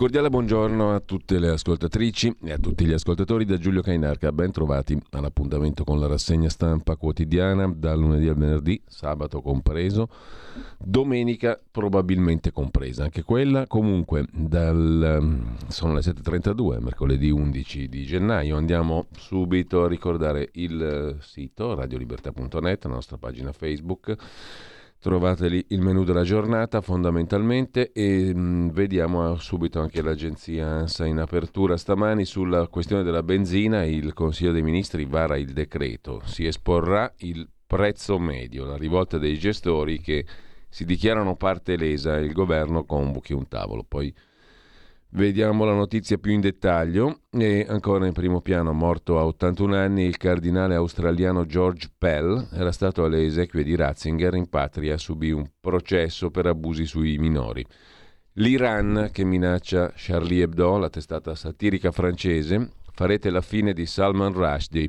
[0.00, 4.32] Cordiale buongiorno a tutte le ascoltatrici e a tutti gli ascoltatori da Giulio Cainarca.
[4.32, 10.08] Ben trovati all'appuntamento con la rassegna stampa quotidiana dal lunedì al venerdì, sabato compreso,
[10.78, 13.66] domenica probabilmente compresa, anche quella.
[13.66, 18.56] Comunque, dal, sono le 7.32, mercoledì 11 di gennaio.
[18.56, 24.16] Andiamo subito a ricordare il sito radiolibertà.net, la nostra pagina Facebook
[25.00, 31.06] Trovate lì il menu della giornata fondamentalmente e mh, mm, vediamo subito anche l'agenzia ANSA
[31.06, 33.82] in apertura stamani sulla questione della benzina.
[33.82, 39.38] Il Consiglio dei Ministri vara il decreto, si esporrà il prezzo medio, la rivolta dei
[39.38, 40.26] gestori che
[40.68, 43.82] si dichiarano parte lesa e il governo convochi un tavolo.
[43.88, 44.14] Poi
[45.12, 47.22] Vediamo la notizia più in dettaglio.
[47.32, 52.70] E ancora in primo piano, morto a 81 anni, il cardinale australiano George Pell era
[52.70, 57.66] stato alle esequie di Ratzinger in patria, subì un processo per abusi sui minori.
[58.34, 64.88] L'Iran che minaccia Charlie Hebdo, la testata satirica francese, farete la fine di Salman Rushdie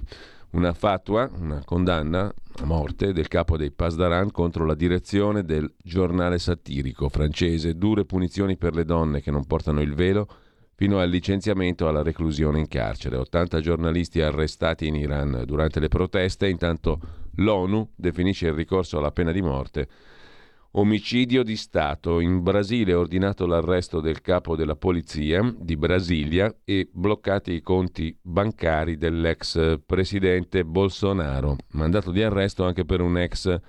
[0.52, 6.40] una fatua, una condanna a morte del capo dei Pasdaran contro la direzione del giornale
[6.40, 10.28] satirico francese, dure punizioni per le donne che non portano il velo,
[10.76, 13.16] fino al licenziamento e alla reclusione in carcere.
[13.16, 17.00] 80 giornalisti arrestati in Iran durante le proteste, intanto
[17.36, 19.88] l'ONU definisce il ricorso alla pena di morte
[20.74, 22.22] Omicidio di Stato.
[22.22, 28.18] In Brasile è ordinato l'arresto del capo della polizia di Brasilia e bloccati i conti
[28.22, 31.58] bancari dell'ex presidente Bolsonaro.
[31.72, 33.60] Mandato di arresto anche per un ex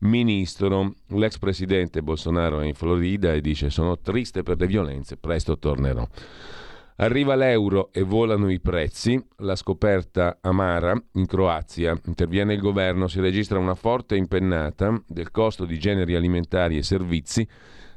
[0.00, 0.94] ministro.
[1.06, 6.06] L'ex presidente Bolsonaro è in Florida e dice sono triste per le violenze, presto tornerò.
[6.96, 13.18] Arriva l'euro e volano i prezzi, la scoperta amara in Croazia, interviene il governo, si
[13.20, 17.48] registra una forte impennata del costo di generi alimentari e servizi,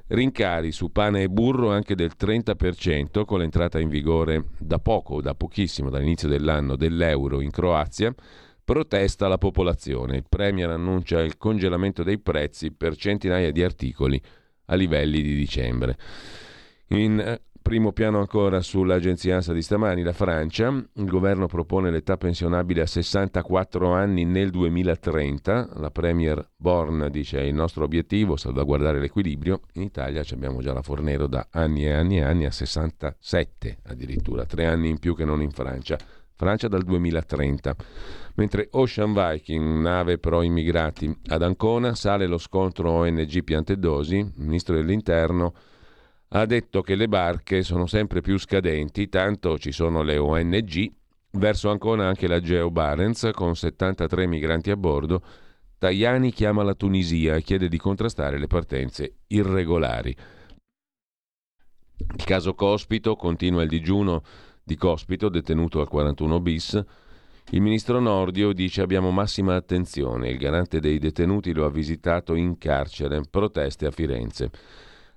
[0.07, 5.35] rincari su pane e burro anche del 30% con l'entrata in vigore da poco, da
[5.35, 8.13] pochissimo, dall'inizio dell'anno dell'euro in Croazia,
[8.63, 10.15] protesta la popolazione.
[10.15, 14.21] Il Premier annuncia il congelamento dei prezzi per centinaia di articoli
[14.67, 15.97] a livelli di dicembre.
[16.89, 20.67] In Primo piano ancora sull'agenzia ANSA di stamani, la Francia.
[20.67, 25.69] Il governo propone l'età pensionabile a 64 anni nel 2030.
[25.77, 29.61] La Premier Born dice è il nostro obiettivo, salvaguardare l'equilibrio.
[29.73, 34.45] In Italia abbiamo già la Fornero da anni e anni e anni a 67 addirittura,
[34.45, 35.97] tre anni in più che non in Francia.
[36.35, 37.75] Francia dal 2030.
[38.35, 45.53] Mentre Ocean Viking, nave pro immigrati ad Ancona, sale lo scontro ONG Piantedosi, ministro dell'Interno
[46.29, 50.91] ha detto che le barche sono sempre più scadenti, tanto ci sono le ONG,
[51.31, 55.21] verso Ancona anche la Geo Barents con 73 migranti a bordo.
[55.77, 60.15] Tajani chiama la Tunisia e chiede di contrastare le partenze irregolari.
[61.97, 64.23] Il caso Cospito continua il digiuno
[64.63, 66.83] di Cospito, detenuto al 41 bis.
[67.51, 72.57] Il ministro Nordio dice abbiamo massima attenzione, il garante dei detenuti lo ha visitato in
[72.57, 74.49] carcere, proteste a Firenze.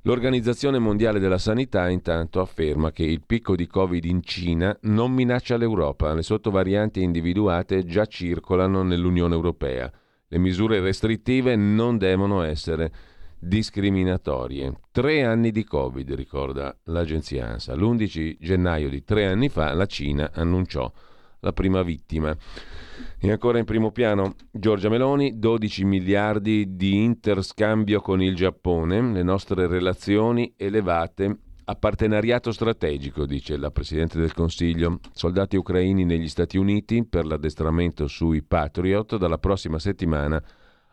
[0.02, 5.56] L'Organizzazione Mondiale della Sanità intanto afferma che il picco di Covid in Cina non minaccia
[5.56, 9.90] l'Europa, le sottovarianti individuate già circolano nell'Unione Europea.
[10.28, 12.92] Le misure restrittive non devono essere
[13.40, 14.78] discriminatorie.
[14.92, 17.74] Tre anni di Covid, ricorda l'agenzia ANSA.
[17.74, 20.90] L'11 gennaio di tre anni fa la Cina annunciò
[21.40, 22.36] la prima vittima.
[23.20, 29.22] E ancora in primo piano Giorgia Meloni, 12 miliardi di interscambio con il Giappone, le
[29.22, 35.00] nostre relazioni elevate a partenariato strategico, dice la Presidente del Consiglio.
[35.12, 40.42] Soldati ucraini negli Stati Uniti per l'addestramento sui Patriot dalla prossima settimana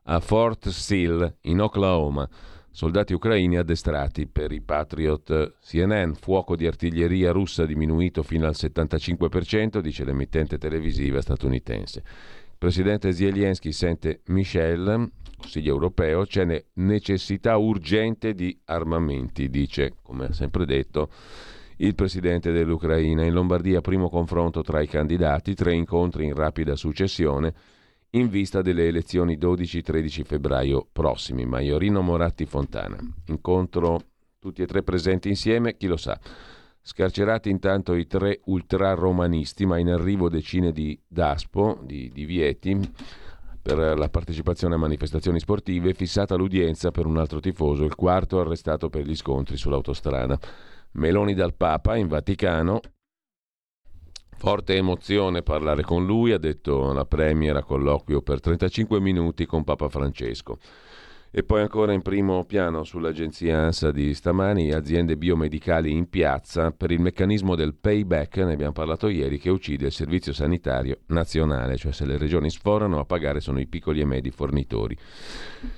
[0.03, 2.27] a Fort Sill in Oklahoma.
[2.75, 9.79] Soldati ucraini addestrati per i Patriot CNN, fuoco di artiglieria russa diminuito fino al 75%,
[9.79, 11.99] dice l'emittente televisiva statunitense.
[11.99, 20.33] Il presidente Zelensky sente Michel, Consiglio europeo, c'è necessità urgente di armamenti, dice, come ha
[20.33, 21.09] sempre detto,
[21.77, 23.23] il presidente dell'Ucraina.
[23.23, 27.53] In Lombardia primo confronto tra i candidati, tre incontri in rapida successione
[28.15, 31.45] in vista delle elezioni 12-13 febbraio prossimi.
[31.45, 32.97] Maiorino Moratti Fontana.
[33.27, 33.99] Incontro
[34.39, 36.17] tutti e tre presenti insieme, chi lo sa.
[36.81, 42.79] Scarcerati intanto i tre ultraromanisti, ma in arrivo decine di DASPO, di divieti,
[43.61, 48.89] per la partecipazione a manifestazioni sportive, fissata l'udienza per un altro tifoso, il quarto arrestato
[48.89, 50.37] per gli scontri sull'autostrada.
[50.91, 52.79] Meloni dal Papa in Vaticano,
[54.37, 59.63] Forte emozione parlare con lui, ha detto la Premier a colloquio per 35 minuti con
[59.63, 60.59] Papa Francesco.
[61.37, 66.91] E poi ancora in primo piano sull'agenzia ANSA di stamani, aziende biomedicali in piazza per
[66.91, 71.91] il meccanismo del payback, ne abbiamo parlato ieri, che uccide il servizio sanitario nazionale, cioè
[71.91, 74.97] se le regioni sforano a pagare sono i piccoli e medi fornitori.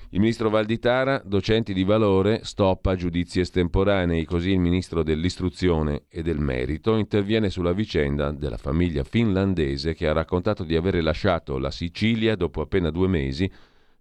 [0.09, 6.37] Il ministro Valditara, docenti di valore, stoppa giudizi estemporanei, così il ministro dell'istruzione e del
[6.37, 12.35] merito interviene sulla vicenda della famiglia finlandese che ha raccontato di avere lasciato la Sicilia
[12.35, 13.51] dopo appena due mesi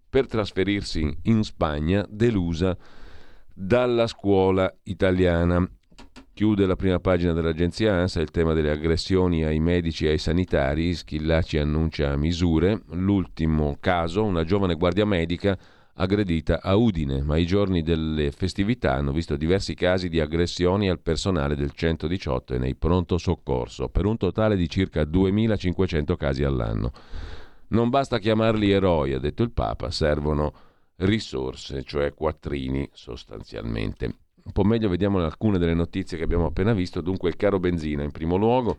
[0.09, 2.77] per trasferirsi in Spagna delusa
[3.53, 5.67] dalla scuola italiana.
[6.33, 10.93] Chiude la prima pagina dell'agenzia ANSA il tema delle aggressioni ai medici e ai sanitari.
[10.93, 12.83] Schillaci annuncia misure.
[12.91, 15.57] L'ultimo caso, una giovane guardia medica
[15.95, 20.99] aggredita a Udine, ma i giorni delle festività hanno visto diversi casi di aggressioni al
[20.99, 26.91] personale del 118 e nei pronto soccorso, per un totale di circa 2500 casi all'anno.
[27.69, 30.53] Non basta chiamarli eroi, ha detto il Papa, servono
[30.97, 34.05] risorse, cioè quattrini sostanzialmente.
[34.47, 37.01] Un po' meglio vediamo alcune delle notizie che abbiamo appena visto.
[37.01, 38.77] Dunque il caro benzina in primo luogo.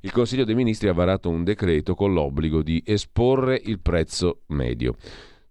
[0.00, 4.96] Il Consiglio dei Ministri ha varato un decreto con l'obbligo di esporre il prezzo medio.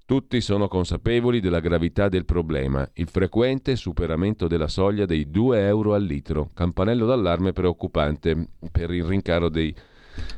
[0.04, 5.94] Tutti sono consapevoli della gravità del problema, il frequente superamento della soglia dei 2 euro
[5.94, 9.74] al litro, campanello d'allarme preoccupante per il rincaro dei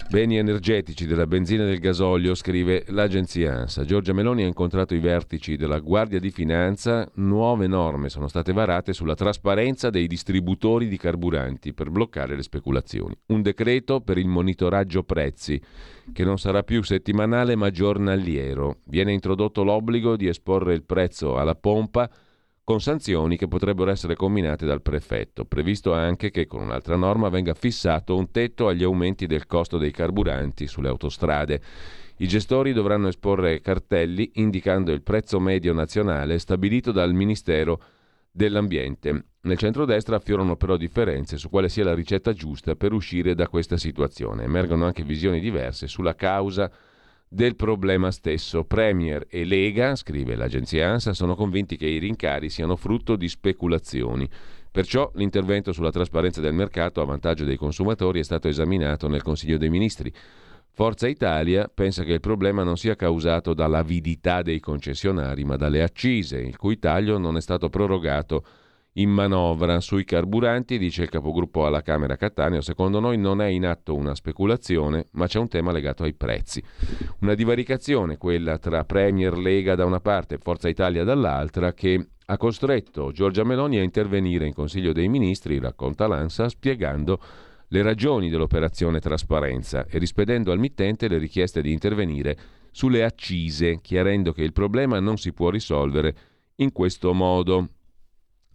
[0.09, 3.83] Beni energetici della benzina e del gasolio, scrive l'agenzia ANSA.
[3.83, 7.09] Giorgia Meloni ha incontrato i vertici della Guardia di Finanza.
[7.15, 13.17] Nuove norme sono state varate sulla trasparenza dei distributori di carburanti per bloccare le speculazioni.
[13.27, 15.59] Un decreto per il monitoraggio prezzi,
[16.11, 18.81] che non sarà più settimanale ma giornaliero.
[18.83, 22.07] Viene introdotto l'obbligo di esporre il prezzo alla pompa
[22.63, 25.45] con sanzioni che potrebbero essere combinate dal prefetto.
[25.45, 29.91] Previsto anche che con un'altra norma venga fissato un tetto agli aumenti del costo dei
[29.91, 31.61] carburanti sulle autostrade.
[32.17, 37.81] I gestori dovranno esporre cartelli indicando il prezzo medio nazionale stabilito dal Ministero
[38.31, 39.25] dell'Ambiente.
[39.41, 43.75] Nel centrodestra affiorano però differenze su quale sia la ricetta giusta per uscire da questa
[43.75, 44.43] situazione.
[44.43, 46.71] Emergono anche visioni diverse sulla causa
[47.33, 48.63] del problema stesso.
[48.63, 54.29] Premier e Lega, scrive l'agenzia ANSA, sono convinti che i rincari siano frutto di speculazioni.
[54.71, 59.57] Perciò l'intervento sulla trasparenza del mercato a vantaggio dei consumatori è stato esaminato nel Consiglio
[59.57, 60.11] dei Ministri.
[60.71, 66.39] Forza Italia pensa che il problema non sia causato dall'avidità dei concessionari, ma dalle accise,
[66.39, 68.43] il cui taglio non è stato prorogato
[68.93, 73.65] in manovra sui carburanti, dice il capogruppo alla Camera Cattaneo, secondo noi non è in
[73.65, 76.63] atto una speculazione, ma c'è un tema legato ai prezzi.
[77.21, 82.37] Una divaricazione, quella tra Premier Lega da una parte e Forza Italia dall'altra, che ha
[82.37, 87.19] costretto Giorgia Meloni a intervenire in Consiglio dei Ministri, racconta l'ANSA, spiegando
[87.69, 92.37] le ragioni dell'operazione trasparenza e rispedendo al mittente le richieste di intervenire
[92.71, 96.15] sulle accise, chiarendo che il problema non si può risolvere
[96.57, 97.69] in questo modo.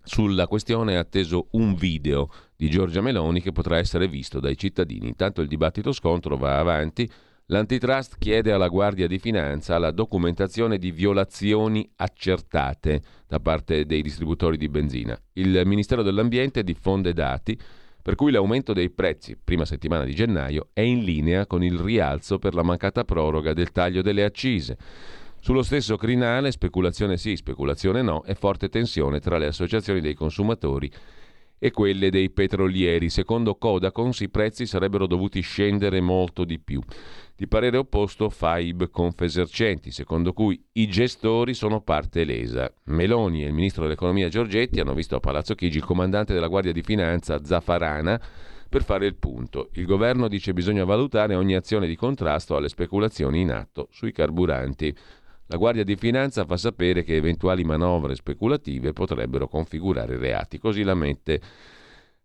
[0.08, 5.06] Sulla questione è atteso un video di Giorgia Meloni che potrà essere visto dai cittadini.
[5.06, 7.08] Intanto il dibattito scontro va avanti.
[7.50, 14.56] L'antitrust chiede alla Guardia di Finanza la documentazione di violazioni accertate da parte dei distributori
[14.56, 15.20] di benzina.
[15.34, 17.60] Il Ministero dell'Ambiente diffonde dati
[18.00, 22.38] per cui l'aumento dei prezzi, prima settimana di gennaio, è in linea con il rialzo
[22.38, 24.78] per la mancata proroga del taglio delle accise.
[25.40, 30.90] Sullo stesso crinale, speculazione sì, speculazione no, e forte tensione tra le associazioni dei consumatori
[31.58, 33.08] e quelle dei petrolieri.
[33.08, 36.80] Secondo Codacons i prezzi sarebbero dovuti scendere molto di più.
[37.34, 42.72] Di parere opposto Faib Confesercenti, secondo cui i gestori sono parte lesa.
[42.86, 46.72] Meloni e il ministro dell'economia Giorgetti hanno visto a Palazzo Chigi il comandante della Guardia
[46.72, 48.20] di Finanza Zaffarana
[48.68, 49.70] per fare il punto.
[49.74, 54.94] Il governo dice bisogna valutare ogni azione di contrasto alle speculazioni in atto sui carburanti.
[55.50, 60.94] La Guardia di Finanza fa sapere che eventuali manovre speculative potrebbero configurare reati, così la
[60.94, 61.40] mette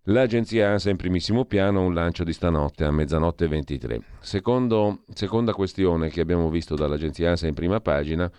[0.08, 4.02] l'agenzia ANSA in primissimo piano, un lancio di stanotte a mezzanotte 23.
[4.20, 8.30] Secondo, seconda questione che abbiamo visto dall'agenzia ANSA in prima pagina,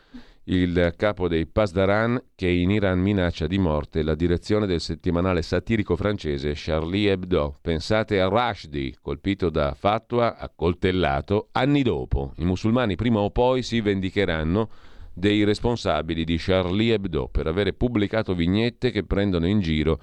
[0.46, 5.96] il capo dei Pasdaran che in Iran minaccia di morte la direzione del settimanale satirico
[5.96, 7.56] francese Charlie Hebdo.
[7.62, 12.34] Pensate a Rashdi, colpito da Fatwa, accoltellato anni dopo.
[12.36, 14.68] I musulmani prima o poi si vendicheranno
[15.14, 20.00] dei responsabili di Charlie Hebdo per avere pubblicato vignette che prendono in giro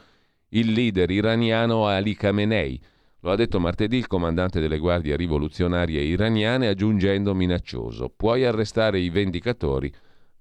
[0.50, 2.82] il leader iraniano Ali Khamenei.
[3.20, 8.12] Lo ha detto martedì il comandante delle guardie rivoluzionarie iraniane aggiungendo minaccioso.
[8.16, 9.94] Puoi arrestare i vendicatori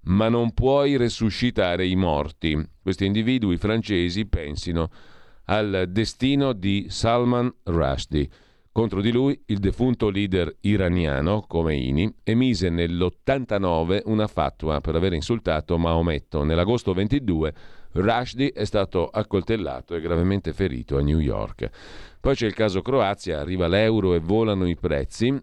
[0.03, 2.57] ma non puoi resuscitare i morti.
[2.81, 4.89] Questi individui francesi pensino
[5.45, 8.29] al destino di Salman Rushdie.
[8.71, 15.77] Contro di lui il defunto leader iraniano Khomeini emise nell'89 una fatwa per aver insultato
[15.77, 16.45] Maometto.
[16.45, 17.53] Nell'agosto 22
[17.91, 21.69] Rushdie è stato accoltellato e gravemente ferito a New York.
[22.21, 25.37] Poi c'è il caso Croazia, arriva l'euro e volano i prezzi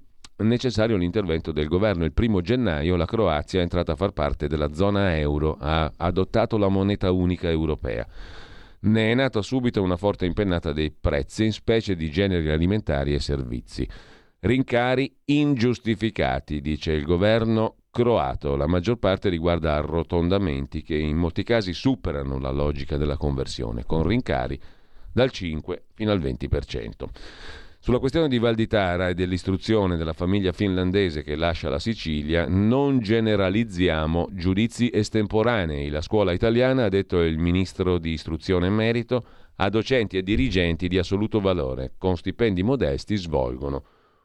[0.45, 2.05] necessario l'intervento del governo.
[2.05, 6.57] Il primo gennaio la Croazia è entrata a far parte della zona euro, ha adottato
[6.57, 8.07] la moneta unica europea.
[8.81, 13.19] Ne è nata subito una forte impennata dei prezzi, in specie di generi alimentari e
[13.19, 13.89] servizi.
[14.41, 18.55] Rincari ingiustificati, dice il governo croato.
[18.55, 24.05] La maggior parte riguarda arrotondamenti che in molti casi superano la logica della conversione, con
[24.05, 24.61] rincari
[25.13, 27.09] dal 5 fino al 20%.
[27.89, 34.29] Sulla questione di Valditara e dell'istruzione della famiglia finlandese che lascia la Sicilia, non generalizziamo
[34.33, 35.89] giudizi estemporanei.
[35.89, 39.25] La scuola italiana, ha detto il ministro di istruzione e merito,
[39.57, 43.83] ha docenti e dirigenti di assoluto valore, con stipendi modesti svolgono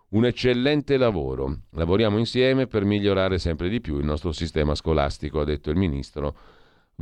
[0.09, 1.59] un eccellente lavoro.
[1.69, 6.35] Lavoriamo insieme per migliorare sempre di più il nostro sistema scolastico, ha detto il ministro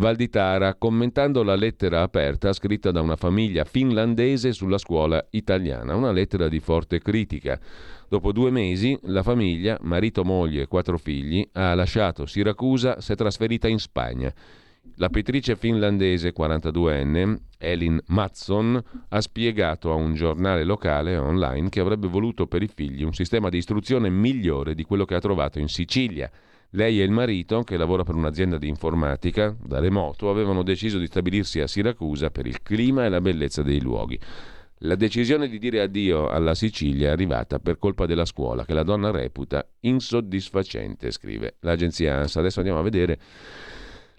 [0.02, 6.48] Valditara, commentando la lettera aperta scritta da una famiglia finlandese sulla scuola italiana, una lettera
[6.48, 7.60] di forte critica.
[8.10, 13.16] Dopo due mesi la famiglia, marito, moglie e quattro figli, ha lasciato Siracusa, si è
[13.16, 14.34] trasferita in Spagna.
[14.96, 22.08] La pittrice finlandese 42enne, Elin Matson, ha spiegato a un giornale locale online che avrebbe
[22.08, 25.68] voluto per i figli un sistema di istruzione migliore di quello che ha trovato in
[25.68, 26.28] Sicilia.
[26.74, 31.08] Lei e il marito, che lavora per un'azienda di informatica da remoto, avevano deciso di
[31.08, 34.18] stabilirsi a Siracusa per il clima e la bellezza dei luoghi.
[34.84, 38.84] La decisione di dire addio alla Sicilia è arrivata per colpa della scuola, che la
[38.84, 42.40] donna reputa insoddisfacente, scrive l'agenzia ANSA.
[42.40, 43.20] Adesso andiamo a vedere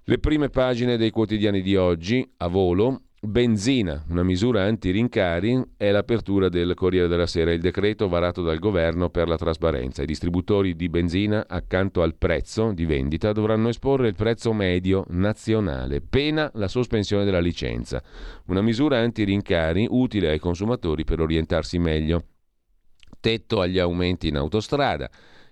[0.04, 3.00] le prime pagine dei quotidiani di oggi, a volo.
[3.24, 9.10] Benzina, una misura anti-rincari, è l'apertura del Corriere della Sera, il decreto varato dal governo
[9.10, 10.02] per la trasparenza.
[10.02, 16.00] I distributori di benzina, accanto al prezzo di vendita, dovranno esporre il prezzo medio nazionale,
[16.00, 18.02] pena la sospensione della licenza.
[18.46, 22.24] Una misura anti-rincari utile ai consumatori per orientarsi meglio.
[23.20, 25.08] Tetto agli aumenti in autostrada.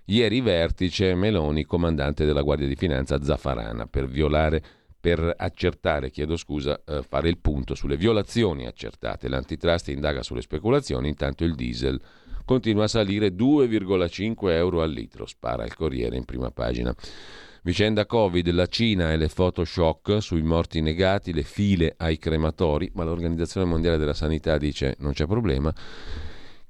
[0.07, 4.61] Ieri vertice Meloni, comandante della Guardia di Finanza Zaffarana, per violare
[5.01, 9.27] per accertare, chiedo scusa, eh, fare il punto sulle violazioni accertate.
[9.27, 11.99] L'antitrust indaga sulle speculazioni, intanto il diesel
[12.45, 16.95] continua a salire 2,5 euro al litro, spara il Corriere in prima pagina.
[17.63, 23.03] Vicenda Covid, la Cina e le Photoshop sui morti negati, le file ai crematori, ma
[23.03, 25.73] l'Organizzazione Mondiale della Sanità dice non c'è problema.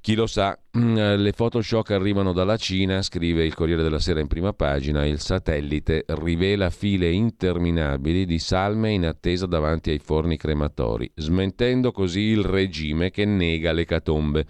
[0.01, 4.25] Chi lo sa, mm, le Photoshop arrivano dalla Cina, scrive il Corriere della Sera in
[4.25, 11.11] prima pagina, il satellite rivela file interminabili di salme in attesa davanti ai forni crematori,
[11.13, 14.45] smentendo così il regime che nega le catombe.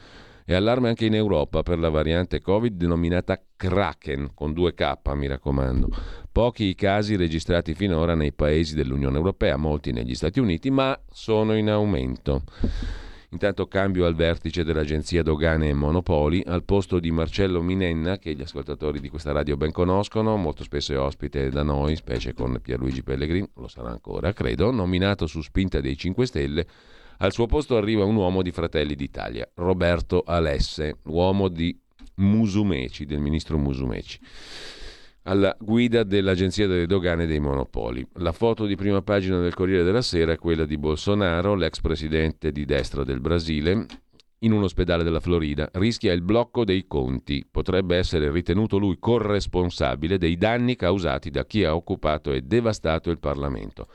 [0.46, 5.28] E allarme anche in Europa per la variante Covid denominata Kraken, con due K mi
[5.28, 5.90] raccomando.
[6.32, 11.58] Pochi i casi registrati finora nei paesi dell'Unione Europea, molti negli Stati Uniti, ma sono
[11.58, 12.44] in aumento.
[13.34, 18.42] Intanto cambio al vertice dell'Agenzia Dogane e Monopoli, al posto di Marcello Minenna, che gli
[18.42, 23.04] ascoltatori di questa radio ben conoscono, molto spesso è ospite da noi, specie con Pierluigi
[23.04, 26.68] Pellegrini, lo sarà ancora, credo, nominato su spinta dei 5 Stelle,
[27.20, 31.80] al suo posto arriva un uomo di Fratelli d'Italia, Roberto Alesse, uomo di
[32.16, 34.20] Musumeci, del ministro Musumeci
[35.24, 38.06] alla guida dell'Agenzia delle Dogane e dei Monopoli.
[38.16, 42.52] La foto di prima pagina del Corriere della Sera è quella di Bolsonaro, l'ex presidente
[42.52, 43.86] di destra del Brasile,
[44.44, 45.70] in un ospedale della Florida.
[45.74, 47.46] Rischia il blocco dei conti.
[47.50, 53.20] Potrebbe essere ritenuto lui corresponsabile dei danni causati da chi ha occupato e devastato il
[53.20, 53.88] Parlamento.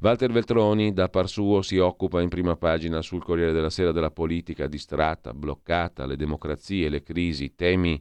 [0.00, 4.10] Walter Veltroni, da par suo, si occupa in prima pagina sul Corriere della Sera della
[4.10, 7.98] politica distratta, bloccata, le democrazie, le crisi, temi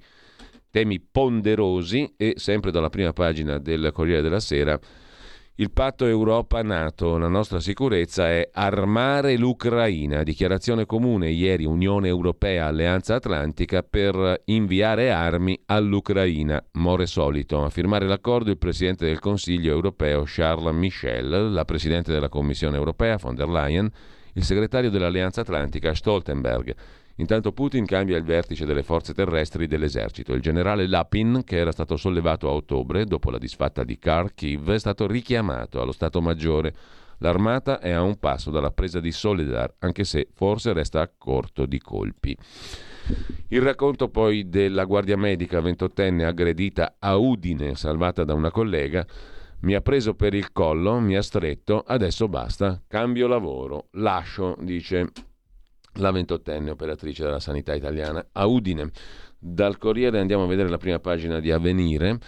[0.75, 4.77] temi ponderosi e sempre dalla prima pagina del Corriere della Sera
[5.57, 10.21] il patto Europa-Nato, la nostra sicurezza è armare l'Ucraina.
[10.21, 16.61] Dichiarazione comune ieri Unione Europea Alleanza Atlantica per inviare armi all'Ucraina.
[16.73, 17.63] More solito.
[17.63, 23.15] A firmare l'accordo il Presidente del Consiglio europeo Charles Michel, la Presidente della Commissione Europea
[23.15, 23.89] von der Leyen,
[24.33, 26.75] il segretario dell'Alleanza Atlantica Stoltenberg.
[27.17, 30.33] Intanto Putin cambia il vertice delle forze terrestri dell'esercito.
[30.33, 34.79] Il generale Lapin, che era stato sollevato a ottobre dopo la disfatta di Kharkiv, è
[34.79, 36.75] stato richiamato allo Stato Maggiore.
[37.19, 41.65] L'armata è a un passo dalla presa di Soledar, anche se forse resta a corto
[41.65, 42.37] di colpi.
[43.47, 49.07] Il racconto poi della guardia medica ventottenne aggredita a Udine, salvata da una collega,
[49.61, 55.11] mi ha preso per il collo, mi ha stretto, adesso basta, cambio lavoro, lascio, dice
[55.95, 58.91] la ventottenne operatrice della sanità italiana a Udine.
[59.37, 62.19] Dal Corriere andiamo a vedere la prima pagina di Avvenire.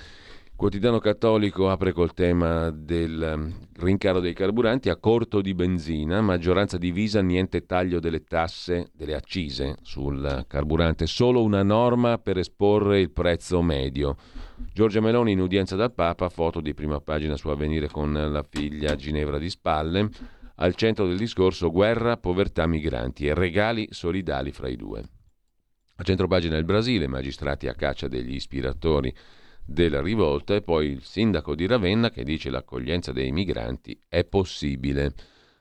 [0.58, 6.80] Quotidiano Cattolico apre col tema del ehm, rincaro dei carburanti a corto di benzina, maggioranza
[6.80, 13.12] divisa, niente taglio delle tasse, delle accise sul carburante, solo una norma per esporre il
[13.12, 14.16] prezzo medio.
[14.74, 18.96] Giorgia Meloni in udienza dal Papa, foto di prima pagina su Avvenire con la figlia
[18.96, 20.10] Ginevra di spalle.
[20.60, 25.04] Al centro del discorso guerra, povertà, migranti e regali solidali fra i due.
[25.98, 29.14] A centropagina il Brasile, magistrati a caccia degli ispiratori
[29.64, 35.14] della rivolta e poi il sindaco di Ravenna che dice l'accoglienza dei migranti è possibile.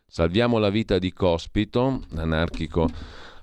[0.06, 2.88] Salviamo la vita di Cospito, anarchico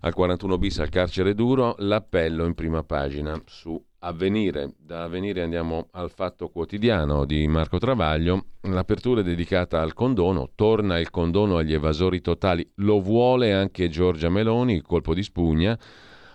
[0.05, 4.73] al 41 bis al carcere duro, l'appello in prima pagina su Avvenire.
[4.77, 8.47] Da Avvenire andiamo al Fatto Quotidiano di Marco Travaglio.
[8.63, 10.49] L'apertura è dedicata al condono.
[10.55, 12.69] Torna il condono agli evasori totali.
[12.75, 15.79] Lo vuole anche Giorgia Meloni, colpo di spugna.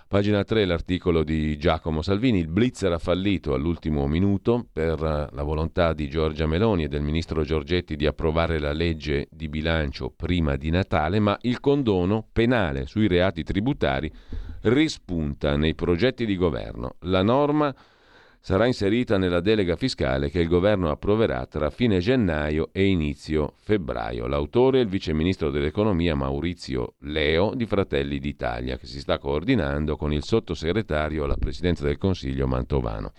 [0.08, 2.38] Pagina 3 l'articolo di Giacomo Salvini.
[2.38, 7.42] Il blitz era fallito all'ultimo minuto per la volontà di Giorgia Meloni e del ministro
[7.44, 13.06] Giorgetti di approvare la legge di bilancio prima di Natale, ma il condono penale sui
[13.06, 14.10] reati tributari
[14.62, 16.94] rispunta nei progetti di governo.
[17.00, 17.74] La norma
[18.48, 24.26] sarà inserita nella delega fiscale che il governo approverà tra fine gennaio e inizio febbraio.
[24.26, 30.14] L'autore è il viceministro dell'economia Maurizio Leo di Fratelli d'Italia, che si sta coordinando con
[30.14, 33.12] il sottosegretario alla presidenza del Consiglio Mantovano.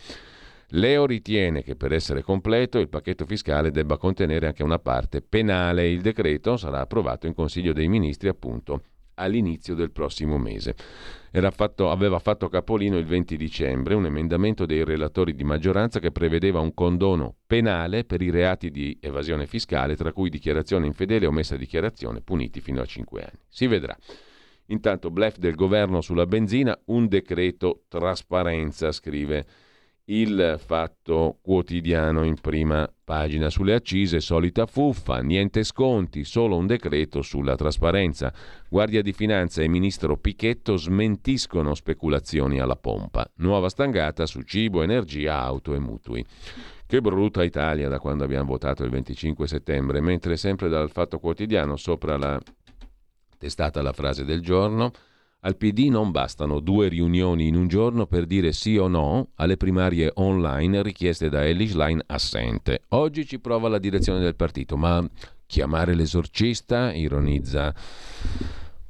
[0.70, 5.90] Leo ritiene che per essere completo il pacchetto fiscale debba contenere anche una parte penale.
[5.90, 8.82] Il decreto sarà approvato in Consiglio dei Ministri appunto
[9.14, 10.76] all'inizio del prossimo mese.
[11.52, 16.60] Fatto, aveva fatto capolino il 20 dicembre un emendamento dei relatori di maggioranza che prevedeva
[16.60, 21.56] un condono penale per i reati di evasione fiscale, tra cui dichiarazione infedele o messa
[21.56, 23.40] dichiarazione, puniti fino a 5 anni.
[23.48, 23.96] Si vedrà.
[24.68, 29.46] Intanto, blef del governo sulla benzina, un decreto trasparenza, scrive
[30.12, 33.50] il fatto quotidiano in prima pagina.
[33.50, 38.34] Sulle accise, solita fuffa, niente sconti, solo un decreto sulla trasparenza.
[38.70, 43.30] Guardia di Finanza e Ministro Pichetto smentiscono speculazioni alla pompa.
[43.36, 46.26] Nuova stangata su cibo, energia, auto e mutui.
[46.88, 51.76] Che brutta Italia da quando abbiamo votato il 25 settembre, mentre sempre dal Fatto Quotidiano
[51.76, 52.40] sopra la
[53.38, 54.92] testata la frase del giorno
[55.42, 59.56] al PD non bastano due riunioni in un giorno per dire sì o no alle
[59.56, 62.84] primarie online richieste da Elish Line assente.
[62.90, 65.08] Oggi ci prova la direzione del partito, ma
[65.46, 67.74] chiamare l'esorcista, ironizza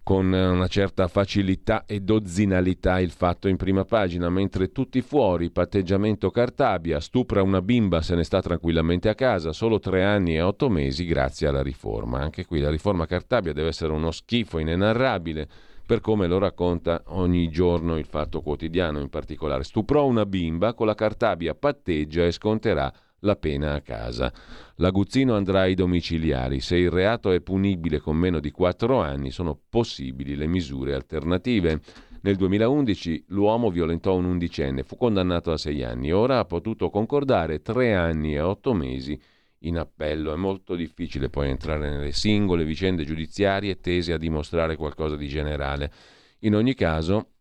[0.01, 6.31] con una certa facilità e dozzinalità il fatto in prima pagina, mentre tutti fuori, patteggiamento
[6.31, 10.67] Cartabia, stupra una bimba, se ne sta tranquillamente a casa, solo tre anni e otto
[10.67, 12.21] mesi grazie alla riforma.
[12.21, 15.47] Anche qui la riforma Cartabia deve essere uno schifo inenarrabile
[15.89, 19.63] per come lo racconta ogni giorno il Fatto Quotidiano in particolare.
[19.63, 24.31] Stuprò una bimba, con la Cartabia patteggia e sconterà la pena a casa.
[24.75, 26.59] L'aguzzino andrà ai domiciliari.
[26.59, 31.81] Se il reato è punibile con meno di 4 anni, sono possibili le misure alternative.
[32.21, 37.63] Nel 2011 l'uomo violentò un undicenne, fu condannato a 6 anni, ora ha potuto concordare
[37.63, 39.19] 3 anni e 8 mesi
[39.59, 40.33] in appello.
[40.33, 45.91] È molto difficile poi entrare nelle singole vicende giudiziarie tese a dimostrare qualcosa di generale.
[46.39, 47.31] In ogni caso,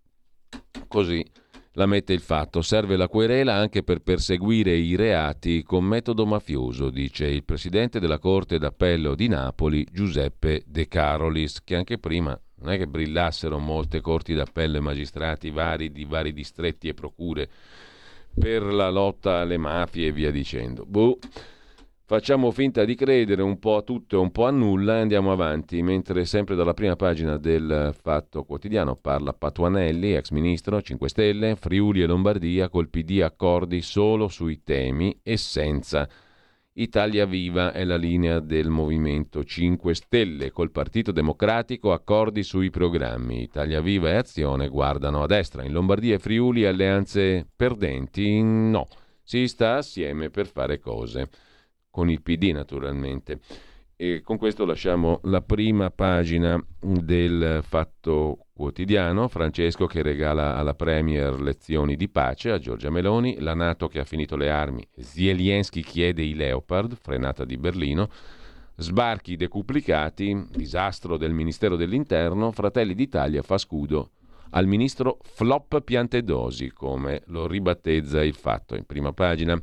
[0.88, 1.24] così
[1.72, 2.60] la mette il fatto.
[2.60, 8.18] Serve la querela anche per perseguire i reati con metodo mafioso, dice il presidente della
[8.18, 14.00] Corte d'Appello di Napoli, Giuseppe De Carolis, che anche prima non è che brillassero molte
[14.00, 17.48] corti d'appello e magistrati vari di vari distretti e procure
[18.36, 20.84] per la lotta alle mafie e via dicendo.
[20.84, 21.18] Boh.
[22.10, 25.30] Facciamo finta di credere un po' a tutto e un po' a nulla e andiamo
[25.30, 31.56] avanti, mentre sempre dalla prima pagina del Fatto Quotidiano parla Patuanelli, ex ministro 5 Stelle,
[31.56, 36.08] Friuli e Lombardia col PD accordi solo sui temi e senza.
[36.72, 43.42] Italia Viva è la linea del Movimento 5 Stelle, col Partito Democratico accordi sui programmi.
[43.42, 45.62] Italia Viva e Azione guardano a destra.
[45.62, 48.40] In Lombardia e Friuli alleanze perdenti?
[48.40, 48.86] No,
[49.22, 51.28] si sta assieme per fare cose
[51.98, 53.40] con il PD naturalmente.
[53.96, 61.40] E con questo lasciamo la prima pagina del Fatto Quotidiano, Francesco che regala alla Premier
[61.40, 66.22] lezioni di pace a Giorgia Meloni, la Nato che ha finito le armi, Zelensky chiede
[66.22, 68.08] i Leopard, frenata di Berlino,
[68.76, 74.10] sbarchi decuplicati, disastro del Ministero dell'Interno, Fratelli d'Italia fa scudo
[74.50, 78.76] al ministro Flop Piantedosi, come lo ribattezza il fatto.
[78.76, 79.60] In prima pagina.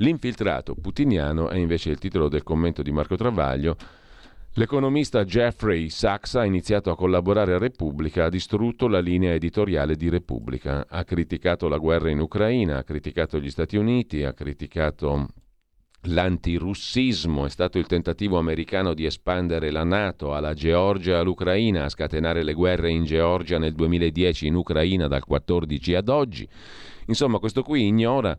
[0.00, 3.76] L'infiltrato putiniano è invece il titolo del commento di Marco Travaglio.
[4.52, 10.08] L'economista Jeffrey Sachs ha iniziato a collaborare a Repubblica, ha distrutto la linea editoriale di
[10.08, 15.26] Repubblica, ha criticato la guerra in Ucraina, ha criticato gli Stati Uniti, ha criticato
[16.02, 21.88] l'antirussismo, è stato il tentativo americano di espandere la Nato alla Georgia e all'Ucraina, a
[21.88, 26.48] scatenare le guerre in Georgia nel 2010 in Ucraina dal 14 ad oggi.
[27.08, 28.36] Insomma, questo qui ignora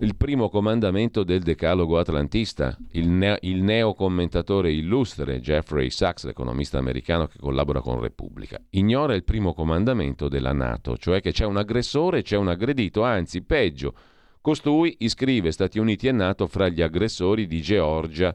[0.00, 2.76] il primo comandamento del decalogo atlantista.
[2.92, 9.24] Il, ne- il neocommentatore illustre Jeffrey Sachs, l'economista americano che collabora con Repubblica, ignora il
[9.24, 13.94] primo comandamento della Nato, cioè che c'è un aggressore c'è un aggredito, anzi peggio,
[14.42, 18.34] costui iscrive Stati Uniti e Nato fra gli aggressori di Georgia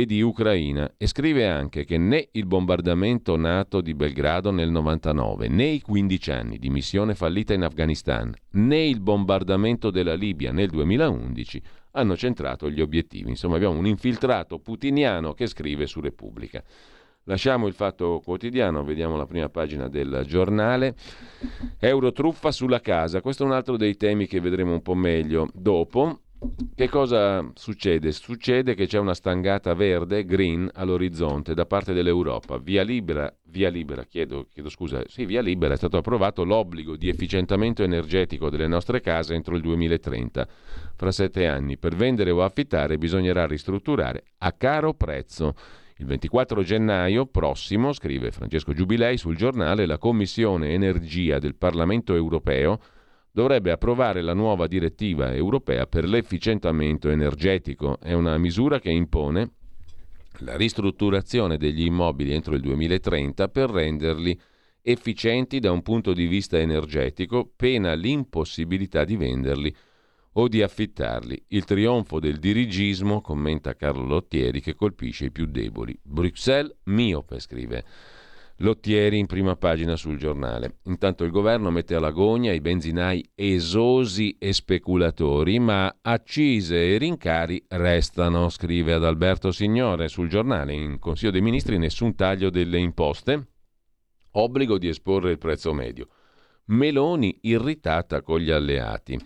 [0.00, 5.66] di Ucraina e scrive anche che né il bombardamento NATO di Belgrado nel 99, né
[5.66, 11.62] i 15 anni di missione fallita in Afghanistan, né il bombardamento della Libia nel 2011
[11.90, 13.28] hanno centrato gli obiettivi.
[13.28, 16.64] Insomma, abbiamo un infiltrato putiniano che scrive su Repubblica.
[17.24, 20.96] Lasciamo il fatto quotidiano, vediamo la prima pagina del giornale.
[21.78, 26.20] Eurotruffa sulla casa, questo è un altro dei temi che vedremo un po' meglio dopo.
[26.74, 28.10] Che cosa succede?
[28.10, 32.58] Succede che c'è una stangata verde, green, all'orizzonte da parte dell'Europa.
[32.58, 37.08] Via libera, via libera chiedo, chiedo scusa, sì, via libera è stato approvato l'obbligo di
[37.08, 40.48] efficientamento energetico delle nostre case entro il 2030.
[40.96, 45.54] Fra sette anni, per vendere o affittare bisognerà ristrutturare a caro prezzo.
[45.98, 52.80] Il 24 gennaio prossimo, scrive Francesco Giubilei sul giornale, la Commissione Energia del Parlamento europeo
[53.32, 57.98] dovrebbe approvare la nuova direttiva europea per l'efficientamento energetico.
[57.98, 59.50] È una misura che impone
[60.40, 64.38] la ristrutturazione degli immobili entro il 2030 per renderli
[64.82, 69.74] efficienti da un punto di vista energetico, pena l'impossibilità di venderli
[70.32, 71.44] o di affittarli.
[71.48, 75.98] Il trionfo del dirigismo, commenta Carlo Lottieri, che colpisce i più deboli.
[76.02, 77.84] Bruxelles miope, scrive.
[78.58, 80.76] Lottieri in prima pagina sul giornale.
[80.84, 87.64] Intanto il governo mette alla gogna i benzinai esosi e speculatori, ma accise e rincari
[87.68, 90.74] restano, scrive ad Alberto Signore sul giornale.
[90.74, 93.48] In Consiglio dei Ministri nessun taglio delle imposte,
[94.32, 96.08] obbligo di esporre il prezzo medio.
[96.66, 99.18] Meloni irritata con gli alleati.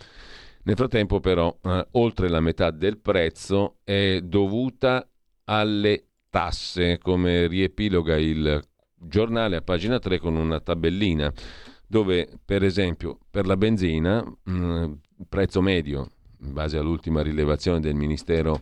[0.63, 5.09] Nel frattempo però, eh, oltre la metà del prezzo è dovuta
[5.45, 8.61] alle tasse, come riepiloga il
[8.99, 11.33] giornale a pagina 3 con una tabellina
[11.87, 14.93] dove per esempio per la benzina mh, mm,
[15.29, 18.61] prezzo medio in base all'ultima rilevazione del Ministero,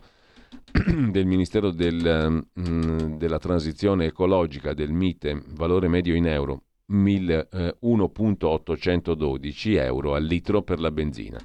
[1.11, 9.71] del ministero del, mh, mm, della transizione ecologica del MITE, valore medio in euro 1.812
[9.71, 11.39] eh, euro al litro per la benzina.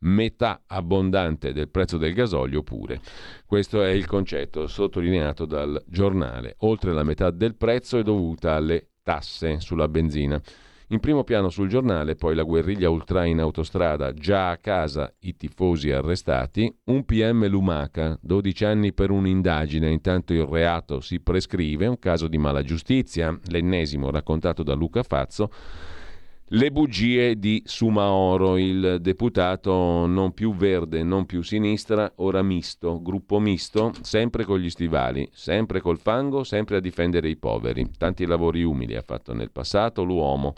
[0.00, 3.00] metà abbondante del prezzo del gasolio pure.
[3.46, 6.56] Questo è il concetto sottolineato dal giornale.
[6.58, 10.40] Oltre la metà del prezzo è dovuta alle tasse sulla benzina.
[10.90, 15.36] In primo piano sul giornale, poi la guerriglia ultra in autostrada, già a casa i
[15.36, 21.98] tifosi arrestati, un PM Lumaca, 12 anni per un'indagine, intanto il reato si prescrive, un
[21.98, 25.50] caso di mala giustizia, l'ennesimo raccontato da Luca Fazzo,
[26.50, 33.38] le bugie di Sumaoro, il deputato non più verde, non più sinistra, ora misto, gruppo
[33.38, 37.90] misto, sempre con gli stivali, sempre col fango, sempre a difendere i poveri.
[37.98, 40.54] Tanti lavori umili ha fatto nel passato l'uomo.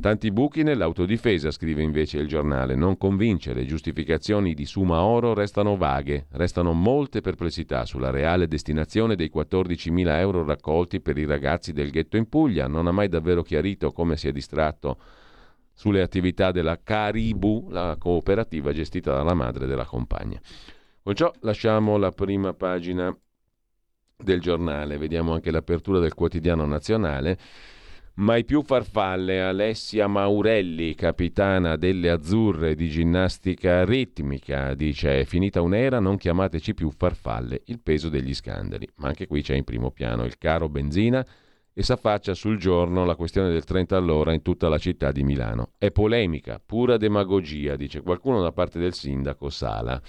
[0.00, 2.74] Tanti buchi nell'autodifesa, scrive invece il giornale.
[2.74, 9.30] Non convince, le giustificazioni di Sumaoro restano vaghe, restano molte perplessità sulla reale destinazione dei
[9.32, 12.66] 14.000 euro raccolti per i ragazzi del ghetto in Puglia.
[12.66, 14.96] Non ha mai davvero chiarito come sia distratto
[15.78, 20.40] sulle attività della Caribu, la cooperativa gestita dalla madre della compagna.
[21.00, 23.16] Con ciò lasciamo la prima pagina
[24.16, 27.38] del giornale, vediamo anche l'apertura del quotidiano nazionale.
[28.14, 36.00] Mai più farfalle, Alessia Maurelli, capitana delle azzurre di ginnastica ritmica, dice è finita un'era,
[36.00, 38.88] non chiamateci più farfalle, il peso degli scandali.
[38.96, 41.24] Ma anche qui c'è in primo piano il caro benzina
[41.78, 45.74] e s'affaccia sul giorno la questione del 30 all'ora in tutta la città di Milano.
[45.78, 50.02] È polemica, pura demagogia, dice qualcuno da parte del sindaco Sala.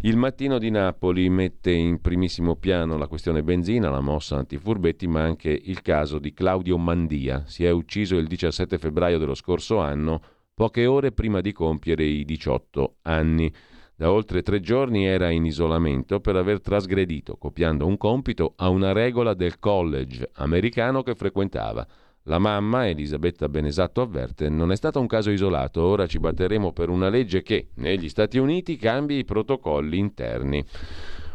[0.00, 5.22] Il mattino di Napoli mette in primissimo piano la questione benzina, la mossa antifurbetti, ma
[5.22, 7.44] anche il caso di Claudio Mandia.
[7.46, 10.20] Si è ucciso il 17 febbraio dello scorso anno,
[10.54, 13.54] poche ore prima di compiere i 18 anni.
[13.98, 18.92] Da oltre tre giorni era in isolamento per aver trasgredito, copiando un compito, a una
[18.92, 21.86] regola del college americano che frequentava.
[22.24, 26.90] La mamma, Elisabetta Benesatto, avverte non è stato un caso isolato, ora ci batteremo per
[26.90, 30.62] una legge che negli Stati Uniti cambi i protocolli interni.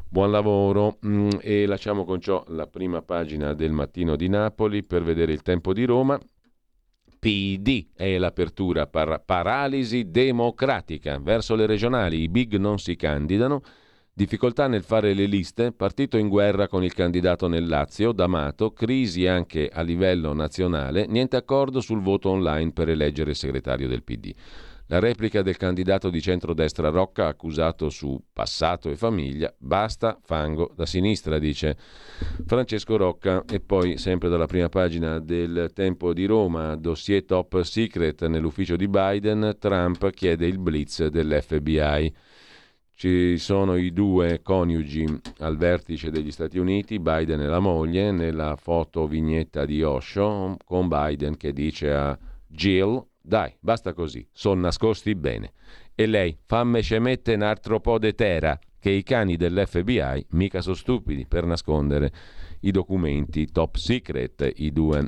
[0.08, 5.02] Buon lavoro mm, e lasciamo con ciò la prima pagina del mattino di Napoli per
[5.02, 6.20] vedere il tempo di Roma.
[7.22, 11.20] PD è l'apertura, par- paralisi democratica.
[11.20, 13.62] Verso le regionali i big non si candidano,
[14.12, 19.28] difficoltà nel fare le liste, partito in guerra con il candidato nel Lazio, D'Amato, crisi
[19.28, 24.34] anche a livello nazionale, niente accordo sul voto online per eleggere il segretario del PD.
[24.92, 30.86] La replica del candidato di centrodestra Rocca accusato su passato e famiglia, basta fango da
[30.86, 31.78] sinistra, dice
[32.46, 33.46] Francesco Rocca.
[33.50, 38.90] E poi, sempre dalla prima pagina del Tempo di Roma, dossier top secret nell'ufficio di
[38.90, 42.14] Biden, Trump chiede il blitz dell'FBI.
[42.94, 45.06] Ci sono i due coniugi
[45.38, 50.90] al vertice degli Stati Uniti, Biden e la moglie, nella foto vignetta di Osho, con
[50.90, 55.54] Biden che dice a Jill, dai, basta così, sono nascosti bene.
[55.94, 60.76] E lei, famme scemette un altro po' de terra, che i cani dell'FBI mica sono
[60.76, 62.12] stupidi per nascondere
[62.62, 65.06] i documenti top secret, i due.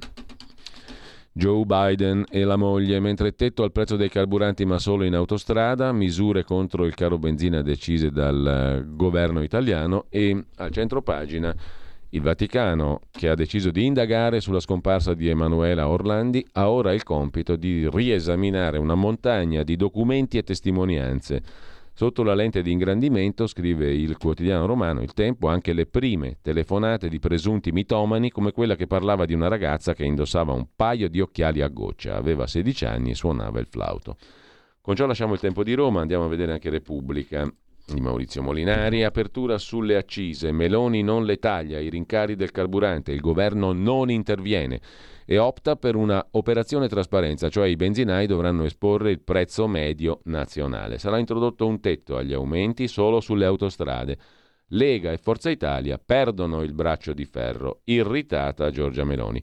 [1.36, 5.92] Joe Biden e la moglie, mentre tetto al prezzo dei carburanti ma solo in autostrada,
[5.92, 11.56] misure contro il caro benzina decise dal governo italiano e al centro pagina
[12.14, 17.02] il Vaticano, che ha deciso di indagare sulla scomparsa di Emanuela Orlandi, ha ora il
[17.02, 21.42] compito di riesaminare una montagna di documenti e testimonianze.
[21.92, 27.10] Sotto la lente di ingrandimento, scrive il quotidiano romano Il Tempo, anche le prime telefonate
[27.10, 31.20] di presunti mitomani, come quella che parlava di una ragazza che indossava un paio di
[31.20, 34.18] occhiali a goccia, aveva 16 anni e suonava il flauto.
[34.82, 37.52] Con ciò lasciamo il tempo di Roma, andiamo a vedere anche Repubblica
[37.86, 43.20] di Maurizio Molinari, apertura sulle accise, Meloni non le taglia, i rincari del carburante, il
[43.20, 44.80] governo non interviene
[45.26, 50.98] e opta per una operazione trasparenza, cioè i benzinai dovranno esporre il prezzo medio nazionale.
[50.98, 54.18] Sarà introdotto un tetto agli aumenti solo sulle autostrade.
[54.68, 59.42] Lega e Forza Italia perdono il braccio di ferro, irritata Giorgia Meloni.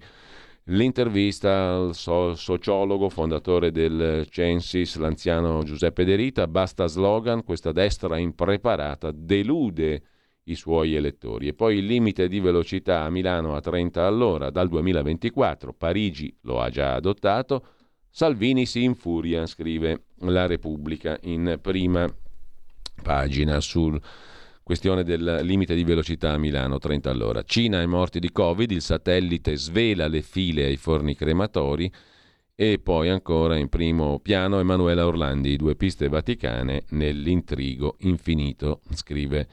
[0.70, 8.18] L'intervista al so- sociologo, fondatore del Censis, l'anziano Giuseppe De Rita, basta slogan, questa destra
[8.18, 10.02] impreparata delude
[10.44, 11.48] i suoi elettori.
[11.48, 16.60] E poi il limite di velocità a Milano a 30 all'ora dal 2024, Parigi lo
[16.60, 17.64] ha già adottato,
[18.08, 22.08] Salvini si infuria, scrive la Repubblica in prima
[23.02, 24.00] pagina sul
[24.70, 27.42] Questione del limite di velocità a Milano, 30 all'ora.
[27.42, 31.92] Cina e morti di Covid, il satellite svela le file ai forni crematori
[32.54, 39.48] e poi ancora in primo piano Emanuela Orlandi, due piste vaticane nell'intrigo infinito, scrive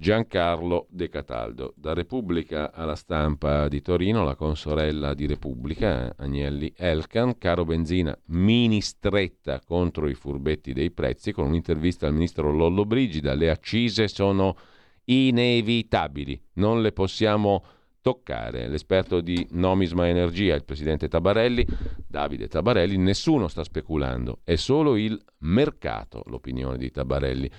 [0.00, 1.74] Giancarlo De Cataldo.
[1.76, 8.80] Da Repubblica alla stampa di Torino, la consorella di Repubblica, Agnelli Elkan, caro benzina, mini
[8.80, 14.56] stretta contro i furbetti dei prezzi, con un'intervista al ministro Lollo Brigida, le accise sono
[15.04, 17.62] inevitabili, non le possiamo
[18.00, 18.68] toccare.
[18.68, 21.66] L'esperto di Nomisma Energia, il presidente Tabarelli,
[22.06, 27.50] Davide Tabarelli, nessuno sta speculando, è solo il mercato l'opinione di Tabarelli.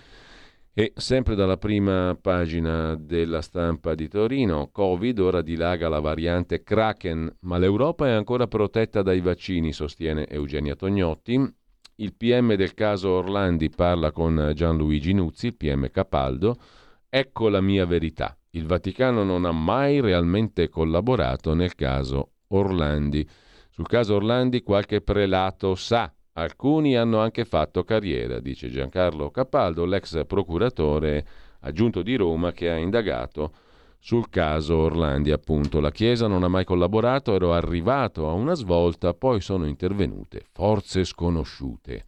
[0.74, 7.40] E sempre dalla prima pagina della stampa di Torino, Covid ora dilaga la variante Kraken,
[7.42, 11.34] ma l'Europa è ancora protetta dai vaccini, sostiene Eugenia Tognotti.
[11.96, 16.56] Il PM del caso Orlandi parla con Gianluigi Nuzzi, il PM Capaldo.
[17.10, 18.38] Ecco la mia verità.
[18.52, 23.28] Il Vaticano non ha mai realmente collaborato nel caso Orlandi.
[23.72, 30.26] Sul caso Orlandi qualche prelato sa Alcuni hanno anche fatto carriera, dice Giancarlo Capaldo, l'ex
[30.26, 31.26] procuratore
[31.62, 33.52] aggiunto di Roma che ha indagato
[34.00, 35.82] sul caso Orlandi, appunto.
[35.82, 41.04] La Chiesa non ha mai collaborato, ero arrivato a una svolta, poi sono intervenute forze
[41.04, 42.06] sconosciute.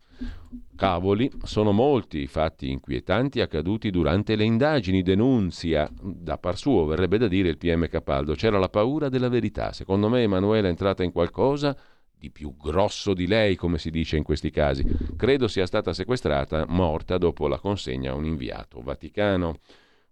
[0.76, 7.18] Cavoli, sono molti i fatti inquietanti accaduti durante le indagini, denunzia, da par suo verrebbe
[7.18, 9.74] da dire il PM Capaldo, c'era la paura della verità.
[9.74, 11.76] Secondo me Emanuele è entrata in qualcosa
[12.24, 14.86] di più grosso di lei, come si dice in questi casi.
[15.18, 19.60] Credo sia stata sequestrata, morta dopo la consegna a un inviato vaticano.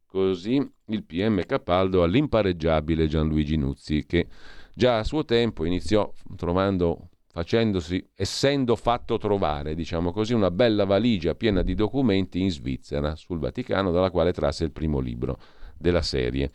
[0.06, 0.56] Così
[0.88, 4.28] il PM Capaldo all'impareggiabile Gianluigi Nuzzi, che
[4.76, 11.34] già a suo tempo iniziò trovando, facendosi, essendo fatto trovare, diciamo così, una bella valigia
[11.34, 15.40] piena di documenti in Svizzera sul Vaticano, dalla quale trasse il primo libro
[15.78, 16.52] della serie.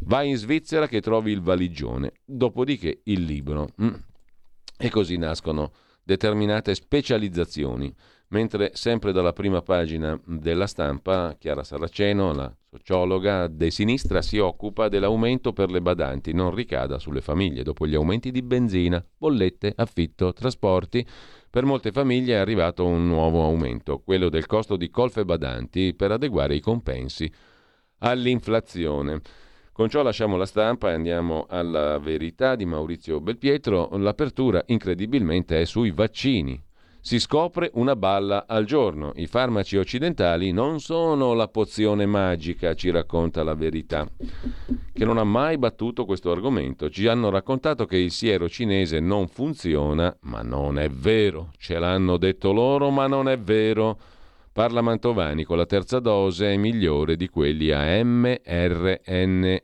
[0.00, 3.68] Vai in Svizzera che trovi il valigione, dopodiché il libro.
[3.80, 3.94] Mm.
[4.78, 7.94] E così nascono determinate specializzazioni.
[8.28, 14.88] Mentre sempre dalla prima pagina della stampa, Chiara Saraceno, la sociologa de sinistra, si occupa
[14.88, 20.32] dell'aumento per le badanti, non ricada sulle famiglie dopo gli aumenti di benzina, bollette, affitto,
[20.32, 21.06] trasporti.
[21.48, 26.10] Per molte famiglie è arrivato un nuovo aumento, quello del costo di colfe badanti per
[26.10, 27.32] adeguare i compensi
[27.98, 29.20] all'inflazione.
[29.76, 33.90] Con ciò lasciamo la stampa e andiamo alla verità di Maurizio Belpietro.
[33.98, 36.58] L'apertura incredibilmente è sui vaccini.
[36.98, 39.12] Si scopre una balla al giorno.
[39.16, 44.08] I farmaci occidentali non sono la pozione magica, ci racconta la verità,
[44.94, 46.88] che non ha mai battuto questo argomento.
[46.88, 51.50] Ci hanno raccontato che il siero cinese non funziona, ma non è vero.
[51.58, 53.98] Ce l'hanno detto loro, ma non è vero.
[54.56, 59.60] Parla Mantovani con la terza dose è migliore di quelli a mRNA.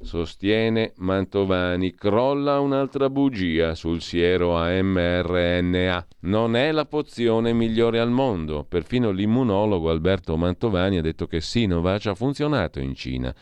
[0.00, 6.06] Sostiene Mantovani, crolla un'altra bugia sul siero a mRNA.
[6.20, 8.64] Non è la pozione migliore al mondo.
[8.64, 13.34] Perfino l'immunologo Alberto Mantovani ha detto che Sinovac ha funzionato in Cina.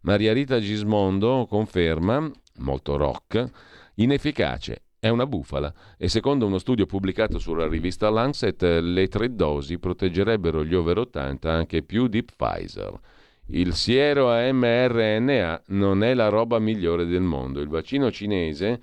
[0.00, 3.48] Maria Rita Gismondo conferma, molto rock,
[3.94, 9.78] inefficace è una bufala e secondo uno studio pubblicato sulla rivista Lancet le tre dosi
[9.78, 13.00] proteggerebbero gli over 80 anche più di Pfizer.
[13.46, 17.60] Il siero a mRNA non è la roba migliore del mondo.
[17.60, 18.80] Il vaccino cinese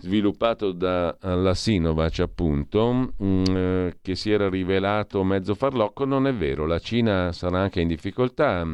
[0.00, 6.66] sviluppato dalla Sinovac appunto mm, eh, che si era rivelato mezzo farlocco non è vero.
[6.66, 8.66] La Cina sarà anche in difficoltà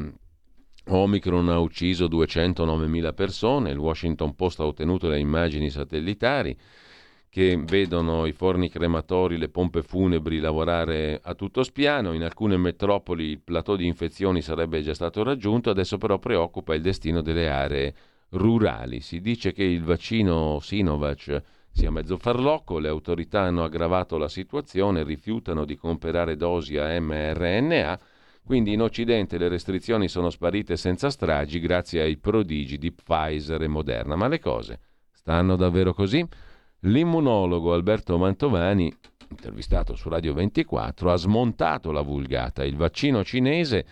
[0.89, 6.57] Omicron ha ucciso 209.000 persone, il Washington Post ha ottenuto le immagini satellitari
[7.29, 12.13] che vedono i forni crematori, le pompe funebri lavorare a tutto spiano.
[12.13, 16.83] In alcune metropoli il plateau di infezioni sarebbe già stato raggiunto, adesso però preoccupa il
[16.83, 17.95] destino delle aree
[18.31, 19.01] rurali.
[19.01, 25.03] Si dice che il vaccino Sinovac sia mezzo farlocco, le autorità hanno aggravato la situazione,
[25.03, 27.99] rifiutano di comprare dosi a mRNA
[28.45, 33.69] quindi in Occidente le restrizioni sono sparite senza stragi grazie ai prodigi di Pfizer e
[33.69, 34.17] Moderna.
[34.17, 34.81] Ma le cose
[35.13, 36.27] stanno davvero così?
[36.81, 38.93] L'immunologo Alberto Mantovani,
[39.31, 42.65] intervistato su Radio 24, ha smontato la vulgata.
[42.65, 43.87] Il vaccino cinese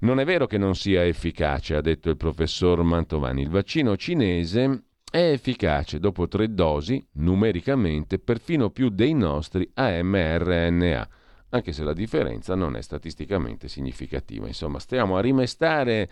[0.00, 3.42] non è vero che non sia efficace, ha detto il professor Mantovani.
[3.42, 11.08] Il vaccino cinese è efficace dopo tre dosi, numericamente, perfino più dei nostri a mRNA
[11.50, 14.46] anche se la differenza non è statisticamente significativa.
[14.46, 16.08] Insomma, stiamo a rimestare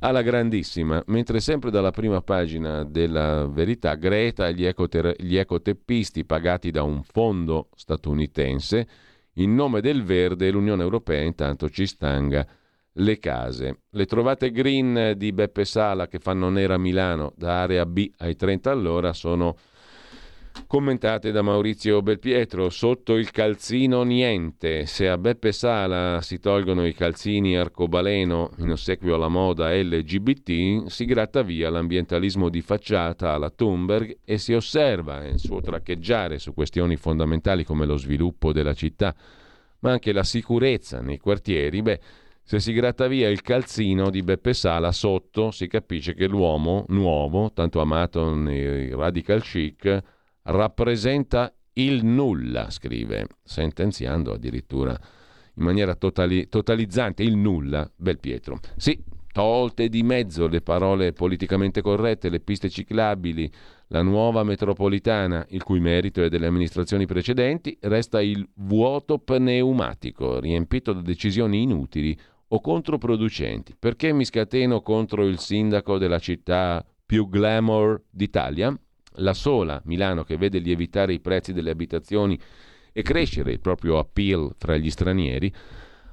[0.00, 6.24] alla grandissima, mentre sempre dalla prima pagina della verità Greta e gli, ecoter- gli ecoteppisti
[6.24, 8.88] pagati da un fondo statunitense,
[9.34, 12.46] in nome del verde l'Unione Europea intanto ci stanga
[12.94, 13.82] le case.
[13.90, 18.70] Le trovate green di Beppe Sala che fanno nera Milano da area B ai 30
[18.70, 19.56] all'ora sono
[20.66, 22.70] commentate da Maurizio Belpietro.
[22.70, 24.86] Sotto il calzino niente.
[24.86, 31.04] Se a Beppe Sala si tolgono i calzini arcobaleno in ossequio alla moda LGBT, si
[31.04, 36.96] gratta via l'ambientalismo di facciata alla Thunberg e si osserva il suo traccheggiare su questioni
[36.96, 39.14] fondamentali come lo sviluppo della città,
[39.80, 41.82] ma anche la sicurezza nei quartieri.
[41.82, 42.00] Beh,
[42.42, 47.52] se si gratta via il calzino di Beppe Sala sotto si capisce che l'uomo nuovo,
[47.52, 50.02] tanto amato nei radical chic,
[50.42, 54.98] rappresenta il nulla, scrive, sentenziando addirittura
[55.54, 58.58] in maniera totali- totalizzante il nulla, Belpietro.
[58.76, 63.50] Sì, tolte di mezzo le parole politicamente corrette, le piste ciclabili,
[63.88, 70.92] la nuova metropolitana, il cui merito è delle amministrazioni precedenti, resta il vuoto pneumatico, riempito
[70.92, 72.16] da decisioni inutili
[72.48, 73.74] o controproducenti.
[73.78, 78.76] Perché mi scateno contro il sindaco della città più glamour d'Italia?
[79.14, 82.38] La sola Milano che vede lievitare i prezzi delle abitazioni
[82.92, 85.52] e crescere il proprio appeal fra gli stranieri,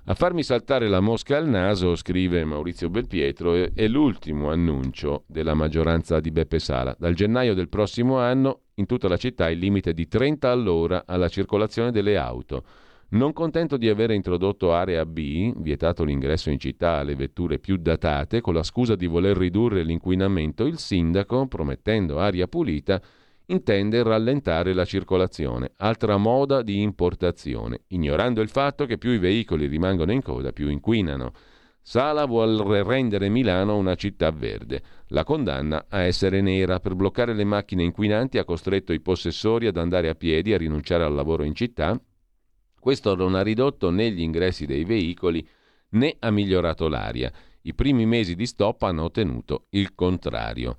[0.09, 6.21] a farmi saltare la mosca al naso, scrive Maurizio Belpietro, è l'ultimo annuncio della maggioranza
[6.21, 6.95] di Beppe Sala.
[6.97, 11.27] Dal gennaio del prossimo anno in tutta la città il limite di 30 all'ora alla
[11.27, 12.63] circolazione delle auto.
[13.10, 18.41] Non contento di aver introdotto area B, vietato l'ingresso in città alle vetture più datate,
[18.41, 23.01] con la scusa di voler ridurre l'inquinamento, il sindaco, promettendo aria pulita,
[23.45, 29.68] intende rallentare la circolazione, altra moda di importazione, ignorando il fatto che più i veicoli
[29.68, 31.32] rimangono in coda, più inquinano.
[31.82, 34.82] Sala vuole rendere Milano una città verde.
[35.08, 39.78] La condanna a essere nera per bloccare le macchine inquinanti ha costretto i possessori ad
[39.78, 41.97] andare a piedi, a rinunciare al lavoro in città
[42.88, 45.45] questo non ha ridotto né gli ingressi dei veicoli
[45.89, 47.29] né ha migliorato l'aria.
[47.63, 50.77] I primi mesi di stop hanno ottenuto il contrario.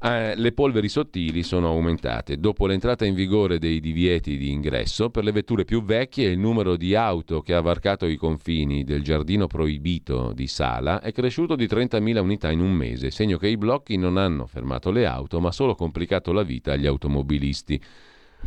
[0.00, 2.38] Eh, le polveri sottili sono aumentate.
[2.38, 6.74] Dopo l'entrata in vigore dei divieti di ingresso, per le vetture più vecchie il numero
[6.74, 11.66] di auto che ha varcato i confini del giardino proibito di Sala è cresciuto di
[11.66, 15.52] 30.000 unità in un mese, segno che i blocchi non hanno fermato le auto, ma
[15.52, 17.78] solo complicato la vita agli automobilisti.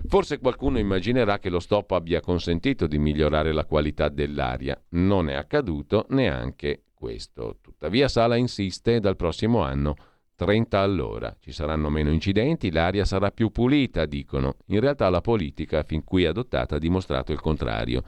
[0.07, 4.81] Forse qualcuno immaginerà che lo stop abbia consentito di migliorare la qualità dell'aria.
[4.89, 7.57] Non è accaduto neanche questo.
[7.61, 9.95] Tuttavia Sala insiste dal prossimo anno
[10.35, 11.35] 30 all'ora.
[11.39, 14.55] Ci saranno meno incidenti, l'aria sarà più pulita, dicono.
[14.67, 18.03] In realtà la politica fin qui adottata ha dimostrato il contrario.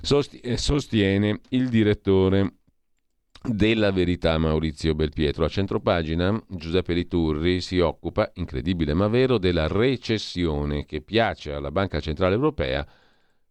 [0.00, 2.57] Sostiene il direttore
[3.42, 5.44] della verità Maurizio Belpietro.
[5.44, 12.00] A centropagina Giuseppe Liturri si occupa, incredibile ma vero, della recessione che piace alla Banca
[12.00, 12.86] Centrale Europea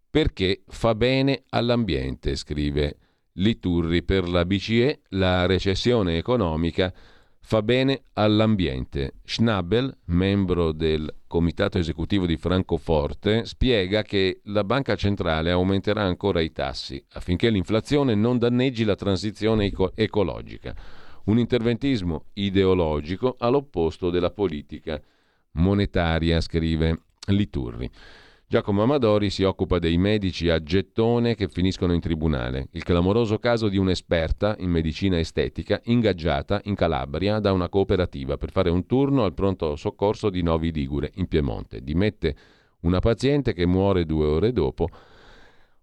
[0.10, 2.98] perché fa bene all'ambiente, scrive
[3.34, 6.92] Liturri per la BCE, la recessione economica
[7.40, 9.14] fa bene all'ambiente.
[9.24, 16.52] Schnabel, membro del comitato esecutivo di Francoforte, spiega che la banca centrale aumenterà ancora i
[16.52, 20.74] tassi affinché l'inflazione non danneggi la transizione eco- ecologica.
[21.26, 25.00] Un interventismo ideologico all'opposto della politica
[25.52, 27.90] monetaria, scrive Liturri.
[28.50, 32.70] Giacomo Amadori si occupa dei medici a gettone che finiscono in tribunale.
[32.72, 38.52] Il clamoroso caso di un'esperta in medicina estetica ingaggiata in Calabria da una cooperativa per
[38.52, 41.82] fare un turno al pronto soccorso di Novi Ligure, in Piemonte.
[41.82, 42.38] Dimette
[42.84, 44.88] una paziente che muore due ore dopo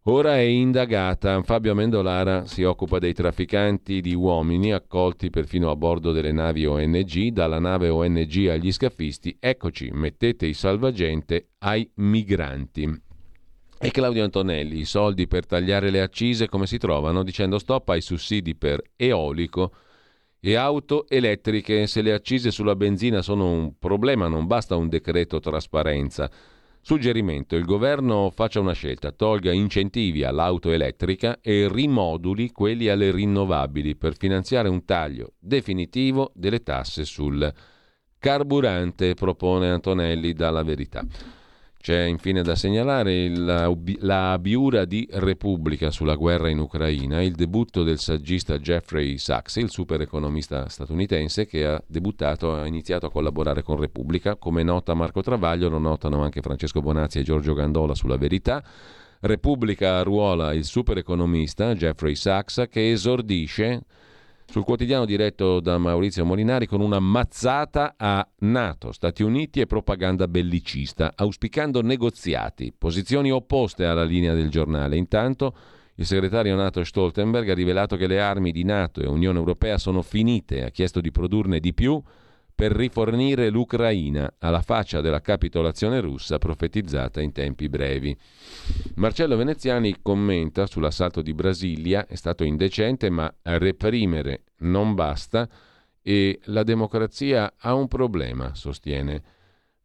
[0.06, 1.42] Ora è indagata.
[1.42, 7.28] Fabio Amendolara si occupa dei trafficanti di uomini accolti perfino a bordo delle navi ONG,
[7.28, 9.34] dalla nave ONG agli scafisti.
[9.40, 13.00] Eccoci, mettete i salvagente ai migranti.
[13.78, 17.22] E Claudio Antonelli, i soldi per tagliare le accise come si trovano?
[17.22, 19.72] Dicendo stop ai sussidi per eolico
[20.38, 21.86] e auto elettriche.
[21.86, 26.30] Se le accise sulla benzina sono un problema, non basta un decreto trasparenza.
[26.86, 33.96] Suggerimento, il governo faccia una scelta, tolga incentivi all'auto elettrica e rimoduli quelli alle rinnovabili
[33.96, 37.50] per finanziare un taglio definitivo delle tasse sul
[38.18, 41.02] carburante, propone Antonelli dalla verità.
[41.84, 47.82] C'è infine da segnalare la, la abiura di Repubblica sulla guerra in Ucraina, il debutto
[47.82, 53.62] del saggista Jeffrey Sachs, il super economista statunitense che ha debuttato, ha iniziato a collaborare
[53.62, 54.36] con Repubblica.
[54.36, 58.64] Come nota Marco Travaglio, lo notano anche Francesco Bonazzi e Giorgio Gandola sulla verità.
[59.20, 63.82] Repubblica arruola il super economista Jeffrey Sachs che esordisce
[64.46, 70.28] sul quotidiano diretto da Maurizio Molinari con una mazzata a Nato, Stati Uniti e propaganda
[70.28, 74.96] bellicista, auspicando negoziati, posizioni opposte alla linea del giornale.
[74.96, 75.54] Intanto
[75.96, 80.02] il segretario NATO Stoltenberg ha rivelato che le armi di Nato e Unione Europea sono
[80.02, 82.02] finite, ha chiesto di produrne di più
[82.54, 88.16] per rifornire l'Ucraina alla faccia della capitolazione russa profetizzata in tempi brevi.
[88.94, 95.48] Marcello Veneziani commenta sull'assalto di Brasilia, è stato indecente ma reprimere non basta
[96.00, 99.22] e la democrazia ha un problema, sostiene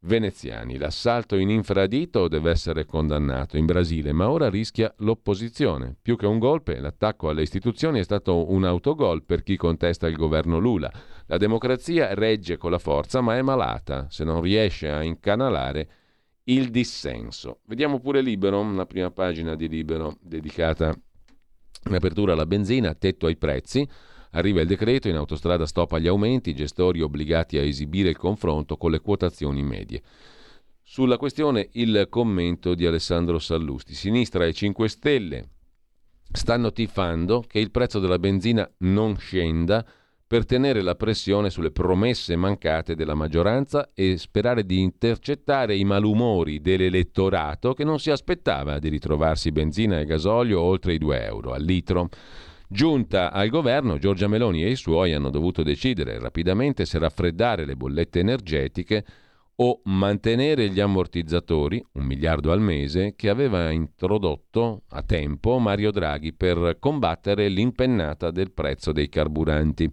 [0.01, 0.77] veneziani.
[0.77, 5.95] L'assalto in infradito deve essere condannato in Brasile, ma ora rischia l'opposizione.
[6.01, 10.15] Più che un golpe, l'attacco alle istituzioni è stato un autogol per chi contesta il
[10.15, 10.91] governo Lula.
[11.25, 15.89] La democrazia regge con la forza, ma è malata se non riesce a incanalare
[16.45, 17.59] il dissenso.
[17.65, 20.95] Vediamo pure Libero, una prima pagina di Libero dedicata
[21.87, 23.87] in apertura alla benzina, tetto ai prezzi.
[24.31, 28.91] Arriva il decreto, in autostrada stop agli aumenti, gestori obbligati a esibire il confronto con
[28.91, 30.03] le quotazioni medie.
[30.83, 33.93] Sulla questione il commento di Alessandro Sallusti.
[33.93, 35.49] Sinistra e 5 Stelle
[36.31, 39.85] stanno tifando che il prezzo della benzina non scenda
[40.29, 46.61] per tenere la pressione sulle promesse mancate della maggioranza e sperare di intercettare i malumori
[46.61, 51.63] dell'elettorato che non si aspettava di ritrovarsi benzina e gasolio oltre i 2 euro al
[51.63, 52.09] litro.
[52.71, 57.75] Giunta al governo, Giorgia Meloni e i suoi hanno dovuto decidere rapidamente se raffreddare le
[57.75, 59.03] bollette energetiche
[59.55, 66.31] o mantenere gli ammortizzatori, un miliardo al mese, che aveva introdotto a tempo Mario Draghi
[66.31, 69.89] per combattere l'impennata del prezzo dei carburanti.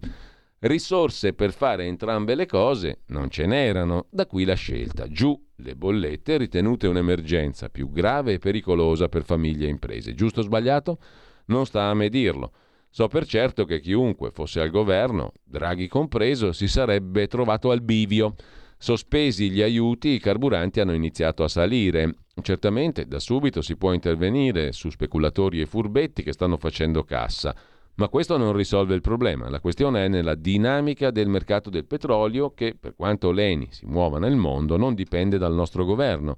[0.59, 5.07] Risorse per fare entrambe le cose non ce n'erano, da qui la scelta.
[5.07, 10.13] Giù le bollette ritenute un'emergenza più grave e pericolosa per famiglie e imprese.
[10.13, 10.99] Giusto o sbagliato?
[11.47, 12.51] Non sta a me dirlo.
[12.97, 18.33] So per certo che chiunque fosse al governo, Draghi compreso, si sarebbe trovato al bivio.
[18.75, 22.15] Sospesi gli aiuti, i carburanti hanno iniziato a salire.
[22.41, 27.55] Certamente da subito si può intervenire su speculatori e furbetti che stanno facendo cassa,
[27.97, 29.47] ma questo non risolve il problema.
[29.47, 34.17] La questione è nella dinamica del mercato del petrolio che, per quanto l'ENI si muova
[34.17, 36.37] nel mondo, non dipende dal nostro governo.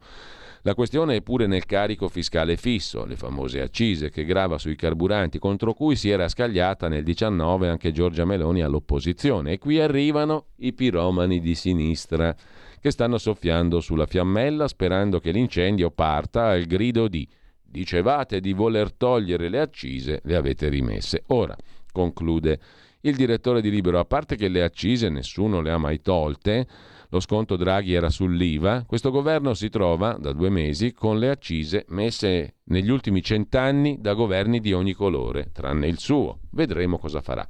[0.63, 5.39] La questione è pure nel carico fiscale fisso, le famose accise che grava sui carburanti,
[5.39, 9.53] contro cui si era scagliata nel 19 anche Giorgia Meloni all'opposizione.
[9.53, 12.35] E qui arrivano i piromani di sinistra
[12.81, 17.27] che stanno soffiando sulla fiammella sperando che l'incendio parta al grido di
[17.61, 21.23] dicevate di voler togliere le accise, le avete rimesse.
[21.27, 21.55] Ora,
[21.91, 22.59] conclude
[23.01, 26.67] il direttore di Libero, a parte che le accise nessuno le ha mai tolte,
[27.11, 31.85] lo sconto Draghi era sull'IVA, questo governo si trova da due mesi con le accise
[31.89, 36.41] messe negli ultimi cent'anni da governi di ogni colore, tranne il suo.
[36.51, 37.47] Vedremo cosa farà.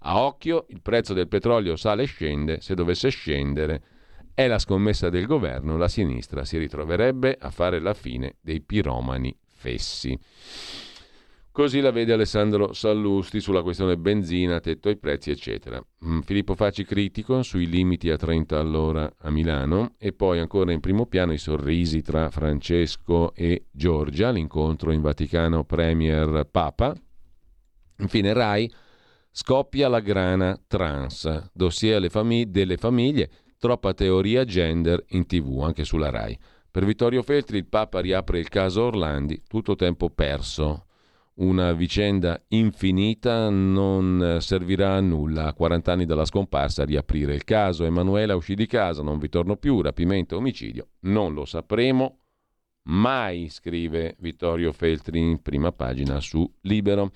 [0.00, 3.82] A occhio il prezzo del petrolio sale e scende, se dovesse scendere
[4.34, 9.34] è la scommessa del governo, la sinistra si ritroverebbe a fare la fine dei piromani
[9.46, 10.18] fessi.
[11.60, 15.78] Così la vede Alessandro Sallusti sulla questione benzina, tetto ai prezzi, eccetera.
[16.06, 20.80] Mm, Filippo Facci critico sui limiti a 30 all'ora a Milano e poi ancora in
[20.80, 26.96] primo piano i sorrisi tra Francesco e Giorgia, l'incontro in Vaticano Premier Papa.
[27.98, 28.72] Infine Rai
[29.30, 36.08] scoppia la grana trans, dossier famig- delle famiglie, troppa teoria gender in tv, anche sulla
[36.08, 36.38] Rai.
[36.70, 40.86] Per Vittorio Feltri il Papa riapre il caso Orlandi, tutto tempo perso
[41.40, 47.84] una vicenda infinita non servirà a nulla a 40 anni dalla scomparsa riaprire il caso.
[47.84, 50.88] Emanuela uscì di casa, non vi torno più, rapimento, omicidio.
[51.00, 52.18] Non lo sapremo
[52.84, 57.10] mai, scrive Vittorio Feltri in prima pagina su Libero.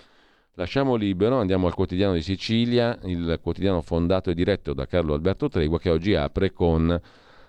[0.57, 5.49] Lasciamo libero, andiamo al quotidiano di Sicilia, il quotidiano fondato e diretto da Carlo Alberto
[5.49, 7.01] Tregua che oggi apre con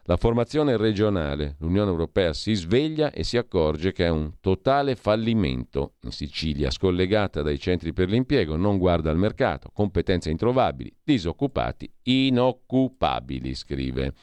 [0.07, 5.93] la formazione regionale, l'Unione Europea si sveglia e si accorge che è un totale fallimento.
[6.03, 13.55] In Sicilia, scollegata dai centri per l'impiego, non guarda al mercato, competenze introvabili, disoccupati, inoccupabili,
[13.55, 14.13] scrive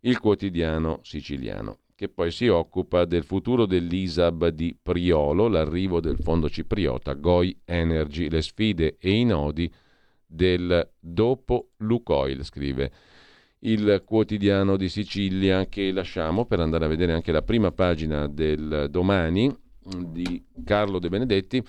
[0.00, 6.48] il quotidiano siciliano, che poi si occupa del futuro dell'ISAB di Priolo, l'arrivo del fondo
[6.48, 9.68] cipriota Goi Energy, le sfide e i nodi
[10.24, 12.92] del dopo Lucoil, scrive
[13.66, 18.86] il quotidiano di Sicilia che lasciamo per andare a vedere anche la prima pagina del
[18.90, 19.52] domani
[20.08, 21.62] di Carlo De Benedetti.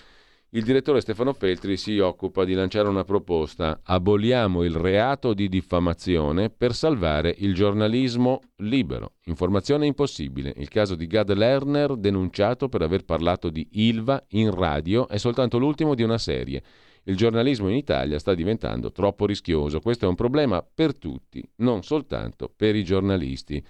[0.52, 3.82] Il direttore Stefano Feltri si occupa di lanciare una proposta.
[3.84, 9.16] Aboliamo il reato di diffamazione per salvare il giornalismo libero.
[9.26, 10.54] Informazione impossibile.
[10.56, 15.58] Il caso di Gad Lerner, denunciato per aver parlato di Ilva in radio, è soltanto
[15.58, 16.64] l'ultimo di una serie.
[17.08, 19.80] Il giornalismo in Italia sta diventando troppo rischioso.
[19.80, 23.64] Questo è un problema per tutti, non soltanto per i giornalisti.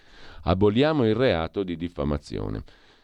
[0.44, 2.64] Aboliamo il reato di diffamazione.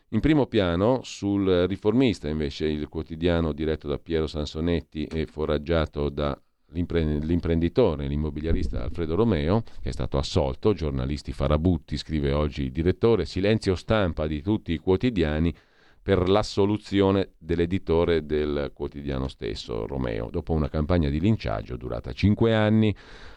[0.10, 6.36] In primo piano, sul riformista, invece, il quotidiano diretto da Piero Sansonetti e foraggiato da
[6.72, 13.76] l'imprenditore, l'immobiliarista Alfredo Romeo, che è stato assolto, giornalisti farabutti, scrive oggi il direttore, silenzio
[13.76, 15.54] stampa di tutti i quotidiani
[16.04, 22.94] per l'assoluzione dell'editore del quotidiano stesso, Romeo, dopo una campagna di linciaggio durata cinque anni.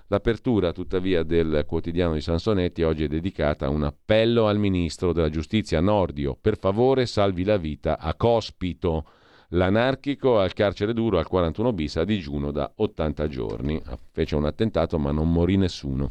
[0.09, 5.31] L'apertura, tuttavia, del quotidiano di Sansonetti oggi è dedicata a un appello al ministro della
[5.31, 6.37] giustizia Nordio.
[6.41, 9.07] Per favore, salvi la vita a Cospito.
[9.51, 13.81] L'anarchico al carcere duro al 41 bis a digiuno da 80 giorni.
[14.11, 16.09] Fece un attentato ma non morì nessuno.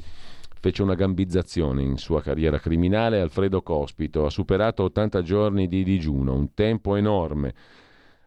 [0.66, 4.26] Fece una gambizzazione in sua carriera criminale Alfredo Cospito.
[4.26, 7.54] Ha superato 80 giorni di digiuno, un tempo enorme.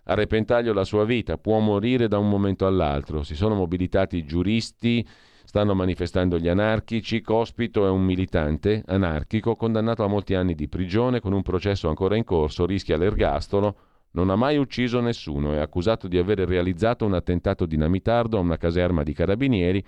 [0.05, 3.25] A repentaglio la sua vita, può morire da un momento all'altro.
[3.25, 5.05] Si sono mobilitati giuristi,
[5.43, 7.23] stanno manifestando gli anarchici.
[7.23, 12.15] Cospito è un militante anarchico condannato a molti anni di prigione con un processo ancora
[12.15, 13.77] in corso, rischia l'ergastolo
[14.11, 18.57] non ha mai ucciso nessuno, è accusato di aver realizzato un attentato dinamitardo a una
[18.57, 19.85] caserma di carabinieri,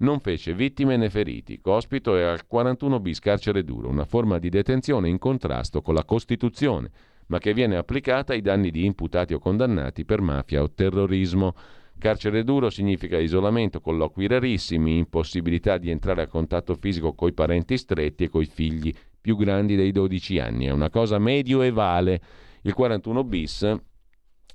[0.00, 1.60] non fece vittime né feriti.
[1.60, 6.04] Cospito è al 41 bis carcere duro, una forma di detenzione in contrasto con la
[6.04, 6.90] Costituzione,
[7.26, 11.54] ma che viene applicata ai danni di imputati o condannati per mafia o terrorismo.
[11.98, 18.24] Carcere duro significa isolamento, colloqui rarissimi, impossibilità di entrare a contatto fisico coi parenti stretti
[18.24, 20.64] e coi figli più grandi dei 12 anni.
[20.64, 22.20] È una cosa medioevale
[22.62, 23.76] il 41 bis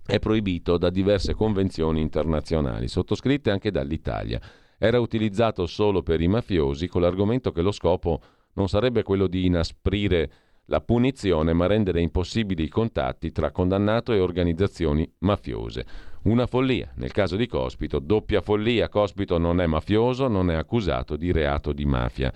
[0.08, 4.40] è proibito da diverse convenzioni internazionali, sottoscritte anche dall'Italia.
[4.78, 8.22] Era utilizzato solo per i mafiosi con l'argomento che lo scopo
[8.54, 10.32] non sarebbe quello di inasprire
[10.66, 15.86] la punizione, ma rendere impossibili i contatti tra condannato e organizzazioni mafiose.
[16.24, 16.92] Una follia.
[16.96, 18.90] Nel caso di Cospito, doppia follia.
[18.90, 22.34] Cospito non è mafioso, non è accusato di reato di mafia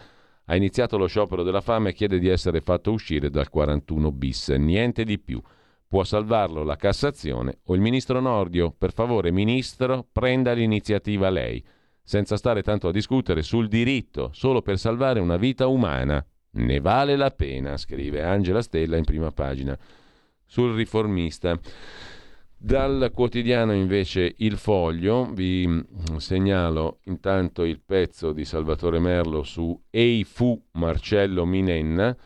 [0.52, 4.50] ha iniziato lo sciopero della fame e chiede di essere fatto uscire dal 41 bis,
[4.50, 5.40] niente di più.
[5.88, 8.74] Può salvarlo la Cassazione o il ministro Nordio.
[8.76, 11.64] Per favore, ministro, prenda l'iniziativa lei,
[12.10, 16.26] senza stare tanto a discutere sul diritto, solo per salvare una vita umana.
[16.54, 19.78] Ne vale la pena, scrive Angela Stella in prima pagina
[20.44, 21.56] sul riformista.
[22.58, 29.80] Dal quotidiano invece Il Foglio vi mm, segnalo intanto il pezzo di Salvatore Merlo su
[29.92, 32.18] Ei fu Marcello Minenna,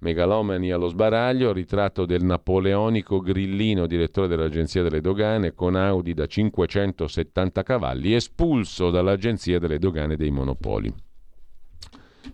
[0.00, 7.62] Megalomani allo sbaraglio, ritratto del napoleonico Grillino, direttore dell'Agenzia delle Dogane, con Audi da 570
[7.62, 10.92] cavalli, espulso dall'Agenzia delle Dogane dei Monopoli.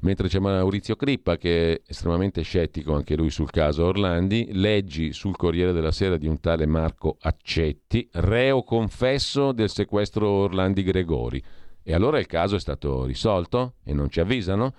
[0.01, 5.37] Mentre c'è Maurizio Crippa che è estremamente scettico anche lui sul caso Orlandi, leggi sul
[5.37, 11.43] Corriere della Sera di un tale Marco Accetti, reo confesso del sequestro Orlandi Gregori.
[11.83, 14.75] E allora il caso è stato risolto e non ci avvisano?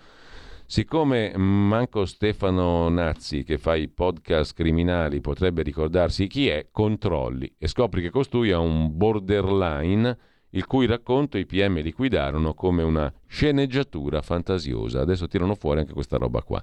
[0.69, 7.69] Siccome manco Stefano Nazzi, che fa i podcast criminali, potrebbe ricordarsi chi è, controlli e
[7.69, 10.17] scopri che costui ha un borderline
[10.49, 14.99] il cui racconto i PM liquidarono come una sceneggiatura fantasiosa.
[14.99, 16.61] Adesso tirano fuori anche questa roba qua.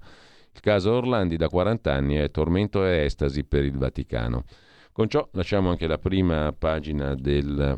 [0.53, 4.45] Il caso Orlandi da 40 anni è tormento e estasi per il Vaticano.
[4.93, 7.75] Con ciò lasciamo anche la prima pagina del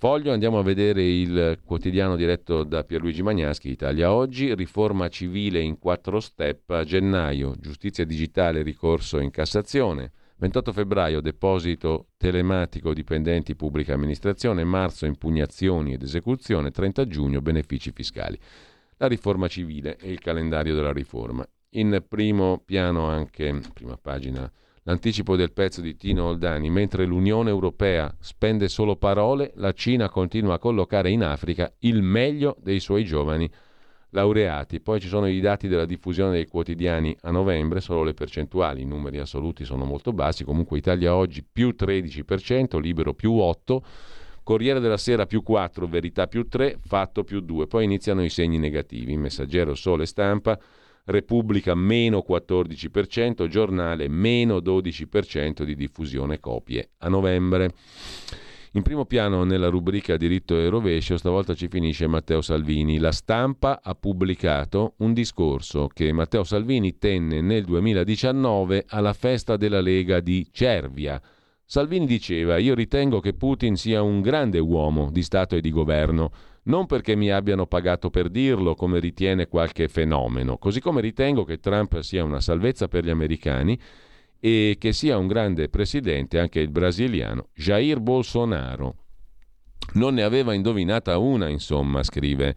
[0.00, 5.76] Foglio, andiamo a vedere il quotidiano diretto da Pierluigi Magnaschi, Italia Oggi, riforma civile in
[5.80, 13.94] quattro step a gennaio, giustizia digitale, ricorso in Cassazione, 28 febbraio deposito telematico dipendenti pubblica
[13.94, 18.38] amministrazione, marzo impugnazioni ed esecuzione, 30 giugno benefici fiscali.
[18.98, 21.44] La riforma civile e il calendario della riforma.
[21.70, 24.48] In primo piano anche, prima pagina,
[24.88, 30.54] l'anticipo del pezzo di Tino Oldani, mentre l'Unione Europea spende solo parole, la Cina continua
[30.54, 33.50] a collocare in Africa il meglio dei suoi giovani
[34.10, 34.80] laureati.
[34.80, 38.86] Poi ci sono i dati della diffusione dei quotidiani a novembre, solo le percentuali, i
[38.86, 43.78] numeri assoluti sono molto bassi, comunque Italia oggi più 13%, Libero più 8%,
[44.42, 48.56] Corriere della Sera più 4, Verità più 3, Fatto più 2, poi iniziano i segni
[48.56, 50.58] negativi, Messaggero, Sole, Stampa,
[51.08, 57.72] Repubblica meno 14%, Giornale meno 12% di diffusione copie a novembre.
[58.72, 62.98] In primo piano nella rubrica diritto e rovescio stavolta ci finisce Matteo Salvini.
[62.98, 69.80] La stampa ha pubblicato un discorso che Matteo Salvini tenne nel 2019 alla festa della
[69.80, 71.18] Lega di Cervia.
[71.64, 76.30] Salvini diceva io ritengo che Putin sia un grande uomo di Stato e di governo,
[76.68, 81.58] non perché mi abbiano pagato per dirlo come ritiene qualche fenomeno, così come ritengo che
[81.58, 83.78] Trump sia una salvezza per gli americani
[84.40, 88.94] e che sia un grande presidente anche il brasiliano Jair Bolsonaro.
[89.94, 92.54] Non ne aveva indovinata una, insomma, scrive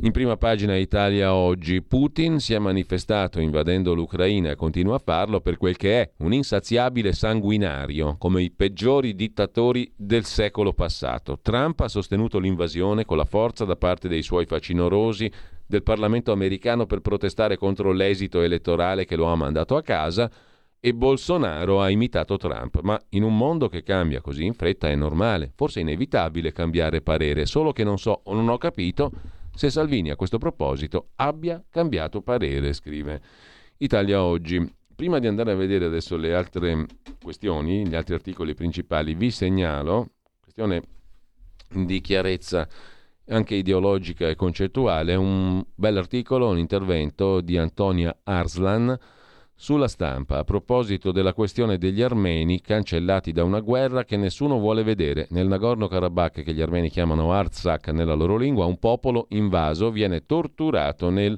[0.00, 5.40] In prima pagina Italia oggi, Putin si è manifestato invadendo l'Ucraina e continua a farlo
[5.40, 11.40] per quel che è, un insaziabile sanguinario, come i peggiori dittatori del secolo passato.
[11.42, 15.30] Trump ha sostenuto l'invasione con la forza da parte dei suoi facinorosi
[15.66, 20.30] del Parlamento americano per protestare contro l'esito elettorale che lo ha mandato a casa
[20.78, 24.94] e Bolsonaro ha imitato Trump, ma in un mondo che cambia così in fretta è
[24.94, 29.10] normale, forse inevitabile cambiare parere, solo che non so o non ho capito
[29.58, 33.20] se Salvini a questo proposito abbia cambiato parere, scrive
[33.78, 34.72] Italia Oggi.
[34.94, 36.86] Prima di andare a vedere adesso le altre
[37.20, 40.82] questioni, gli altri articoli principali, vi segnalo, questione
[41.70, 42.68] di chiarezza
[43.26, 48.96] anche ideologica e concettuale, un bell'articolo, un intervento di Antonia Arslan,
[49.60, 54.84] sulla stampa, a proposito della questione degli armeni cancellati da una guerra che nessuno vuole
[54.84, 60.24] vedere, nel Nagorno-Karabakh, che gli armeni chiamano Artsakh nella loro lingua, un popolo invaso viene
[60.26, 61.36] torturato nel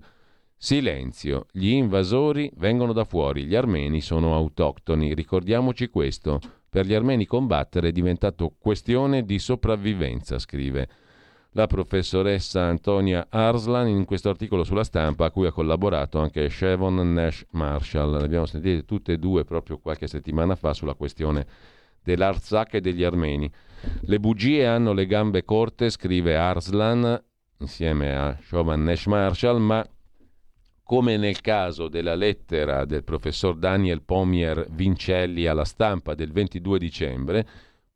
[0.54, 1.46] silenzio.
[1.50, 5.14] Gli invasori vengono da fuori, gli armeni sono autoctoni.
[5.14, 6.40] Ricordiamoci questo.
[6.68, 10.88] Per gli armeni combattere è diventato questione di sopravvivenza, scrive
[11.52, 17.12] la professoressa Antonia Arslan in questo articolo sulla stampa a cui ha collaborato anche Shevon
[17.12, 18.18] Nash Marshall.
[18.18, 21.46] Le abbiamo sentite tutte e due proprio qualche settimana fa sulla questione
[22.02, 23.50] dell'Arzak e degli armeni.
[24.02, 27.20] Le bugie hanno le gambe corte, scrive Arslan
[27.58, 29.86] insieme a Shevon Nash Marshall, ma
[30.82, 37.46] come nel caso della lettera del professor Daniel Pomier Vincelli alla stampa del 22 dicembre,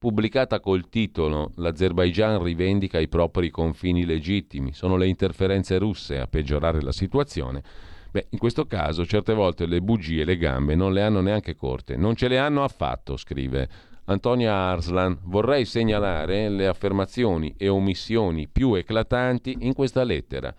[0.04, 6.82] pubblicata col titolo L'Azerbaigian rivendica i propri confini legittimi, sono le interferenze russe a peggiorare
[6.82, 7.62] la situazione.
[8.10, 11.96] Beh, in questo caso certe volte le bugie le gambe non le hanno neanche corte,
[11.96, 13.66] non ce le hanno affatto, scrive
[14.04, 15.20] Antonia Arslan.
[15.22, 20.54] Vorrei segnalare le affermazioni e omissioni più eclatanti in questa lettera.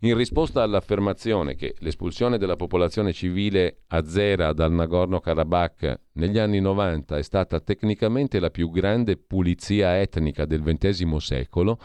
[0.00, 7.22] In risposta all'affermazione che l'espulsione della popolazione civile azera dal Nagorno-Karabakh negli anni 90 è
[7.22, 11.78] stata tecnicamente la più grande pulizia etnica del XX secolo,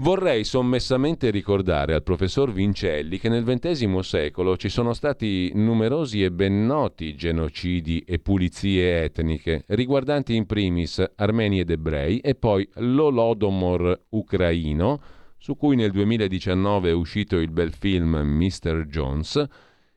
[0.00, 6.30] Vorrei sommessamente ricordare al professor Vincelli che nel XX secolo ci sono stati numerosi e
[6.30, 14.04] ben noti genocidi e pulizie etniche, riguardanti in primis armeni ed ebrei e poi l'Olodomor
[14.10, 15.00] ucraino,
[15.38, 18.86] su cui nel 2019 è uscito il bel film Mr.
[18.86, 19.46] Jones,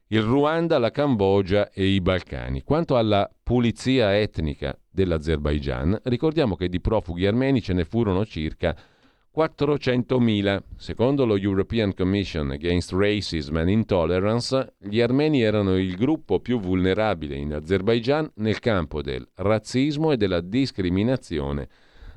[0.07, 2.63] il Ruanda, la Cambogia e i Balcani.
[2.63, 8.75] Quanto alla pulizia etnica dell'Azerbaigian, ricordiamo che di profughi armeni ce ne furono circa
[9.35, 10.59] 400.000.
[10.75, 17.35] Secondo lo European Commission Against Racism and Intolerance, gli armeni erano il gruppo più vulnerabile
[17.35, 21.69] in Azerbaigian nel campo del razzismo e della discriminazione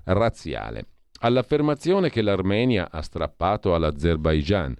[0.05, 0.89] razziale
[1.25, 4.77] all'affermazione che l'Armenia ha strappato all'Azerbaigian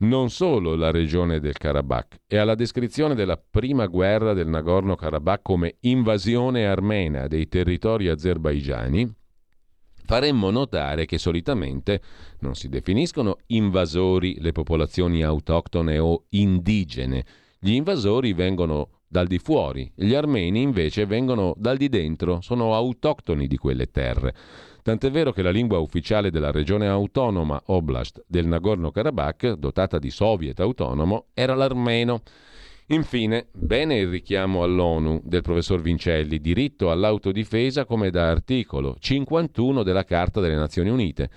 [0.00, 5.76] non solo la regione del Karabakh e alla descrizione della prima guerra del Nagorno-Karabakh come
[5.80, 9.10] invasione armena dei territori azerbaigiani,
[10.04, 12.00] faremmo notare che solitamente
[12.40, 17.24] non si definiscono invasori le popolazioni autoctone o indigene.
[17.58, 23.46] Gli invasori vengono dal di fuori, gli armeni invece vengono dal di dentro, sono autoctoni
[23.46, 24.34] di quelle terre.
[24.90, 30.58] Tant'è vero che la lingua ufficiale della regione autonoma Oblast del Nagorno-Karabakh, dotata di soviet
[30.58, 32.22] autonomo, era l'armeno.
[32.88, 40.02] Infine, bene il richiamo all'ONU del professor Vincelli, diritto all'autodifesa come da articolo 51 della
[40.02, 41.30] Carta delle Nazioni Unite.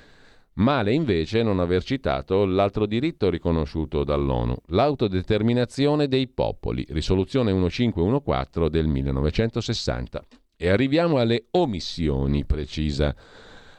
[0.54, 8.88] Male invece non aver citato l'altro diritto riconosciuto dall'ONU, l'autodeterminazione dei popoli, risoluzione 1514 del
[8.88, 10.26] 1960.
[10.64, 13.14] E arriviamo alle omissioni, precisa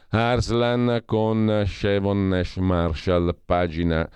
[0.09, 4.07] Arslan con Shevon Nash Marshall, pagina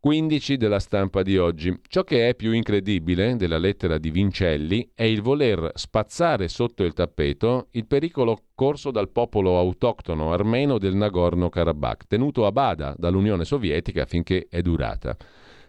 [0.00, 1.72] 15 della stampa di oggi.
[1.86, 6.92] Ciò che è più incredibile della lettera di Vincelli è il voler spazzare sotto il
[6.92, 14.06] tappeto il pericolo corso dal popolo autoctono armeno del Nagorno-Karabakh, tenuto a bada dall'Unione Sovietica
[14.06, 15.16] finché è durata.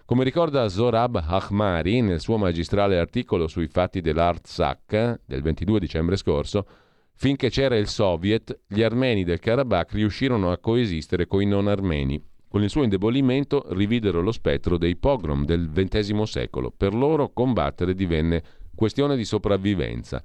[0.10, 6.66] Come ricorda Zorab Ahmari nel suo magistrale articolo sui fatti dell'Artsakh del 22 dicembre scorso,
[7.14, 12.20] finché c'era il Soviet, gli armeni del Karabakh riuscirono a coesistere con i non armeni.
[12.48, 16.74] Con il suo indebolimento rividero lo spettro dei pogrom del XX secolo.
[16.76, 18.42] Per loro combattere divenne
[18.74, 20.24] questione di sopravvivenza.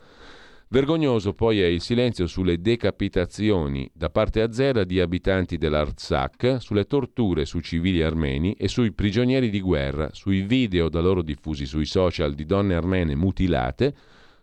[0.68, 7.44] Vergognoso poi è il silenzio sulle decapitazioni da parte azera di abitanti dell'Artsakh, sulle torture
[7.44, 12.34] su civili armeni e sui prigionieri di guerra, sui video da loro diffusi sui social
[12.34, 13.94] di donne armene mutilate,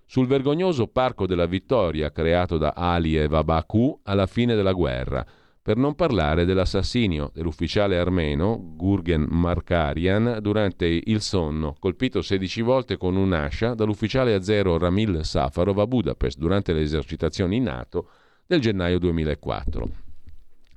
[0.05, 5.25] sul vergognoso Parco della Vittoria creato da Aliyev a Baku alla fine della guerra,
[5.63, 13.15] per non parlare dell'assassinio dell'ufficiale armeno Gurgen Markarian durante il sonno, colpito 16 volte con
[13.15, 18.09] un'ascia dall'ufficiale azero Ramil Safarov a Budapest durante le esercitazioni NATO
[18.47, 19.89] del gennaio 2004.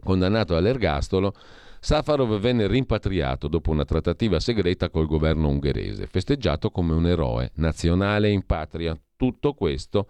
[0.02, 1.32] Condannato all'ergastolo,
[1.80, 8.28] Safarov venne rimpatriato dopo una trattativa segreta col governo ungherese, festeggiato come un eroe nazionale
[8.28, 8.94] in patria.
[9.16, 10.08] Tutto questo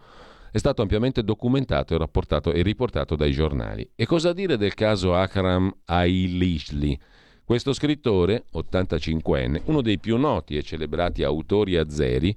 [0.55, 3.91] è stato ampiamente documentato e, e riportato dai giornali.
[3.97, 6.97] E cosa dire del caso Akram Ailishli?
[7.43, 12.33] Questo scrittore, 85enne, uno dei più noti e celebrati autori azeri,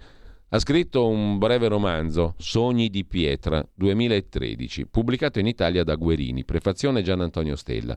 [0.49, 7.03] ha scritto un breve romanzo, Sogni di pietra, 2013, pubblicato in Italia da Guerini, prefazione
[7.03, 7.95] Gian Antonio Stella.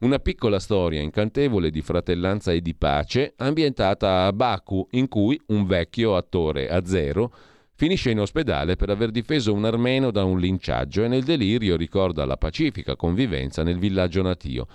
[0.00, 5.66] Una piccola storia incantevole di fratellanza e di pace, ambientata a Baku, in cui un
[5.66, 7.32] vecchio attore azero
[7.74, 12.24] Finisce in ospedale per aver difeso un armeno da un linciaggio e nel delirio ricorda
[12.24, 14.66] la pacifica convivenza nel villaggio natio.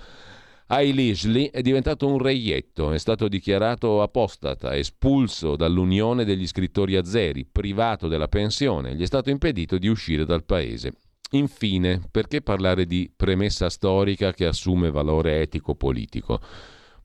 [0.69, 8.09] Ailishli è diventato un reietto, è stato dichiarato apostata, espulso dall'Unione degli scrittori azeri, privato
[8.09, 10.91] della pensione, gli è stato impedito di uscire dal paese.
[11.31, 16.41] Infine, perché parlare di premessa storica che assume valore etico-politico?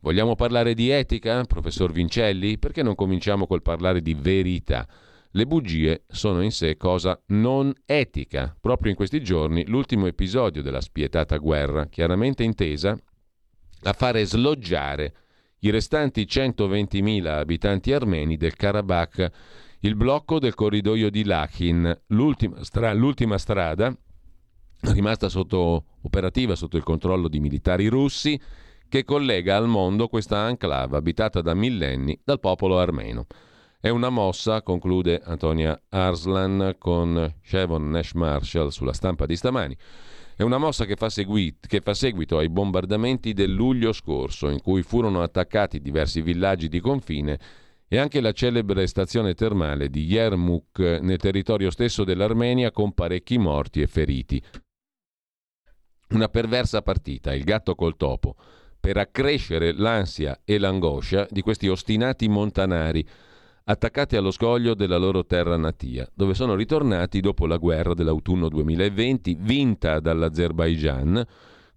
[0.01, 2.59] Vogliamo parlare di etica, professor Vincelli?
[2.59, 4.89] Perché non cominciamo col parlare di verità?
[5.35, 8.55] Le bugie sono in sé cosa non etica.
[8.61, 12.99] Proprio in questi giorni l'ultimo episodio della spietata guerra, chiaramente intesa
[13.85, 15.15] a fare sloggiare
[15.61, 19.31] i restanti 120.000 abitanti armeni del Karabakh,
[19.81, 23.97] il blocco del corridoio di Lachin, l'ultima, stra- l'ultima strada
[24.83, 28.39] rimasta sotto, operativa sotto il controllo di militari russi
[28.87, 33.27] che collega al mondo questa enclave abitata da millenni dal popolo armeno.
[33.85, 39.77] È una mossa, conclude Antonia Arslan con Shevon Nash Marshall sulla stampa di stamani.
[40.37, 44.61] È una mossa che fa, segui- che fa, seguito ai bombardamenti del luglio scorso, in
[44.61, 47.41] cui furono attaccati diversi villaggi di confine
[47.89, 53.81] e anche la celebre stazione termale di Yermuk nel territorio stesso dell'Armenia con parecchi morti
[53.81, 54.41] e feriti.
[56.11, 58.37] Una perversa partita, il gatto col topo,
[58.79, 63.05] per accrescere l'ansia e l'angoscia di questi ostinati montanari
[63.65, 69.37] attaccati allo scoglio della loro terra natia, dove sono ritornati dopo la guerra dell'autunno 2020,
[69.41, 71.25] vinta dall'Azerbaigian,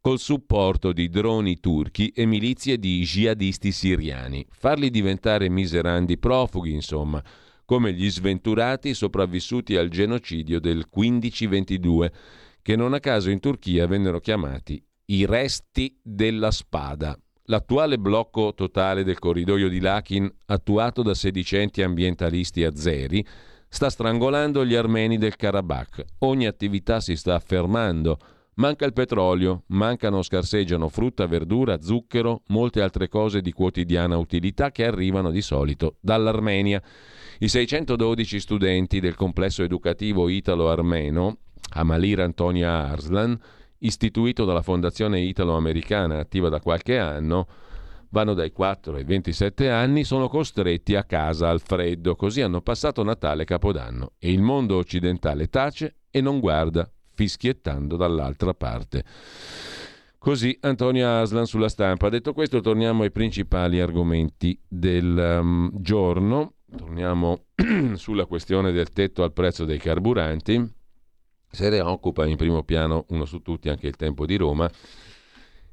[0.01, 4.45] col supporto di droni turchi e milizie di jihadisti siriani.
[4.49, 7.23] Farli diventare miserandi profughi, insomma,
[7.65, 12.13] come gli sventurati sopravvissuti al genocidio del 1522,
[12.61, 17.17] che non a caso in Turchia vennero chiamati i resti della spada.
[17.47, 23.23] L'attuale blocco totale del corridoio di Lakin, attuato da sedicenti ambientalisti azeri,
[23.69, 26.03] sta strangolando gli armeni del Karabakh.
[26.19, 28.17] Ogni attività si sta affermando.
[28.55, 34.71] Manca il petrolio, mancano o scarseggiano frutta, verdura, zucchero, molte altre cose di quotidiana utilità
[34.71, 36.81] che arrivano di solito dall'Armenia.
[37.39, 41.37] I 612 studenti del complesso educativo italo-armeno,
[41.73, 43.39] Amalir Antonia Arslan,
[43.79, 47.47] istituito dalla Fondazione Italo-Americana attiva da qualche anno,
[48.09, 53.03] vanno dai 4 ai 27 anni, sono costretti a casa al freddo, così hanno passato
[53.03, 59.03] Natale e Capodanno e il mondo occidentale tace e non guarda, fischiettando dall'altra parte.
[60.17, 62.09] Così Antonio Aslan sulla stampa.
[62.09, 66.53] Detto questo, torniamo ai principali argomenti del um, giorno.
[66.75, 67.43] Torniamo
[67.93, 70.83] sulla questione del tetto al prezzo dei carburanti
[71.55, 74.69] se ne occupa in primo piano uno su tutti anche il tempo di Roma,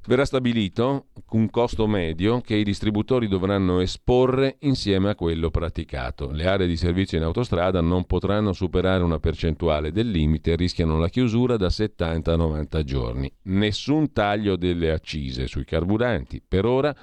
[0.05, 6.31] verrà stabilito un costo medio che i distributori dovranno esporre insieme a quello praticato.
[6.31, 10.97] Le aree di servizio in autostrada non potranno superare una percentuale del limite e rischiano
[10.97, 13.31] la chiusura da 70 a 90 giorni.
[13.43, 16.41] Nessun taglio delle accise sui carburanti.
[16.45, 16.95] Per ora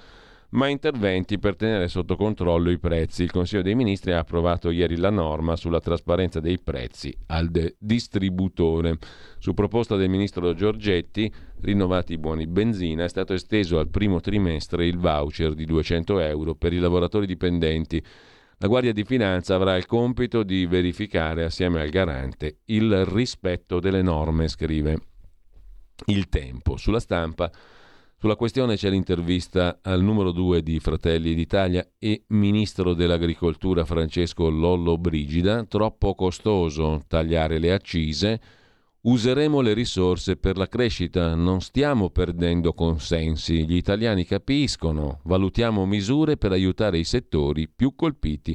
[0.50, 3.22] ma interventi per tenere sotto controllo i prezzi.
[3.22, 7.76] Il Consiglio dei Ministri ha approvato ieri la norma sulla trasparenza dei prezzi al de-
[7.78, 8.98] distributore.
[9.38, 14.86] Su proposta del ministro Giorgetti, rinnovati i buoni benzina, è stato esteso al primo trimestre
[14.86, 18.02] il voucher di 200 euro per i lavoratori dipendenti.
[18.58, 24.02] La Guardia di Finanza avrà il compito di verificare assieme al garante il rispetto delle
[24.02, 24.98] norme, scrive
[26.06, 26.76] il tempo.
[26.76, 27.50] Sulla stampa
[28.20, 34.98] sulla questione c'è l'intervista al numero 2 di Fratelli d'Italia e ministro dell'Agricoltura Francesco Lollo
[34.98, 35.64] Brigida.
[35.64, 38.40] Troppo costoso tagliare le accise.
[39.00, 46.36] Useremo le risorse per la crescita, non stiamo perdendo consensi, gli italiani capiscono, valutiamo misure
[46.36, 48.54] per aiutare i settori più colpiti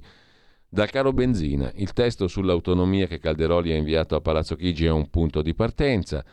[0.69, 1.71] dal caro benzina.
[1.73, 6.23] Il testo sull'autonomia che Calderoli ha inviato a Palazzo Chigi è un punto di partenza.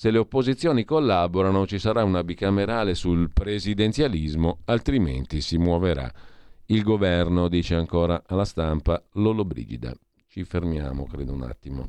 [0.00, 6.10] Se le opposizioni collaborano ci sarà una bicamerale sul presidenzialismo, altrimenti si muoverà
[6.68, 9.92] il governo, dice ancora alla stampa Lolo Brigida.
[10.26, 11.88] Ci fermiamo, credo un attimo.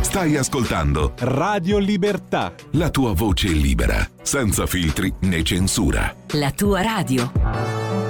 [0.00, 2.54] Stai ascoltando Radio Libertà.
[2.70, 6.16] La tua voce libera, senza filtri né censura.
[6.38, 8.09] La tua radio.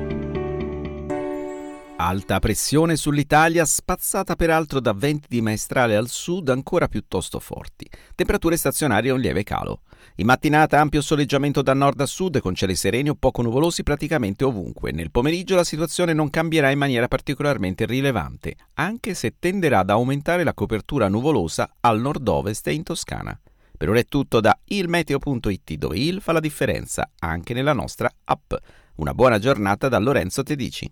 [2.03, 7.87] Alta pressione sull'Italia, spazzata peraltro da venti di maestrale al sud ancora piuttosto forti.
[8.15, 9.81] Temperature stazionarie a un lieve calo.
[10.15, 14.43] In mattinata ampio soleggiamento da nord a sud con cieli sereni o poco nuvolosi praticamente
[14.43, 14.91] ovunque.
[14.91, 20.43] Nel pomeriggio la situazione non cambierà in maniera particolarmente rilevante, anche se tenderà ad aumentare
[20.43, 23.39] la copertura nuvolosa al nord-ovest e in Toscana.
[23.77, 28.53] Per ora è tutto da ilmeteo.it dove il fa la differenza anche nella nostra app.
[28.95, 30.91] Una buona giornata da Lorenzo Tedici.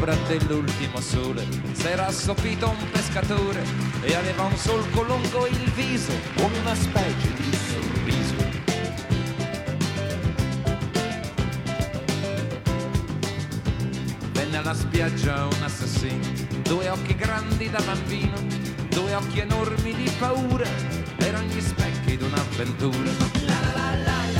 [0.00, 3.62] All'ombra dell'ultimo sole s'era assopito un pescatore
[4.00, 8.48] e aveva un solco lungo il viso come una specie di sorriso.
[14.32, 16.26] Venne alla spiaggia un assassino,
[16.62, 18.36] due occhi grandi da bambino,
[18.88, 20.66] due occhi enormi di paura,
[21.18, 23.10] erano gli specchi di un'avventura.
[23.46, 24.39] La la la la la la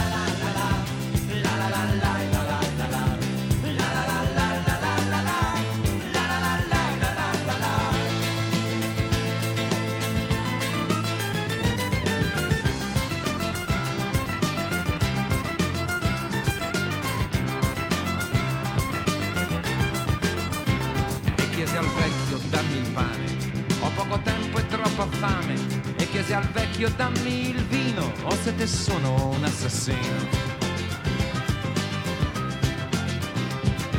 [25.20, 25.54] fame
[25.96, 30.48] e chiese al vecchio dammi il vino o se te sono un assassino.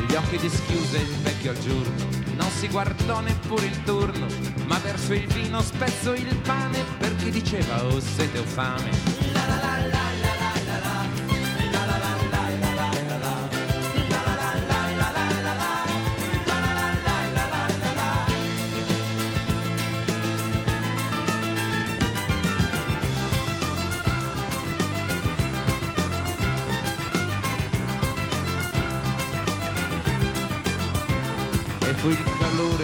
[0.08, 4.26] Gli occhi dischiuse il vecchio al giorno, non si guardò neppure il turno,
[4.66, 9.21] ma verso il vino spezzo il pane perché diceva o oh, sete o fame.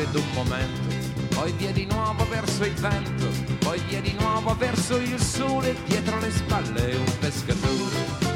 [0.09, 3.29] Calore d'un momento, poi via di nuovo verso il vento,
[3.59, 8.27] poi via di nuovo verso il sole, dietro le spalle un pescatore.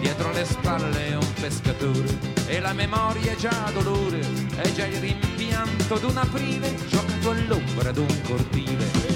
[0.00, 4.20] Dietro le spalle un pescatore, e la memoria è già dolore,
[4.56, 9.15] è già il rimpianto d'un aprile, giocato all'ombra d'un cortile.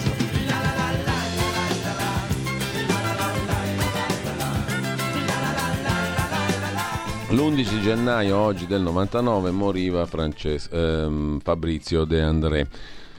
[7.41, 12.67] L'11 gennaio oggi del 99 moriva Frances- ehm, Fabrizio De André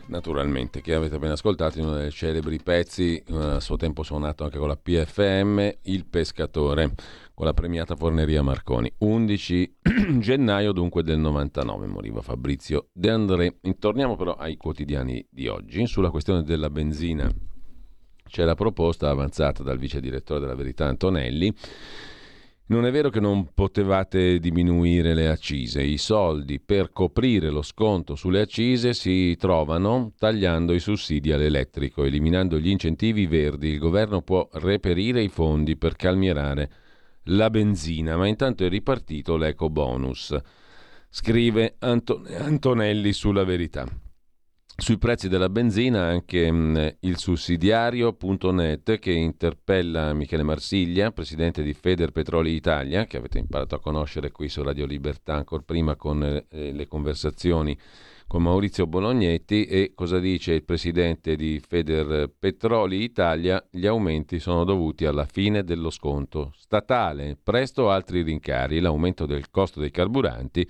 [0.07, 4.45] naturalmente, che avete appena ascoltato in uno dei celebri pezzi, eh, a suo tempo suonato
[4.45, 6.95] anche con la PFM, Il Pescatore,
[7.35, 8.93] con la premiata Forneria Marconi.
[8.99, 9.79] 11
[10.21, 13.57] gennaio dunque del 99 moriva Fabrizio De André.
[13.77, 15.85] Torniamo però ai quotidiani di oggi.
[15.89, 17.29] Sulla questione della benzina
[18.29, 21.53] c'è la proposta avanzata dal vice direttore della Verità Antonelli
[22.73, 28.15] non è vero che non potevate diminuire le accise, i soldi per coprire lo sconto
[28.15, 33.69] sulle accise si trovano tagliando i sussidi all'elettrico, eliminando gli incentivi verdi.
[33.69, 36.71] Il governo può reperire i fondi per calmierare
[37.25, 40.35] la benzina, ma intanto è ripartito l'eco bonus.
[41.11, 43.87] Scrive Antonelli sulla verità.
[44.75, 51.75] Sui prezzi della benzina anche mh, mm, il sussidiario.net che interpella Michele Marsiglia, presidente di
[51.75, 56.23] Feder Petroli Italia, che avete imparato a conoscere qui su Radio Libertà ancora prima con
[56.23, 57.79] eh, le conversazioni
[58.27, 59.67] con Maurizio Bolognetti.
[59.67, 65.65] E cosa dice il presidente di Feder Petroli Italia, gli aumenti sono dovuti alla fine
[65.65, 70.67] dello sconto statale, presto altri rincari, l'aumento del costo dei carburanti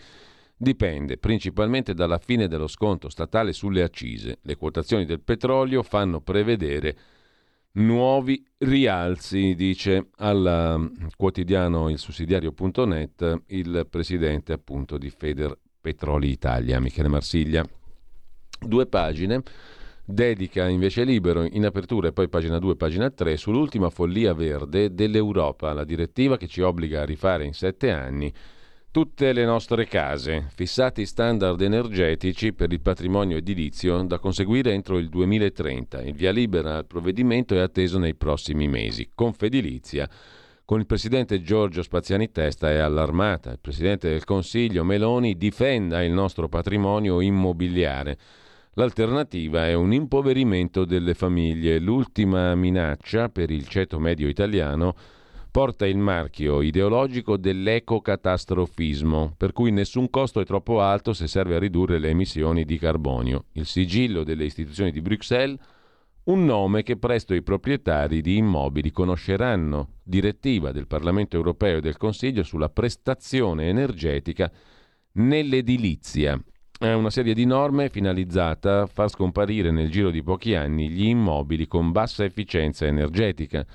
[0.63, 4.39] dipende principalmente dalla fine dello sconto statale sulle accise.
[4.43, 6.97] Le quotazioni del petrolio fanno prevedere
[7.73, 16.79] nuovi rialzi, dice al mm, quotidiano il sussidiario.net il presidente appunto di Feder Petroli Italia,
[16.79, 17.67] Michele Marsiglia.
[18.61, 19.43] Due pagine
[20.05, 25.73] dedica invece libero in apertura e poi pagina 2 pagina 3 sull'ultima follia verde dell'Europa,
[25.73, 28.33] la direttiva che ci obbliga a rifare in sette anni
[28.93, 35.09] tutte le nostre case, fissati standard energetici per il patrimonio edilizio da conseguire entro il
[35.09, 36.03] 2030.
[36.03, 39.09] Il via libera al provvedimento è atteso nei prossimi mesi.
[39.14, 40.07] Confedilizia.
[40.66, 43.53] Con il presidente Giorgio Spaziani Testa è allarmata.
[43.53, 48.18] Il presidente del Consiglio Meloni difenda il nostro patrimonio immobiliare.
[48.74, 51.78] L'alternativa è un impoverimento delle famiglie.
[51.78, 54.95] L'ultima minaccia per il ceto medio italiano
[55.53, 61.59] porta il marchio ideologico dell'ecocatastrofismo, per cui nessun costo è troppo alto se serve a
[61.59, 63.45] ridurre le emissioni di carbonio.
[63.53, 65.59] Il sigillo delle istituzioni di Bruxelles,
[66.25, 71.99] un nome che presto i proprietari di immobili conosceranno, direttiva del Parlamento europeo e del
[71.99, 74.51] Consiglio sulla prestazione energetica
[75.13, 76.43] nell'edilizia.
[76.79, 81.05] È una serie di norme finalizzata a far scomparire nel giro di pochi anni gli
[81.05, 83.67] immobili con bassa efficienza energetica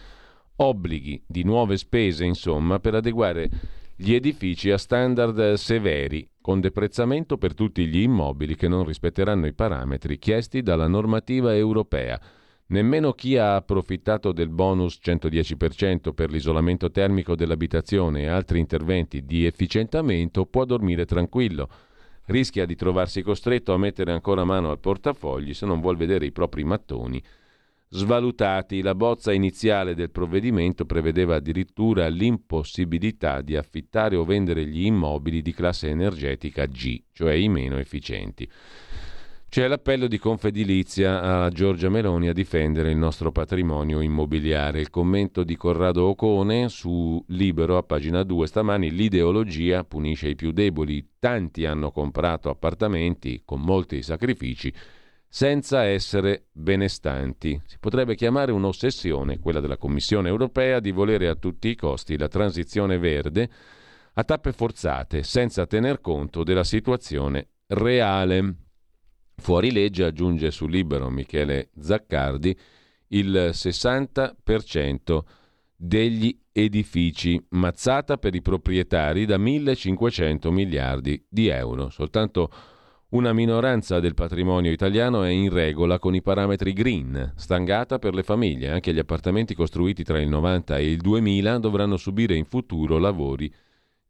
[0.58, 3.50] obblighi di nuove spese, insomma, per adeguare
[3.96, 9.54] gli edifici a standard severi, con deprezzamento per tutti gli immobili che non rispetteranno i
[9.54, 12.20] parametri chiesti dalla normativa europea.
[12.68, 19.46] Nemmeno chi ha approfittato del bonus 110% per l'isolamento termico dell'abitazione e altri interventi di
[19.46, 21.70] efficientamento può dormire tranquillo.
[22.26, 26.34] Rischia di trovarsi costretto a mettere ancora mano al portafogli se non vuol vedere i
[26.34, 27.24] propri mattoni
[27.90, 28.82] svalutati.
[28.82, 35.54] La bozza iniziale del provvedimento prevedeva addirittura l'impossibilità di affittare o vendere gli immobili di
[35.54, 38.50] classe energetica G, cioè i meno efficienti.
[39.50, 44.82] C'è l'appello di Confedilizia a Giorgia Meloni a difendere il nostro patrimonio immobiliare.
[44.82, 50.52] Il commento di Corrado Ocone su Libero a pagina 2 stamani l'ideologia punisce i più
[50.52, 51.12] deboli.
[51.18, 54.72] Tanti hanno comprato appartamenti con molti sacrifici
[55.28, 57.62] senza essere benestanti.
[57.66, 62.28] Si potrebbe chiamare un'ossessione, quella della Commissione europea, di volere a tutti i costi la
[62.28, 63.50] transizione verde
[64.14, 68.56] a tappe forzate, senza tener conto della situazione reale.
[69.36, 72.58] Fuori legge, aggiunge sul libero Michele Zaccardi,
[73.10, 75.20] il 60%
[75.76, 81.90] degli edifici, mazzata per i proprietari da 1.500 miliardi di euro.
[81.90, 82.50] Soltanto
[83.10, 88.22] una minoranza del patrimonio italiano è in regola con i parametri green, stangata per le
[88.22, 88.70] famiglie.
[88.70, 93.50] Anche gli appartamenti costruiti tra il 90 e il 2000 dovranno subire in futuro lavori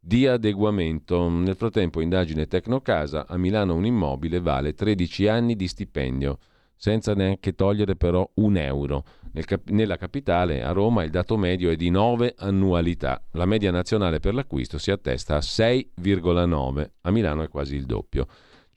[0.00, 1.28] di adeguamento.
[1.28, 6.38] Nel frattempo, indagine Tecnocasa, a Milano un immobile vale 13 anni di stipendio,
[6.74, 9.04] senza neanche togliere però un euro.
[9.30, 13.22] Nel cap- nella capitale, a Roma, il dato medio è di 9 annualità.
[13.32, 16.90] La media nazionale per l'acquisto si attesta a 6,9.
[17.02, 18.26] A Milano è quasi il doppio.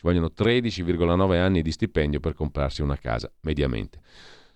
[0.02, 4.00] Ci vogliono 13,9 anni di stipendio per comprarsi una casa, mediamente.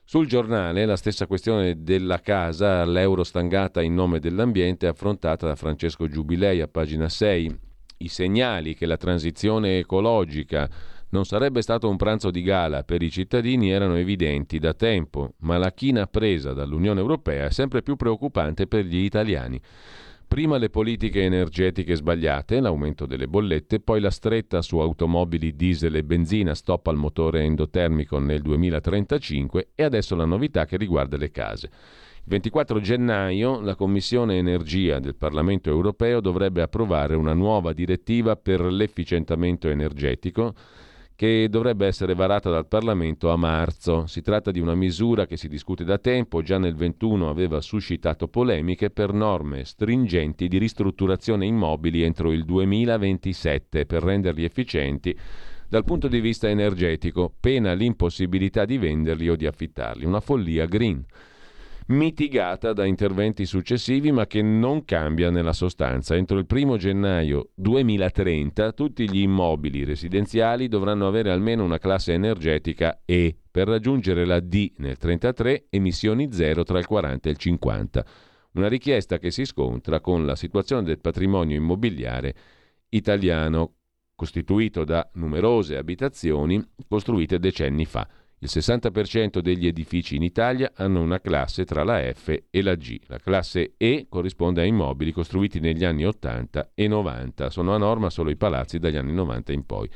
[0.03, 6.07] Sul giornale la stessa questione della casa, l'euro stangata in nome dell'ambiente, affrontata da Francesco
[6.07, 7.59] Giubilei a pagina 6.
[7.97, 10.67] I segnali che la transizione ecologica
[11.09, 15.59] non sarebbe stato un pranzo di gala per i cittadini erano evidenti da tempo, ma
[15.59, 19.61] la china presa dall'Unione Europea è sempre più preoccupante per gli italiani.
[20.27, 26.03] Prima le politiche energetiche sbagliate, l'aumento delle bollette, poi la stretta su automobili diesel e
[26.03, 31.68] benzina, stop al motore endotermico nel 2035 e adesso la novità che riguarda le case.
[31.68, 38.61] Il 24 gennaio la Commissione Energia del Parlamento europeo dovrebbe approvare una nuova direttiva per
[38.61, 40.56] l'efficientamento energetico
[41.16, 44.06] che dovrebbe essere varata dal Parlamento a marzo.
[44.06, 48.28] Si tratta di una misura che si discute da tempo, già nel 21 aveva suscitato
[48.28, 55.18] polemiche per norme stringenti di ristrutturazione immobili entro il 2027 per renderli efficienti
[55.68, 60.06] dal punto di vista energetico, pena l'impossibilità di venderli o di affittarli.
[60.06, 61.04] Una follia green
[61.88, 66.16] mitigata da interventi successivi ma che non cambia nella sostanza.
[66.16, 73.02] Entro il 1 gennaio 2030 tutti gli immobili residenziali dovranno avere almeno una classe energetica
[73.06, 78.06] E per raggiungere la D nel 33 emissioni zero tra il 40 e il 50.
[78.53, 82.34] Una richiesta che si scontra con la situazione del patrimonio immobiliare
[82.90, 83.74] italiano
[84.16, 88.07] costituito da numerose abitazioni costruite decenni fa.
[88.45, 92.99] Il 60% degli edifici in Italia hanno una classe tra la F e la G.
[93.07, 97.49] La classe E corrisponde a immobili costruiti negli anni 80 e 90.
[97.49, 99.89] Sono a norma solo i palazzi dagli anni 90 in poi.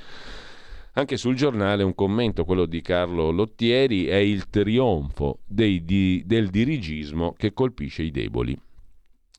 [0.94, 6.50] Anche sul giornale un commento, quello di Carlo Lottieri, è il trionfo dei, di, del
[6.50, 8.60] dirigismo che colpisce i deboli.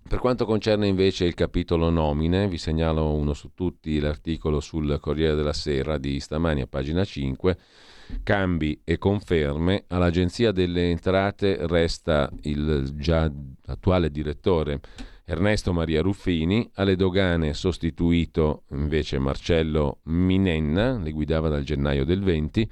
[0.09, 5.35] Per quanto concerne invece il capitolo nomine, vi segnalo uno su tutti l'articolo sul Corriere
[5.35, 7.59] della Sera di stamani a pagina 5
[8.23, 13.31] cambi e conferme, all'Agenzia delle Entrate resta il già
[13.67, 14.81] attuale direttore
[15.25, 22.69] Ernesto Maria Ruffini, alle dogane sostituito invece Marcello Minenna, le guidava dal gennaio del 20,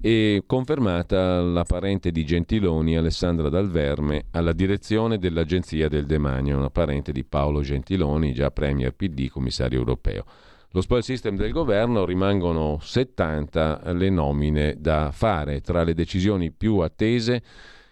[0.00, 7.12] e confermata la parente di Gentiloni Alessandra Dalverme alla direzione dell'Agenzia del Demanio, una parente
[7.12, 10.24] di Paolo Gentiloni, già Premier PD, commissario europeo
[10.72, 16.78] lo spoil system del governo rimangono 70 le nomine da fare tra le decisioni più
[16.78, 17.42] attese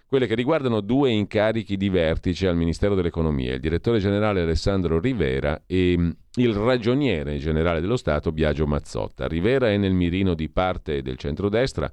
[0.07, 5.63] quelle che riguardano due incarichi di vertice al Ministero dell'Economia, il direttore generale Alessandro Rivera
[5.67, 9.29] e mm, il ragioniere generale dello Stato Biagio Mazzotta.
[9.29, 11.89] Rivera è nel mirino di parte del centrodestra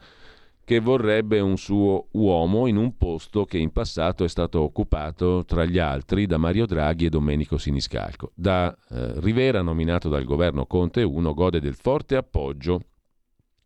[0.67, 5.63] che vorrebbe un suo uomo in un posto che in passato è stato occupato tra
[5.63, 8.33] gli altri da Mario Draghi e Domenico Siniscalco.
[8.35, 12.81] Da eh, Rivera, nominato dal governo Conte 1, gode del forte appoggio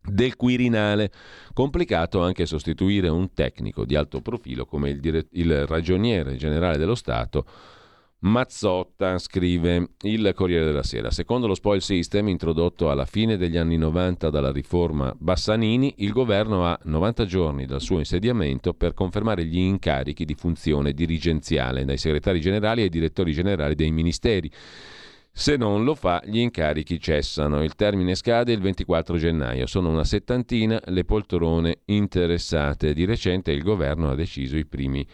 [0.00, 1.10] del Quirinale.
[1.52, 6.94] Complicato anche sostituire un tecnico di alto profilo come il, dire- il ragioniere generale dello
[6.94, 7.44] Stato
[8.22, 11.10] Mazzotta, scrive il Corriere della Sera.
[11.10, 16.64] Secondo lo spoil system introdotto alla fine degli anni 90 dalla riforma Bassanini, il governo
[16.64, 22.40] ha 90 giorni dal suo insediamento per confermare gli incarichi di funzione dirigenziale dai segretari
[22.40, 24.48] generali ai direttori generali dei ministeri.
[25.32, 27.64] Se non lo fa, gli incarichi cessano.
[27.64, 29.66] Il termine scade il 24 gennaio.
[29.66, 32.92] Sono una settantina le poltrone interessate.
[32.92, 35.04] Di recente il governo ha deciso i primi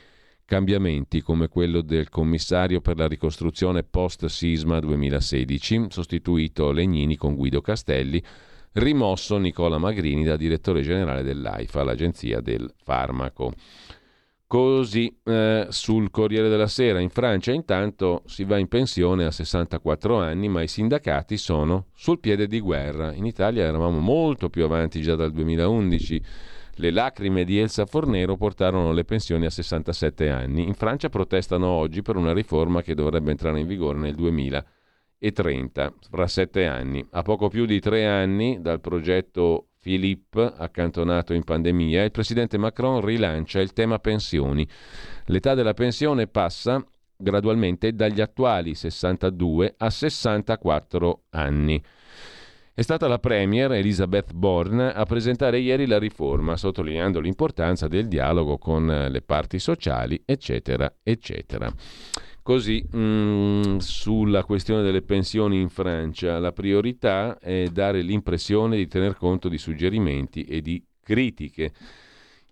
[0.48, 8.20] cambiamenti come quello del commissario per la ricostruzione post-sisma 2016, sostituito Legnini con Guido Castelli,
[8.72, 13.52] rimosso Nicola Magrini da direttore generale dell'AIFA, l'agenzia del farmaco.
[14.46, 20.16] Così eh, sul Corriere della Sera in Francia intanto si va in pensione a 64
[20.16, 23.12] anni, ma i sindacati sono sul piede di guerra.
[23.12, 26.22] In Italia eravamo molto più avanti già dal 2011
[26.78, 30.64] le lacrime di Elsa Fornero portarono le pensioni a 67 anni.
[30.66, 36.26] In Francia protestano oggi per una riforma che dovrebbe entrare in vigore nel 2030, fra
[36.26, 37.04] sette anni.
[37.10, 43.04] A poco più di tre anni dal progetto Philippe, accantonato in pandemia, il presidente Macron
[43.04, 44.66] rilancia il tema pensioni.
[45.26, 46.84] L'età della pensione passa
[47.16, 51.82] gradualmente dagli attuali 62 a 64 anni.
[52.78, 58.56] È stata la Premier Elizabeth Bourne a presentare ieri la riforma, sottolineando l'importanza del dialogo
[58.56, 61.68] con le parti sociali, eccetera, eccetera.
[62.40, 68.86] Così, mh, mm, sulla questione delle pensioni in Francia, la priorità è dare l'impressione di
[68.86, 71.72] tener conto di suggerimenti e di critiche.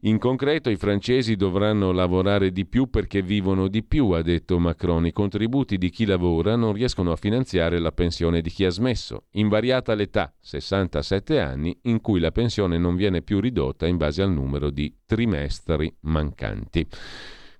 [0.01, 5.06] In concreto i francesi dovranno lavorare di più perché vivono di più, ha detto Macron.
[5.06, 9.24] I contributi di chi lavora non riescono a finanziare la pensione di chi ha smesso.
[9.32, 14.31] Invariata l'età, 67 anni, in cui la pensione non viene più ridotta in base al
[14.31, 16.86] numero di trimestri mancanti.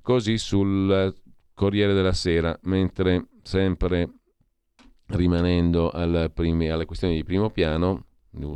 [0.03, 1.15] Così sul
[1.55, 4.11] Corriere della Sera, mentre sempre
[5.07, 5.91] rimanendo
[6.35, 8.05] primi, alle questioni di primo piano,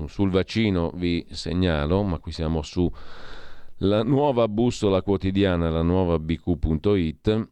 [0.07, 2.89] sul vaccino vi segnalo, ma qui siamo su
[3.82, 7.48] la nuova bussola quotidiana, la nuova bq.it,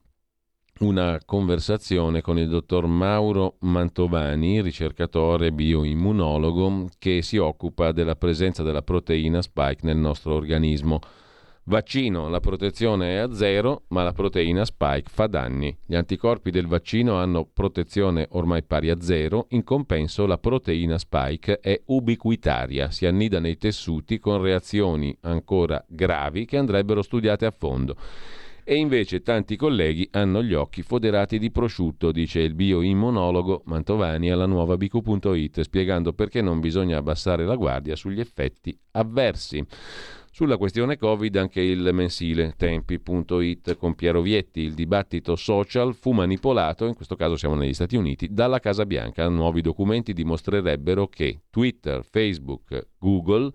[0.81, 8.83] una conversazione con il dottor Mauro Mantovani, ricercatore bioimmunologo, che si occupa della presenza della
[8.83, 11.01] proteina spike nel nostro organismo.
[11.69, 15.77] Vaccino, la protezione è a zero, ma la proteina spike fa danni.
[15.85, 21.61] Gli anticorpi del vaccino hanno protezione ormai pari a zero, in compenso la proteina spike
[21.61, 27.97] è ubiquitaria, si annida nei tessuti con reazioni ancora gravi che andrebbero studiate a fondo.
[28.65, 34.47] E invece tanti colleghi hanno gli occhi foderati di prosciutto, dice il bioimmunologo Mantovani alla
[34.47, 39.67] nuova bq.it, spiegando perché non bisogna abbassare la guardia sugli effetti avversi.
[40.39, 46.87] Sulla questione Covid anche il mensile tempi.it con Piero Vietti, il dibattito social fu manipolato,
[46.87, 49.29] in questo caso siamo negli Stati Uniti, dalla Casa Bianca.
[49.29, 53.51] Nuovi documenti dimostrerebbero che Twitter, Facebook, Google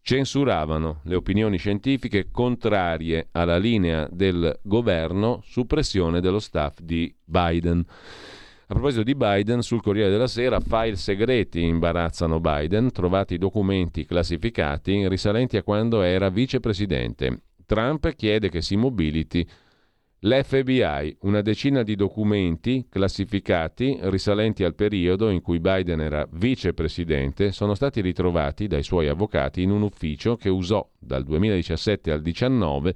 [0.00, 7.84] censuravano le opinioni scientifiche contrarie alla linea del governo su pressione dello staff di Biden.
[8.72, 15.06] A proposito di Biden, sul Corriere della Sera, file segreti imbarazzano Biden, trovati documenti classificati
[15.08, 17.42] risalenti a quando era vicepresidente.
[17.66, 19.46] Trump chiede che si mobiliti
[20.20, 27.74] l'FBI, una decina di documenti classificati risalenti al periodo in cui Biden era vicepresidente sono
[27.74, 32.94] stati ritrovati dai suoi avvocati in un ufficio che usò dal 2017 al 2019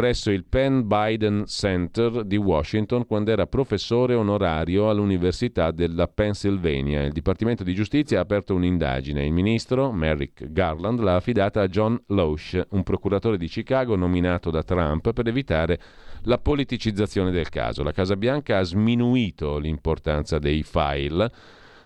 [0.00, 7.02] presso il Penn Biden Center di Washington quando era professore onorario all'Università della Pennsylvania.
[7.02, 9.26] Il Dipartimento di Giustizia ha aperto un'indagine.
[9.26, 14.62] Il ministro, Merrick Garland, l'ha affidata a John Loesch, un procuratore di Chicago nominato da
[14.62, 15.78] Trump per evitare
[16.22, 17.82] la politicizzazione del caso.
[17.82, 21.30] La Casa Bianca ha sminuito l'importanza dei file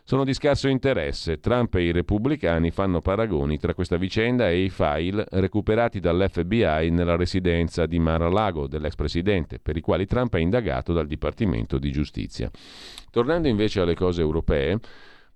[0.07, 1.41] sono di scarso interesse.
[1.41, 7.17] Trump e i repubblicani fanno paragoni tra questa vicenda e i file recuperati dall'FBI nella
[7.17, 12.51] residenza di Mar-a-Lago dell'ex presidente, per i quali Trump è indagato dal Dipartimento di Giustizia.
[13.11, 14.79] Tornando invece alle cose europee,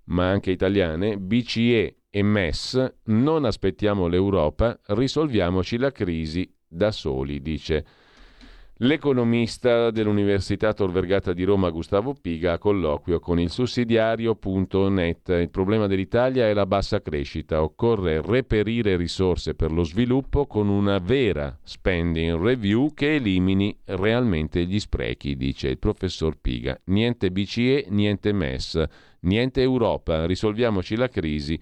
[0.05, 7.85] ma anche italiane, BCE e MES, non aspettiamo l'Europa, risolviamoci la crisi da soli, dice
[8.81, 15.27] L'economista dell'Università Tor Vergata di Roma Gustavo Piga a colloquio con il sussidiario.net.
[15.27, 17.61] Il problema dell'Italia è la bassa crescita.
[17.61, 24.79] Occorre reperire risorse per lo sviluppo con una vera spending review che elimini realmente gli
[24.79, 26.79] sprechi, dice il professor Piga.
[26.85, 28.81] Niente BCE, niente MES,
[29.21, 30.25] niente Europa.
[30.25, 31.59] Risolviamoci la crisi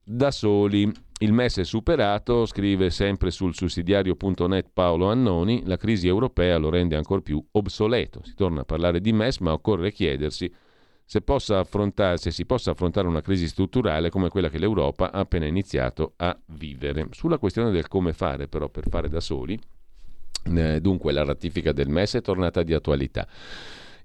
[0.00, 0.92] da soli.
[1.18, 6.94] Il MES è superato, scrive sempre sul sussidiario.net Paolo Annoni, la crisi europea lo rende
[6.94, 8.20] ancora più obsoleto.
[8.22, 10.52] Si torna a parlare di MES, ma occorre chiedersi
[11.06, 16.12] se, se si possa affrontare una crisi strutturale come quella che l'Europa ha appena iniziato
[16.16, 17.08] a vivere.
[17.12, 19.58] Sulla questione del come fare però per fare da soli,
[20.54, 23.26] eh, dunque la ratifica del MES è tornata di attualità.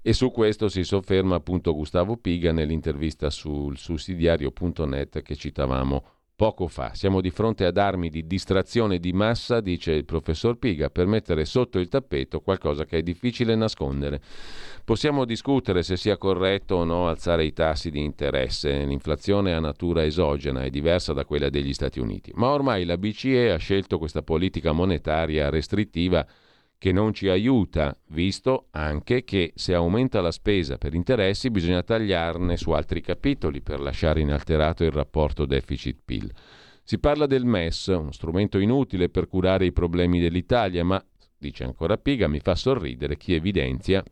[0.00, 6.04] E su questo si sofferma appunto Gustavo Piga nell'intervista sul sussidiario.net che citavamo
[6.42, 6.90] poco fa.
[6.92, 11.44] Siamo di fronte ad armi di distrazione di massa, dice il professor Piga, per mettere
[11.44, 14.20] sotto il tappeto qualcosa che è difficile nascondere.
[14.84, 18.84] Possiamo discutere se sia corretto o no alzare i tassi di interesse.
[18.84, 22.32] L'inflazione ha natura esogena, è diversa da quella degli Stati Uniti.
[22.34, 26.26] Ma ormai la BCE ha scelto questa politica monetaria restrittiva
[26.82, 32.56] che non ci aiuta, visto anche che se aumenta la spesa per interessi bisogna tagliarne
[32.56, 36.28] su altri capitoli per lasciare inalterato il rapporto deficit-PIL.
[36.82, 41.00] Si parla del MES, uno strumento inutile per curare i problemi dell'Italia, ma,
[41.38, 44.02] dice ancora Piga, mi fa sorridere chi evidenzia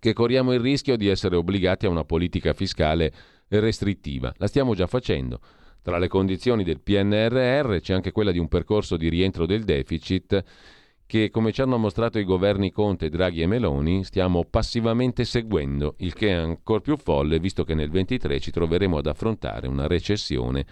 [0.00, 3.12] che corriamo il rischio di essere obbligati a una politica fiscale
[3.46, 4.34] restrittiva.
[4.38, 5.38] La stiamo già facendo.
[5.80, 10.44] Tra le condizioni del PNRR c'è anche quella di un percorso di rientro del deficit
[11.08, 16.12] che, come ci hanno mostrato i governi Conte, Draghi e Meloni, stiamo passivamente seguendo, il
[16.12, 20.66] che è ancora più folle visto che nel 23 ci troveremo ad affrontare una recessione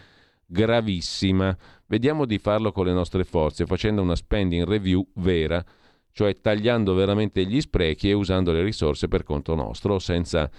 [0.44, 1.56] gravissima.
[1.86, 5.64] Vediamo di farlo con le nostre forze, facendo una spending review vera,
[6.12, 10.50] cioè tagliando veramente gli sprechi e usando le risorse per conto nostro, senza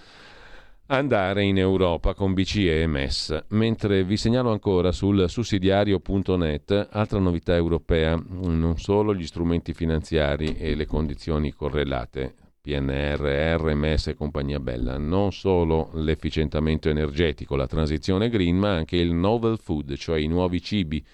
[0.88, 3.44] andare in Europa con BCE e MES.
[3.48, 10.74] Mentre vi segnalo ancora sul sussidiario.net altra novità europea, non solo gli strumenti finanziari e
[10.74, 12.34] le condizioni correlate.
[12.60, 19.12] PNRR, MES e compagnia bella, non solo l'efficientamento energetico, la transizione green, ma anche il
[19.12, 21.04] novel food, cioè i nuovi cibi.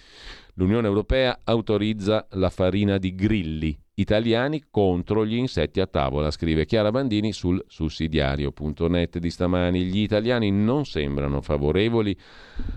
[0.54, 6.90] L'Unione Europea autorizza la farina di grilli, italiani contro gli insetti a tavola, scrive Chiara
[6.90, 9.84] Bandini sul sussidiario.net di stamani.
[9.84, 12.16] Gli italiani non sembrano favorevoli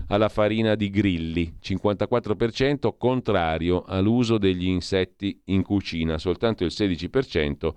[0.08, 7.72] alla farina di grilli, 54% contrario all'uso degli insetti in cucina, soltanto il 16%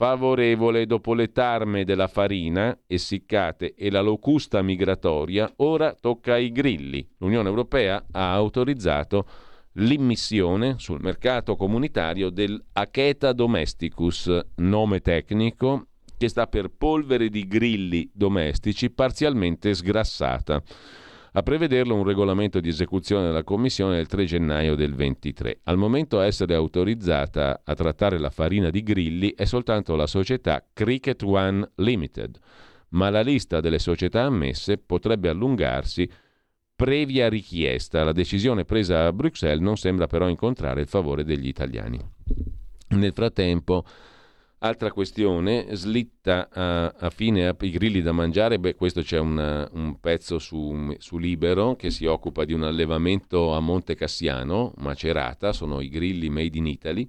[0.00, 7.06] favorevole dopo le tarme della farina essiccate e la locusta migratoria, ora tocca ai grilli.
[7.18, 9.26] L'Unione Europea ha autorizzato
[9.74, 15.86] l'immissione sul mercato comunitario dell'Acheta domesticus, nome tecnico
[16.16, 20.62] che sta per polvere di grilli domestici parzialmente sgrassata.
[21.32, 25.60] A prevederlo un regolamento di esecuzione della Commissione del 3 gennaio del 23.
[25.64, 30.62] Al momento a essere autorizzata a trattare la farina di grilli è soltanto la società
[30.72, 32.36] Cricket One Limited,
[32.90, 36.10] ma la lista delle società ammesse potrebbe allungarsi
[36.80, 38.04] previa richiesta.
[38.04, 42.00] La decisione presa a Bruxelles non sembra però incontrare il favore degli italiani.
[42.88, 43.84] Nel frattempo,
[44.60, 49.68] altra questione, slitta a, a fine a, i grilli da mangiare, beh, questo c'è una,
[49.72, 55.52] un pezzo su, su, Libero che si occupa di un allevamento a Monte Cassiano, Macerata,
[55.52, 57.06] sono i grilli made in Italy,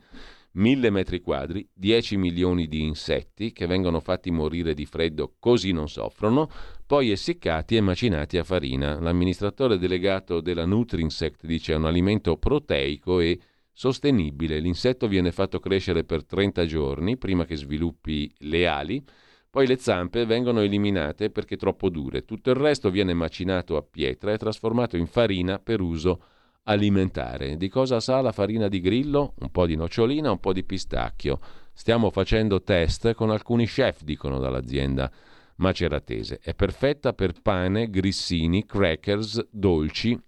[0.53, 5.87] 1000 metri quadri, 10 milioni di insetti che vengono fatti morire di freddo così non
[5.87, 6.49] soffrono,
[6.91, 8.99] poi essiccati e macinati a farina.
[8.99, 13.39] L'amministratore delegato della Nutrinsect dice è un alimento proteico e
[13.71, 14.59] sostenibile.
[14.59, 19.01] L'insetto viene fatto crescere per 30 giorni prima che sviluppi le ali,
[19.49, 22.25] poi le zampe vengono eliminate perché troppo dure.
[22.25, 26.21] Tutto il resto viene macinato a pietra e trasformato in farina per uso
[26.63, 27.55] alimentare.
[27.55, 29.35] Di cosa sa la farina di grillo?
[29.39, 31.39] Un po' di nocciolina, un po' di pistacchio.
[31.71, 35.09] Stiamo facendo test con alcuni chef, dicono dall'azienda
[35.57, 36.39] maceratese.
[36.41, 40.19] È perfetta per pane, grissini, crackers, dolci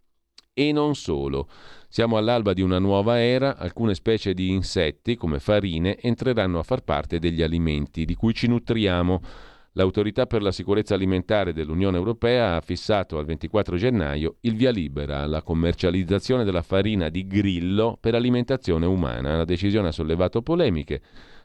[0.54, 1.48] e non solo.
[1.90, 6.84] Siamo all'alba di una nuova era, alcune specie di insetti, come farine, entreranno a far
[6.84, 9.22] parte degli alimenti di cui ci nutriamo.
[9.76, 15.22] L'Autorità per la sicurezza alimentare dell'Unione Europea ha fissato al 24 gennaio il via libera
[15.22, 19.38] alla commercializzazione della farina di grillo per alimentazione umana.
[19.38, 21.02] La decisione ha sollevato polemiche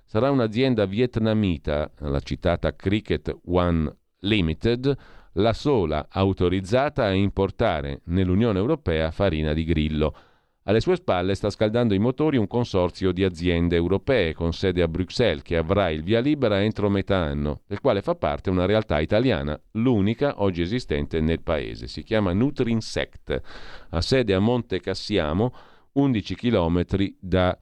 [0.08, 4.96] sarà un'azienda vietnamita, la citata Cricket One Limited,
[5.32, 10.16] la sola autorizzata a importare nell'Unione Europea farina di grillo.
[10.62, 14.88] Alle sue spalle sta scaldando i motori un consorzio di aziende europee con sede a
[14.88, 19.00] Bruxelles che avrà il via libera entro metà anno, del quale fa parte una realtà
[19.00, 21.86] italiana, l'unica oggi esistente nel paese.
[21.86, 23.42] Si chiama Nutrinsect,
[23.90, 25.54] ha sede a Monte Cassiamo,
[25.92, 26.84] 11 km
[27.20, 27.58] da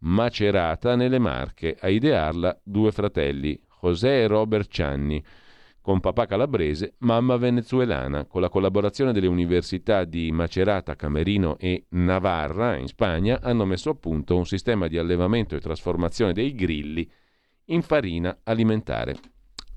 [0.00, 1.76] Macerata nelle Marche.
[1.80, 5.22] A idearla due fratelli, José e Robert Cianni,
[5.82, 12.76] con papà calabrese, mamma venezuelana, con la collaborazione delle università di Macerata, Camerino e Navarra,
[12.76, 17.10] in Spagna, hanno messo a punto un sistema di allevamento e trasformazione dei grilli
[17.66, 19.16] in farina alimentare.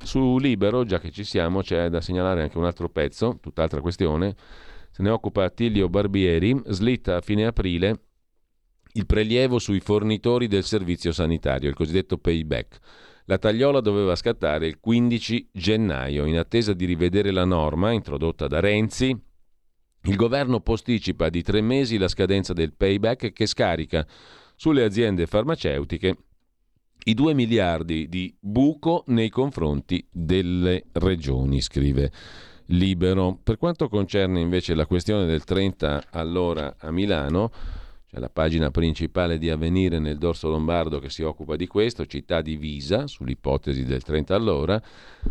[0.03, 4.35] Su Libero, già che ci siamo, c'è da segnalare anche un altro pezzo, tutt'altra questione.
[4.89, 7.99] Se ne occupa Attilio Barbieri, slitta a fine aprile
[8.94, 12.80] il prelievo sui fornitori del servizio sanitario, il cosiddetto payback.
[13.26, 16.26] La tagliola doveva scattare il 15 gennaio.
[16.26, 19.18] In attesa di rivedere la norma introdotta da Renzi,
[20.06, 24.06] il governo posticipa di tre mesi la scadenza del payback che scarica
[24.56, 26.18] sulle aziende farmaceutiche
[27.06, 32.11] i 2 miliardi di buco nei confronti delle regioni, scrive
[32.68, 33.38] Libero.
[33.41, 37.52] Per quanto concerne invece la questione del 30 all'ora a Milano,
[38.14, 42.41] c'è la pagina principale di Avvenire nel dorso lombardo che si occupa di questo, città
[42.41, 44.80] divisa sull'ipotesi del 30 all'ora.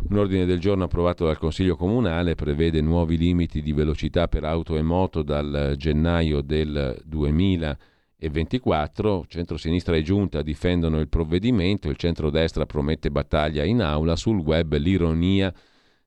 [0.09, 4.77] Un ordine del giorno approvato dal Consiglio Comunale prevede nuovi limiti di velocità per auto
[4.77, 9.27] e moto dal gennaio del 2024.
[9.29, 15.55] Centro-sinistra e giunta difendono il provvedimento, il centro-destra promette battaglia in aula, sul web l'ironia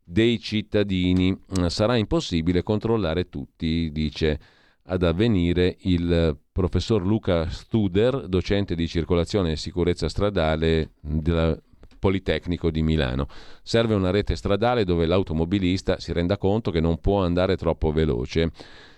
[0.04, 1.40] dei cittadini.
[1.68, 4.40] Sarà impossibile controllare tutti, dice
[4.88, 11.62] ad avvenire il professor Luca Studer, docente di circolazione e sicurezza stradale del
[12.00, 13.28] Politecnico di Milano.
[13.62, 18.52] Serve una rete stradale dove l'automobilista si renda conto che non può andare troppo veloce.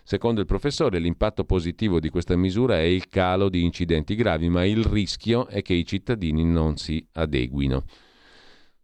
[0.03, 4.63] Secondo il professore l'impatto positivo di questa misura è il calo di incidenti gravi, ma
[4.63, 7.85] il rischio è che i cittadini non si adeguino.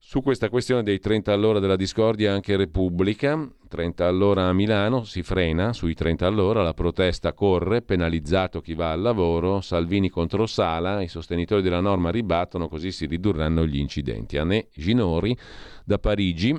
[0.06, 5.24] Su questa questione dei 30 all'ora della discordia anche Repubblica, 30 all'ora a Milano, si
[5.24, 11.02] frena sui 30 all'ora, la protesta corre, penalizzato chi va al lavoro, Salvini contro Sala,
[11.02, 14.38] i sostenitori della norma ribattono, così si ridurranno gli incidenti.
[14.38, 15.36] Anne Ginori
[15.86, 16.54] da Parigi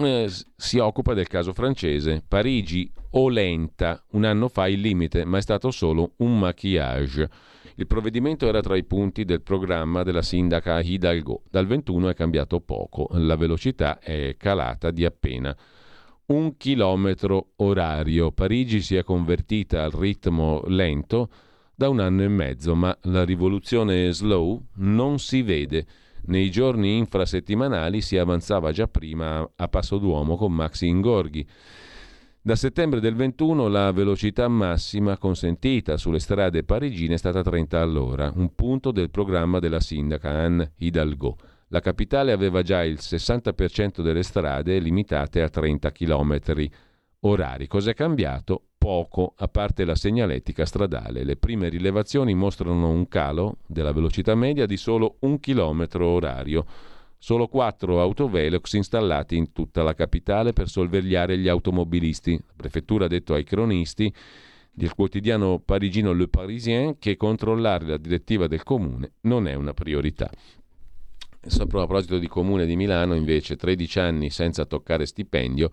[0.00, 2.22] eh, si occupa del caso francese.
[2.26, 7.28] Parigi o lenta, un anno fa il limite, ma è stato solo un maquillage.
[7.76, 11.42] Il provvedimento era tra i punti del programma della sindaca Hidalgo.
[11.50, 15.56] Dal 21 è cambiato poco, la velocità è calata di appena
[16.26, 18.30] un chilometro orario.
[18.32, 21.28] Parigi si è convertita al ritmo lento
[21.74, 25.84] da un anno e mezzo, ma la rivoluzione slow non si vede.
[26.26, 31.46] Nei giorni infrasettimanali si avanzava già prima a passo d'uomo con Maxi Ingorghi.
[32.46, 38.30] Da settembre del 21 la velocità massima consentita sulle strade parigine è stata 30 all'ora,
[38.34, 41.38] un punto del programma della sindaca Anne Hidalgo.
[41.68, 46.38] La capitale aveva già il 60% delle strade limitate a 30 km
[47.20, 47.66] orari.
[47.66, 48.72] Cos'è cambiato?
[48.76, 51.24] Poco, a parte la segnaletica stradale.
[51.24, 56.66] Le prime rilevazioni mostrano un calo della velocità media di solo un chilometro orario
[57.24, 62.32] Solo quattro autovelox installati in tutta la capitale per sorvegliare gli automobilisti.
[62.36, 64.12] La prefettura ha detto ai cronisti
[64.70, 70.28] del quotidiano parigino Le Parisien che controllare la direttiva del comune non è una priorità.
[71.58, 75.70] A proposito di comune di Milano, invece, 13 anni senza toccare stipendio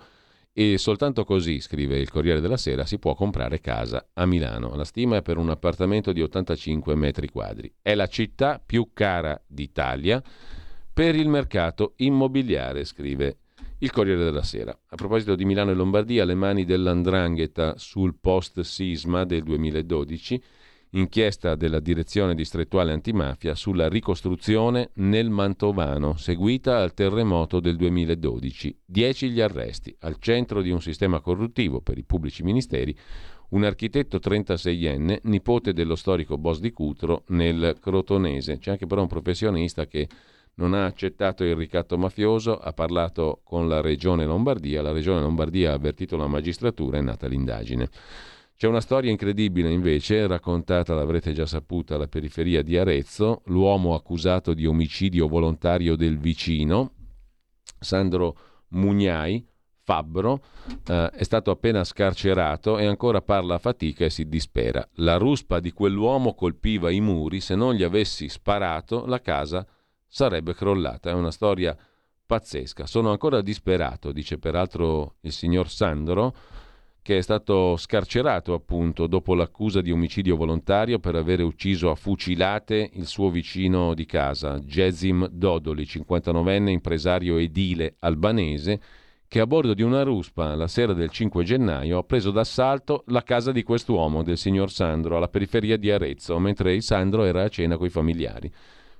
[0.53, 4.73] e soltanto così, scrive il Corriere della Sera, si può comprare casa a Milano.
[4.76, 7.69] La stima è per un appartamento di 85 metri quadri.
[7.82, 10.23] È la città più cara d'Italia
[11.02, 13.38] per il mercato immobiliare, scrive
[13.80, 14.69] il Corriere della Sera.
[14.90, 20.40] A proposito di Milano e Lombardia, le mani dell'Andrangheta sul post-sisma del 2012,
[20.91, 28.78] inchiesta della Direzione Distrettuale Antimafia sulla ricostruzione nel Mantovano, seguita al terremoto del 2012.
[28.86, 29.95] Dieci gli arresti.
[30.02, 32.95] Al centro di un sistema corruttivo per i pubblici ministeri,
[33.49, 38.60] un architetto 36enne, nipote dello storico boss di Cutro nel Crotonese.
[38.60, 40.07] C'è anche però un professionista che
[40.56, 45.72] non ha accettato il ricatto mafioso, ha parlato con la Regione Lombardia, la Regione Lombardia
[45.72, 47.90] ha avvertito la magistratura, è nata l'indagine.
[48.56, 54.53] C'è una storia incredibile invece, raccontata, l'avrete già saputa, alla periferia di Arezzo, l'uomo accusato
[54.53, 56.91] di omicidio volontario del vicino,
[57.80, 58.38] Sandro
[58.69, 59.44] Mugnai,
[59.84, 60.44] Fabbro,
[60.88, 64.88] eh, è stato appena scarcerato e ancora parla a fatica e si dispera.
[64.98, 69.65] La ruspa di quell'uomo colpiva i muri, se non gli avessi sparato la casa
[70.12, 71.10] sarebbe crollata.
[71.10, 71.76] È una storia
[72.26, 72.86] pazzesca.
[72.86, 76.36] Sono ancora disperato, dice peraltro il signor Sandro,
[77.02, 82.92] che è stato scarcerato appunto dopo l'accusa di omicidio volontario per avere ucciso a fucilate
[82.94, 88.80] il suo vicino di casa, Jezim Dodoli, 59enne impresario edile albanese,
[89.28, 93.24] che a bordo di una ruspa la sera del 5 gennaio ha preso d'assalto la
[93.24, 97.50] casa di quest'uomo, del signor Sandro, alla periferia di Arezzo, mentre il Sandro era a
[97.50, 98.52] cena coi familiari.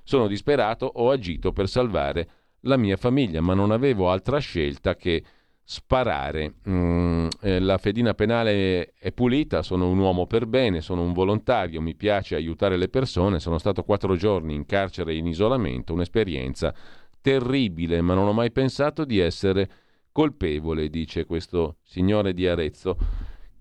[0.02, 2.28] Sono disperato, ho agito per salvare
[2.62, 5.22] la mia famiglia, ma non avevo altra scelta che
[5.64, 6.54] sparare.
[6.68, 11.80] Mm, eh, la fedina penale è pulita, sono un uomo per bene, sono un volontario,
[11.80, 16.74] mi piace aiutare le persone, sono stato quattro giorni in carcere in isolamento, un'esperienza
[17.20, 19.70] terribile, ma non ho mai pensato di essere
[20.10, 22.96] colpevole, dice questo signore di Arezzo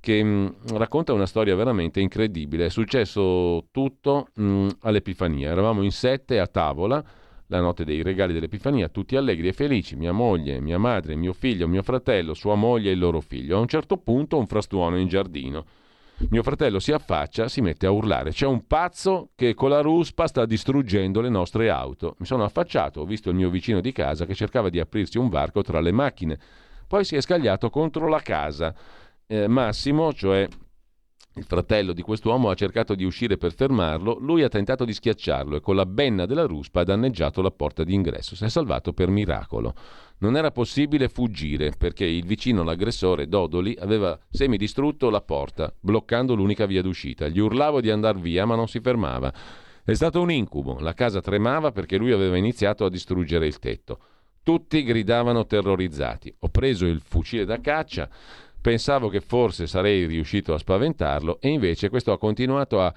[0.01, 2.65] che mh, mm, racconta una storia veramente incredibile.
[2.65, 5.51] È successo tutto mh, mm, all'Epifania.
[5.51, 7.01] Eravamo in sette a tavola
[7.47, 11.67] la notte dei regali dell'Epifania, tutti allegri e felici, mia moglie, mia madre, mio figlio,
[11.67, 13.57] mio fratello, sua moglie e il loro figlio.
[13.57, 15.65] A un certo punto un frastuono in giardino.
[16.29, 18.31] Mio fratello si affaccia, si mette a urlare.
[18.31, 22.15] C'è un pazzo che con la ruspa sta distruggendo le nostre auto.
[22.19, 25.29] Mi sono affacciato, ho visto il mio vicino di casa che cercava di aprirsi un
[25.29, 26.39] varco tra le macchine.
[26.87, 28.73] Poi si è scagliato contro la casa
[29.31, 30.45] eh, Massimo, cioè
[31.35, 35.55] il fratello di quest'uomo ha cercato di uscire per fermarlo, lui ha tentato di schiacciarlo
[35.55, 38.35] e con la benna della ruspa ha danneggiato la porta d'ingresso.
[38.35, 39.73] Si è salvato per miracolo.
[40.17, 46.65] Non era possibile fuggire perché il vicino, l'aggressore Dodoli, aveva semidistrutto la porta, bloccando l'unica
[46.65, 47.29] via d'uscita.
[47.29, 49.33] Gli urlavo di andare via, ma non si fermava.
[49.85, 50.77] È stato un incubo.
[50.79, 53.99] La casa tremava perché lui aveva iniziato a distruggere il tetto.
[54.43, 56.35] Tutti gridavano terrorizzati.
[56.39, 58.09] Ho preso il fucile da caccia
[58.61, 62.93] Pensavo che forse sarei riuscito a spaventarlo e invece questo ha continuato a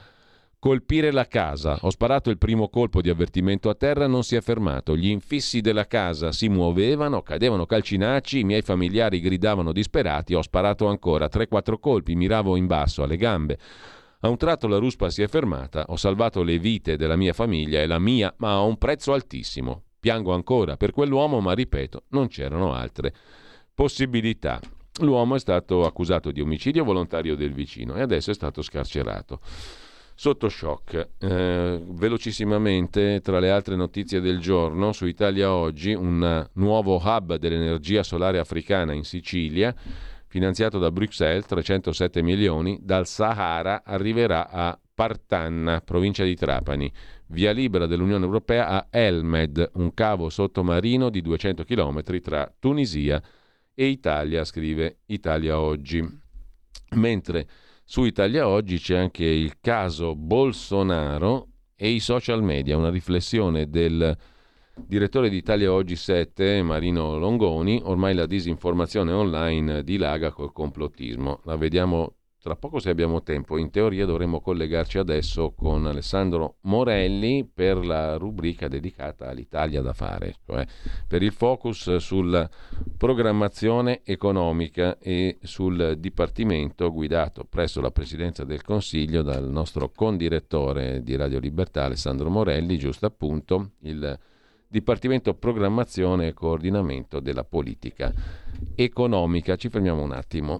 [0.58, 1.78] colpire la casa.
[1.82, 4.96] Ho sparato il primo colpo di avvertimento a terra, non si è fermato.
[4.96, 10.34] Gli infissi della casa si muovevano, cadevano calcinacci, i miei familiari gridavano disperati.
[10.34, 13.58] Ho sparato ancora 3-4 colpi, miravo in basso alle gambe.
[14.20, 17.80] A un tratto la ruspa si è fermata, ho salvato le vite della mia famiglia
[17.80, 19.82] e la mia, ma a un prezzo altissimo.
[20.00, 23.14] Piango ancora per quell'uomo, ma ripeto, non c'erano altre
[23.74, 24.60] possibilità.
[25.00, 29.40] L'uomo è stato accusato di omicidio volontario del vicino e adesso è stato scarcerato.
[30.14, 37.02] Sotto shock, eh, velocissimamente tra le altre notizie del giorno, su Italia Oggi un nuovo
[37.02, 39.74] hub dell'energia solare africana in Sicilia,
[40.28, 46.92] finanziato da Bruxelles, 307 milioni, dal Sahara arriverà a Partanna, provincia di Trapani,
[47.26, 53.42] via libera dell'Unione Europea a Elmed, un cavo sottomarino di 200 km tra Tunisia e
[53.74, 56.06] Italia, scrive Italia Oggi.
[56.92, 57.48] Mentre
[57.84, 64.16] su Italia Oggi c'è anche il caso Bolsonaro e i social media, una riflessione del
[64.76, 71.40] direttore di Italia Oggi 7, Marino Longoni, ormai la disinformazione online dilaga col complottismo.
[71.44, 72.14] La vediamo
[72.44, 73.56] tra poco se abbiamo tempo.
[73.56, 80.34] In teoria dovremmo collegarci adesso con Alessandro Morelli per la rubrica dedicata all'Italia da fare,
[80.44, 80.66] cioè
[81.08, 82.46] per il focus sulla
[82.98, 91.16] programmazione economica e sul dipartimento guidato presso la Presidenza del Consiglio dal nostro condirettore di
[91.16, 94.18] Radio Libertà Alessandro Morelli, giusto appunto il
[94.68, 98.12] Dipartimento Programmazione e Coordinamento della Politica
[98.74, 99.56] Economica.
[99.56, 100.58] Ci fermiamo un attimo.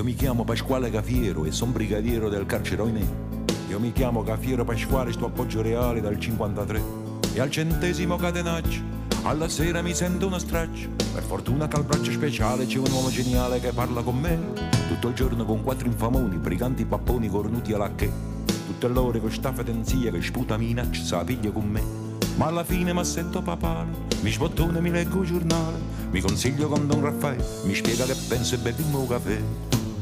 [0.00, 3.04] Io mi chiamo Pasquale Cafiero e sono brigadiero del carcere Oinè.
[3.68, 6.82] Io mi chiamo Cafiero Pasquale, sto appoggio reale dal 53.
[7.34, 8.80] E al centesimo catenaccio,
[9.24, 10.88] alla sera mi sento una straccia.
[11.12, 14.38] Per fortuna che al braccio speciale c'è un uomo geniale che parla con me.
[14.88, 18.10] Tutto il giorno con quattro infamoni, briganti papponi cornuti alla che.
[18.68, 21.82] Tutte l'ore con sta fedenzia che sputa minaccia, sa piglia con me.
[22.36, 23.90] Ma alla fine mi assetto papale,
[24.22, 25.76] mi sbottone, mi leggo il giornale,
[26.10, 29.42] mi consiglio con Don Raffaele, mi spiega che penso e beviamo un caffè.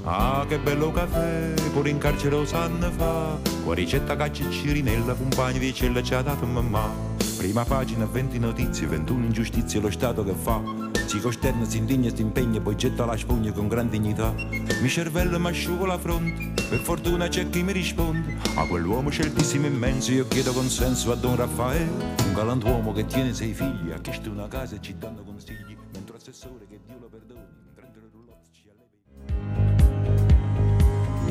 [0.04, 3.38] Ah, che bello caffè, pure in carcere lo sanno fa.
[3.64, 7.16] Qua ricetta caccia cirinella, compagni di cella ci ha dato mamma.
[7.36, 10.60] Prima pagina, 20 notizie, 21 ingiustizie, lo Stato che fa.
[11.06, 14.34] Si costerna, si indigna, si impegna, poi getta la spugna con gran dignità.
[14.82, 18.36] Mi cervello mi asciugo la fronte, per fortuna c'è chi mi risponde.
[18.56, 22.16] A quell'uomo sceltissimo immenso io chiedo consenso a Don Raffaele.
[22.26, 25.76] Un galantuomo che tiene sei figli, ha chiesto una casa e ci danno consigli.
[25.92, 26.77] Mentre assessore che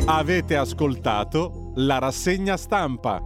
[0.09, 3.21] Avete ascoltato la rassegna stampa.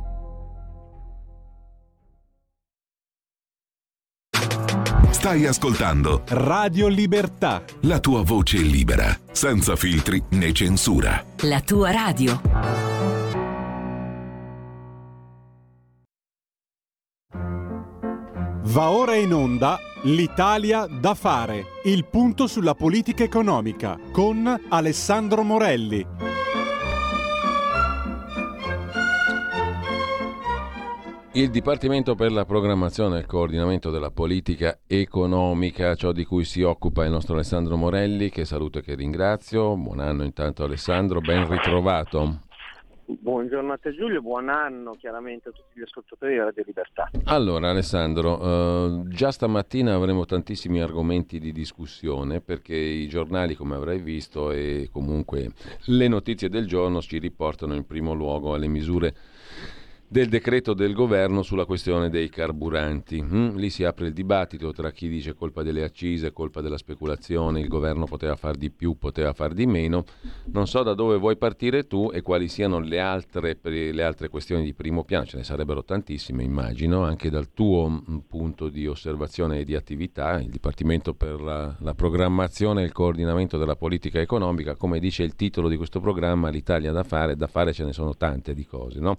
[5.11, 7.63] Stai ascoltando Radio Libertà.
[7.81, 11.23] la tua voce libera, senza filtri né censura.
[11.41, 12.41] La tua radio.
[18.63, 21.65] Va ora in onda l'Italia da fare.
[21.83, 26.39] Il punto sulla politica economica con Alessandro Morelli.
[31.33, 36.61] Il Dipartimento per la programmazione e il coordinamento della politica economica, ciò di cui si
[36.61, 39.77] occupa il nostro Alessandro Morelli, che saluto e che ringrazio.
[39.77, 42.41] Buon anno intanto Alessandro, ben ritrovato.
[43.05, 47.09] Buongiorno a te Giulio, buon anno chiaramente a tutti gli ascoltatori di Radio Libertà.
[47.25, 54.01] Allora Alessandro, eh, già stamattina avremo tantissimi argomenti di discussione perché i giornali, come avrai
[54.01, 55.51] visto, e comunque
[55.85, 59.13] le notizie del giorno ci riportano in primo luogo alle misure
[60.11, 63.23] del decreto del governo sulla questione dei carburanti.
[63.23, 67.61] Mm, Lì si apre il dibattito tra chi dice colpa delle accise, colpa della speculazione,
[67.61, 70.03] il governo poteva far di più, poteva far di meno.
[70.47, 74.65] Non so da dove vuoi partire tu e quali siano le altre, le altre questioni
[74.65, 79.59] di primo piano, ce ne sarebbero tantissime immagino, anche dal tuo mm, punto di osservazione
[79.59, 84.75] e di attività, il Dipartimento per la, la programmazione e il coordinamento della politica economica,
[84.75, 88.17] come dice il titolo di questo programma, l'Italia da fare, da fare ce ne sono
[88.17, 89.17] tante di cose, no?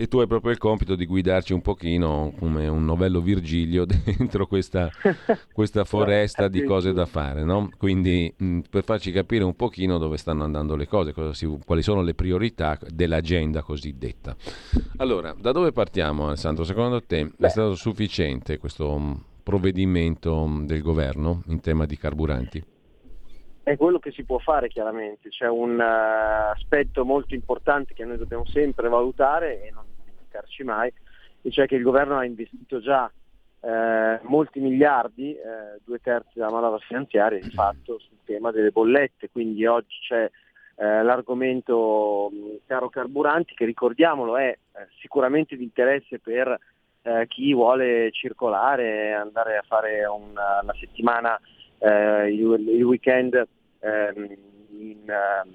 [0.00, 4.46] E tu hai proprio il compito di guidarci un pochino come un novello Virgilio dentro
[4.46, 4.88] questa,
[5.52, 7.68] questa foresta di cose da fare, no?
[7.76, 12.00] Quindi mh, per farci capire un pochino dove stanno andando le cose, si- quali sono
[12.00, 14.34] le priorità dell'agenda cosiddetta.
[14.96, 16.64] Allora, da dove partiamo Alessandro?
[16.64, 22.64] Secondo te è stato sufficiente questo mh, provvedimento mh, del governo in tema di carburanti?
[23.62, 25.84] È quello che si può fare chiaramente, c'è un eh,
[26.54, 29.84] aspetto molto importante che noi dobbiamo sempre valutare e non
[30.30, 30.92] dimenticarci mai,
[31.42, 33.10] e che il governo ha investito già
[33.62, 39.30] eh, molti miliardi, eh, due terzi della manovra finanziaria di fatto sul tema delle bollette,
[39.30, 40.30] quindi oggi c'è
[40.76, 42.30] eh, l'argomento
[42.66, 46.58] caro carburanti che ricordiamolo è eh, sicuramente di interesse per
[47.02, 51.38] eh, chi vuole circolare, andare a fare una, una settimana,
[51.78, 53.46] eh, il, il, weekend
[53.80, 54.36] ehm,
[54.78, 55.48] in, ehm,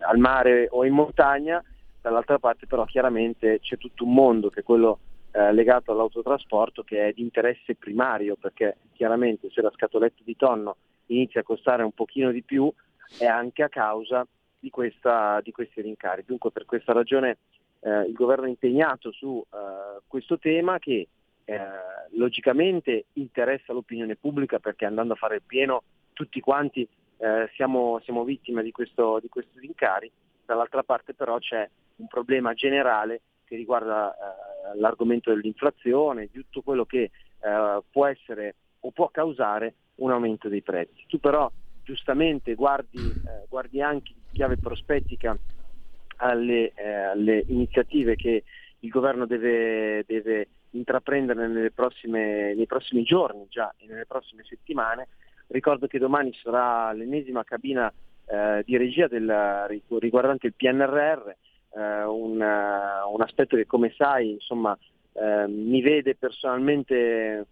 [0.00, 1.62] al mare o in montagna,
[2.08, 4.98] dall'altra parte però chiaramente c'è tutto un mondo che è quello
[5.32, 10.76] eh, legato all'autotrasporto che è di interesse primario perché chiaramente se la scatoletta di tonno
[11.06, 12.72] inizia a costare un pochino di più
[13.18, 14.26] è anche a causa
[14.58, 16.24] di, questa, di questi rincari.
[16.26, 17.38] Dunque per questa ragione
[17.80, 21.08] eh, il governo è impegnato su eh, questo tema che
[21.44, 21.60] eh,
[22.16, 25.82] logicamente interessa l'opinione pubblica perché andando a fare il pieno
[26.12, 26.86] tutti quanti
[27.18, 30.10] eh, siamo, siamo, vittime di, questo, di questi rincari,
[30.48, 36.86] dall'altra parte però c'è un problema generale che riguarda eh, l'argomento dell'inflazione, di tutto quello
[36.86, 37.10] che
[37.40, 41.04] eh, può essere o può causare un aumento dei prezzi.
[41.06, 41.50] Tu però
[41.82, 45.36] giustamente guardi, eh, guardi anche in chiave prospettica
[46.16, 48.44] alle, eh, alle, iniziative che
[48.80, 55.08] il governo deve, deve intraprendere prossime, nei prossimi giorni già e nelle prossime settimane.
[55.48, 57.92] Ricordo che domani sarà l'ennesima cabina
[58.30, 64.76] eh, di regia del, riguardante il PNRR, eh, un, un, aspetto che come sai insomma,
[65.12, 67.46] eh, mi vede personalmente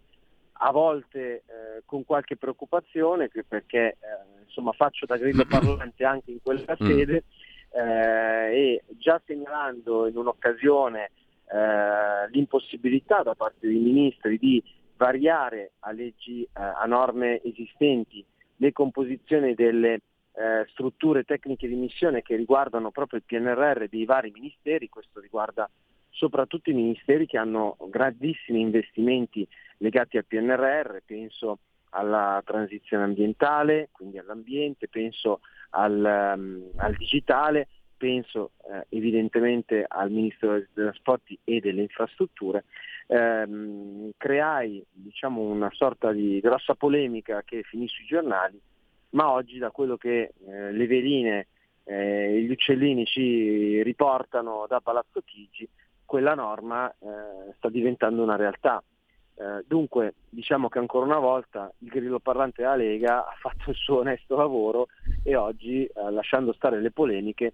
[0.58, 6.38] a volte eh, con qualche preoccupazione perché eh, insomma, faccio da grillo parlante anche in
[6.42, 6.86] quella mm.
[6.86, 7.24] sede
[7.70, 11.10] eh, e già segnalando in un'occasione
[11.52, 14.62] eh, l'impossibilità da parte dei ministri di
[14.96, 18.24] variare a leggi, eh, a norme esistenti
[18.56, 20.00] le composizioni delle
[20.36, 25.68] eh, strutture tecniche di missione che riguardano proprio il PNRR dei vari ministeri, questo riguarda
[26.10, 29.46] soprattutto i ministeri che hanno grandissimi investimenti
[29.78, 31.58] legati al PNRR, penso
[31.90, 35.40] alla transizione ambientale, quindi all'ambiente, penso
[35.70, 42.64] al, um, al digitale, penso eh, evidentemente al Ministro dei Trasporti e delle Infrastrutture,
[43.06, 48.60] ehm, creai diciamo, una sorta di grossa polemica che finì sui giornali,
[49.16, 51.46] ma oggi da quello che eh, le veline
[51.84, 55.68] e eh, gli uccellini ci riportano da Palazzo Chigi,
[56.04, 58.82] quella norma eh, sta diventando una realtà.
[59.38, 63.76] Eh, dunque diciamo che ancora una volta il grillo parlante della Lega ha fatto il
[63.76, 64.88] suo onesto lavoro
[65.22, 67.52] e oggi lasciando stare le polemiche,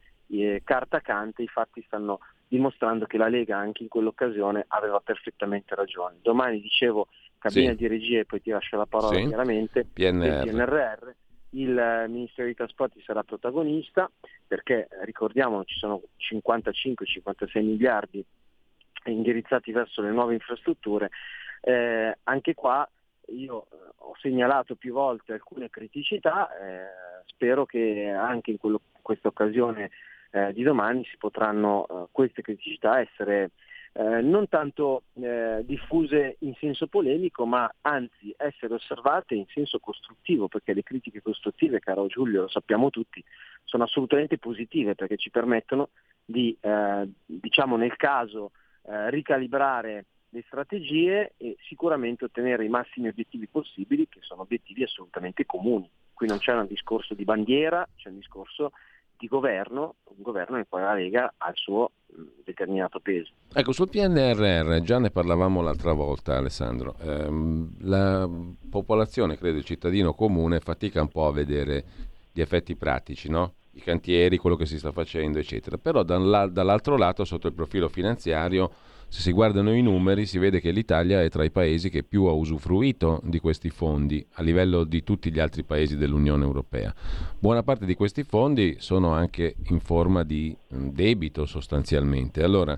[0.64, 6.16] carta cante, i fatti stanno dimostrando che la Lega anche in quell'occasione aveva perfettamente ragione.
[6.22, 7.08] Domani dicevo
[7.38, 7.76] cabina sì.
[7.76, 9.26] di regia e poi ti lascio la parola sì.
[9.26, 10.44] chiaramente, PNR.
[10.44, 11.14] PNRR,
[11.54, 14.10] il Ministero dei Trasporti sarà protagonista
[14.46, 18.24] perché ricordiamo ci sono 55-56 miliardi
[19.04, 21.10] indirizzati verso le nuove infrastrutture.
[21.60, 22.88] Eh, anche qua
[23.28, 29.28] io eh, ho segnalato più volte alcune criticità, eh, spero che anche in quello, questa
[29.28, 29.90] occasione
[30.30, 33.50] eh, di domani si potranno eh, queste criticità essere
[33.94, 40.72] eh, non tanto diffuse in senso polemico, ma anzi essere osservate in senso costruttivo, perché
[40.72, 43.22] le critiche costruttive, caro Giulio, lo sappiamo tutti,
[43.64, 45.90] sono assolutamente positive perché ci permettono
[46.24, 46.56] di,
[47.26, 48.52] diciamo nel caso,
[49.08, 55.88] ricalibrare le strategie e sicuramente ottenere i massimi obiettivi possibili, che sono obiettivi assolutamente comuni.
[56.14, 58.72] Qui non c'è un discorso di bandiera, c'è un discorso
[59.22, 61.92] di governo, un governo nel quale la Lega ha il suo
[62.44, 63.30] determinato peso.
[63.52, 67.30] Ecco, sul PNRR già ne parlavamo l'altra volta Alessandro, eh,
[67.82, 68.28] la
[68.68, 71.84] popolazione, credo il cittadino comune, fatica un po' a vedere
[72.32, 73.54] gli effetti pratici, no?
[73.74, 75.78] i cantieri, quello che si sta facendo, eccetera.
[75.78, 78.70] Però dall'altro lato, sotto il profilo finanziario,
[79.12, 82.24] se si guardano i numeri si vede che l'Italia è tra i paesi che più
[82.24, 86.94] ha usufruito di questi fondi a livello di tutti gli altri paesi dell'Unione Europea.
[87.38, 92.42] Buona parte di questi fondi sono anche in forma di mm, debito sostanzialmente.
[92.42, 92.72] Allora,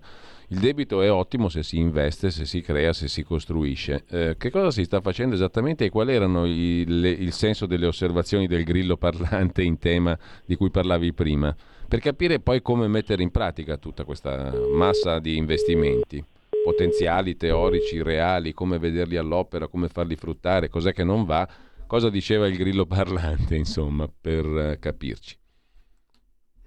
[0.49, 4.03] il debito è ottimo se si investe, se si crea, se si costruisce.
[4.11, 8.49] Eh, che cosa si sta facendo esattamente e qual erano il, il senso delle osservazioni
[8.49, 11.55] del grillo parlante in tema di cui parlavi prima?
[11.95, 16.25] Per capire poi come mettere in pratica tutta questa massa di investimenti
[16.65, 21.49] potenziali, teorici, reali, come vederli all'opera, come farli fruttare, cos'è che non va,
[21.87, 25.39] cosa diceva il grillo parlante, insomma, per uh, capirci.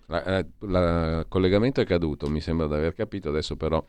[0.07, 3.83] Il collegamento è caduto, mi sembra di aver capito, adesso però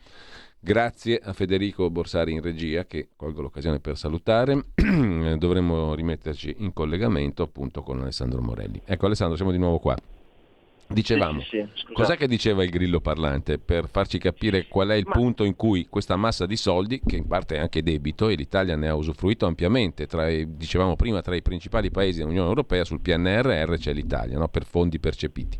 [0.59, 7.43] grazie a Federico Borsari in regia che colgo l'occasione per salutare, dovremmo rimetterci in collegamento
[7.43, 8.81] appunto con Alessandro Morelli.
[8.83, 9.95] Ecco Alessandro, siamo di nuovo qua.
[10.91, 14.95] Dicevamo, Sì, sì, sì, cos'è che diceva il grillo parlante per farci capire qual è
[14.95, 18.27] il Ma- punto in cui questa massa di soldi, che in parte è anche debito
[18.27, 22.47] e l'Italia ne ha usufruito ampiamente, tra i- dicevamo prima tra i principali paesi dell'Unione
[22.47, 24.47] Europea sul PNRR c'è l'Italia, no?
[24.47, 25.59] per fondi percepiti.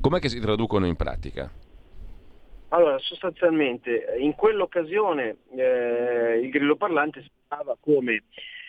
[0.00, 1.48] Com'è che si traducono in pratica?
[2.70, 8.24] Allora, sostanzialmente in quell'occasione eh, il grillo parlante spiegava come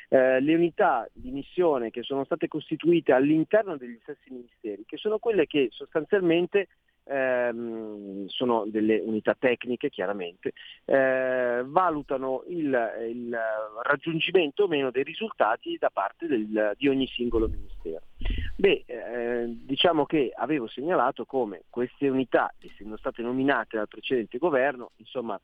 [0.09, 5.19] eh, le unità di missione che sono state costituite all'interno degli stessi ministeri, che sono
[5.19, 6.67] quelle che sostanzialmente
[7.09, 10.53] ehm, sono delle unità tecniche chiaramente,
[10.85, 13.39] eh, valutano il, il
[13.83, 18.01] raggiungimento o meno dei risultati da parte del- di ogni singolo ministero.
[18.55, 24.91] Beh, eh, diciamo che avevo segnalato come queste unità, essendo state nominate dal precedente governo,
[24.97, 25.39] insomma,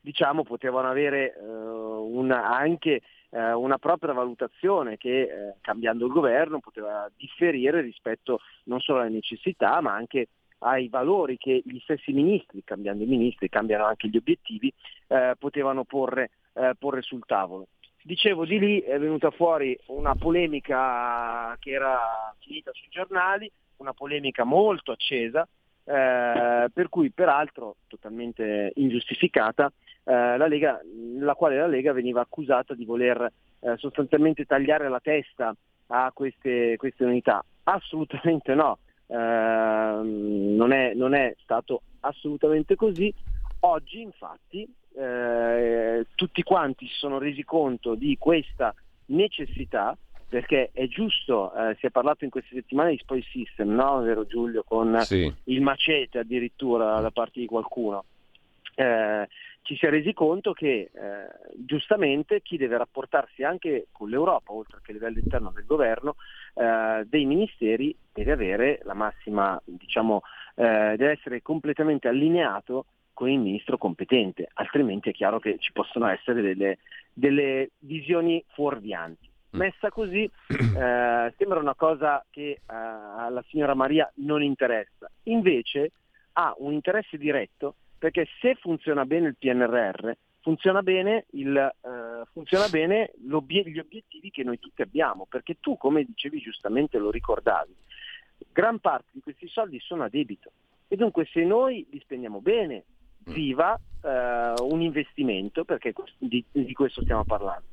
[0.00, 6.60] diciamo potevano avere eh, una- anche eh, una propria valutazione che eh, cambiando il governo
[6.60, 10.28] poteva differire rispetto non solo alle necessità ma anche
[10.60, 14.72] ai valori che gli stessi ministri, cambiando i ministri, cambiano anche gli obiettivi,
[15.06, 17.68] eh, potevano porre, eh, porre sul tavolo.
[18.02, 24.44] Dicevo, di lì è venuta fuori una polemica che era finita sui giornali, una polemica
[24.44, 25.46] molto accesa,
[25.84, 29.70] eh, per cui peraltro totalmente ingiustificata,
[30.12, 30.80] la, Lega,
[31.18, 33.30] la quale la Lega veniva accusata di voler
[33.60, 35.54] eh, sostanzialmente tagliare la testa
[35.88, 37.44] a queste, queste unità.
[37.64, 38.78] Assolutamente no,
[39.12, 43.12] Ehm, non, è, non è stato assolutamente così.
[43.60, 44.66] Oggi infatti
[44.96, 48.74] eh, tutti quanti si sono resi conto di questa
[49.06, 49.96] necessità
[50.28, 54.00] perché è giusto, eh, si è parlato in queste settimane di spoil system, no?
[54.00, 54.62] Vero Giulio?
[54.62, 55.30] Con Sì.
[55.44, 58.04] il macete addirittura da parte di qualcuno.
[58.76, 59.26] Eh,
[59.62, 64.78] ci si è resi conto che eh, giustamente chi deve rapportarsi anche con l'Europa, oltre
[64.82, 66.16] che a livello interno del governo,
[66.54, 70.22] eh, dei ministeri deve avere la massima, diciamo,
[70.56, 76.08] eh, deve essere completamente allineato con il ministro competente, altrimenti è chiaro che ci possono
[76.08, 76.78] essere delle,
[77.12, 79.28] delle visioni fuorvianti.
[79.50, 85.92] Messa così eh, sembra una cosa che eh, alla signora Maria non interessa, invece
[86.34, 92.66] ha un interesse diretto perché se funziona bene il PNRR, funziona bene, il, eh, funziona
[92.68, 97.76] bene gli obiettivi che noi tutti abbiamo, perché tu, come dicevi giustamente, lo ricordavi,
[98.50, 100.50] gran parte di questi soldi sono a debito.
[100.88, 102.84] E dunque se noi li spendiamo bene,
[103.26, 107.66] viva eh, un investimento, perché di, di questo stiamo parlando.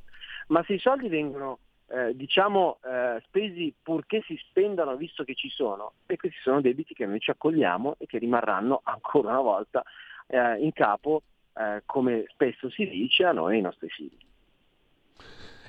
[0.48, 1.60] Ma se i soldi vengono
[1.90, 6.92] eh, diciamo eh, spesi purché si spendano visto che ci sono, e questi sono debiti
[6.92, 9.82] che noi ci accogliamo e che rimarranno ancora una volta
[10.28, 11.22] eh, in capo,
[11.54, 14.26] eh, come spesso si dice, a noi e ai nostri figli.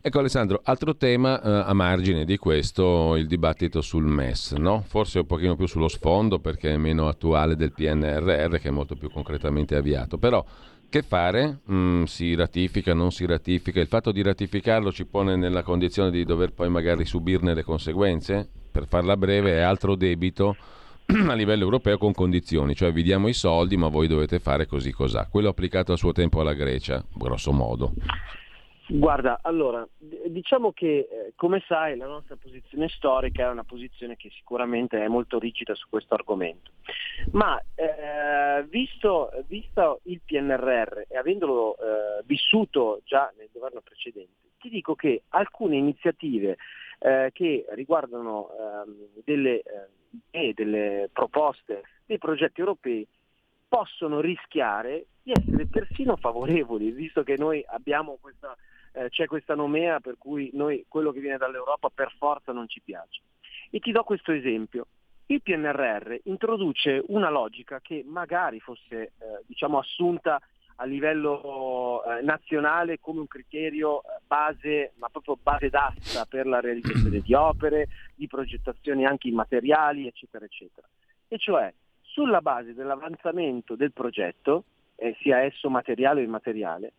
[0.01, 4.81] Ecco Alessandro, altro tema eh, a margine di questo, il dibattito sul MES, no?
[4.87, 8.95] forse un pochino più sullo sfondo perché è meno attuale del PNRR che è molto
[8.95, 10.45] più concretamente avviato, però
[10.87, 11.59] che fare?
[11.69, 13.81] Mm, si ratifica, non si ratifica?
[13.81, 18.49] Il fatto di ratificarlo ci pone nella condizione di dover poi magari subirne le conseguenze?
[18.71, 20.55] Per farla breve è altro debito
[21.27, 24.91] a livello europeo con condizioni, cioè vi diamo i soldi ma voi dovete fare così
[24.91, 25.27] cos'ha.
[25.27, 27.93] Quello applicato a suo tempo alla Grecia, grosso modo.
[28.91, 29.87] Guarda, allora,
[30.27, 35.07] diciamo che eh, come sai la nostra posizione storica è una posizione che sicuramente è
[35.07, 36.71] molto rigida su questo argomento,
[37.31, 44.69] ma eh, visto, visto il PNRR e avendolo eh, vissuto già nel governo precedente, ti
[44.69, 46.57] dico che alcune iniziative
[46.99, 49.61] eh, che riguardano ehm, delle,
[50.31, 53.07] eh, delle proposte, dei progetti europei,
[53.67, 58.55] possono rischiare di essere persino favorevoli, visto che noi abbiamo questa
[58.93, 62.81] eh, c'è questa nomea per cui noi quello che viene dall'Europa per forza non ci
[62.81, 63.21] piace.
[63.69, 64.87] E ti do questo esempio.
[65.27, 69.11] Il PNRR introduce una logica che magari fosse eh,
[69.45, 70.41] diciamo assunta
[70.81, 76.61] a livello eh, nazionale come un criterio eh, base, ma proprio base d'asta per la
[76.61, 80.87] realizzazione di opere, di progettazioni anche immateriali, eccetera, eccetera.
[81.27, 84.63] E cioè sulla base dell'avanzamento del progetto,
[84.95, 86.93] eh, sia esso materiale o immateriale,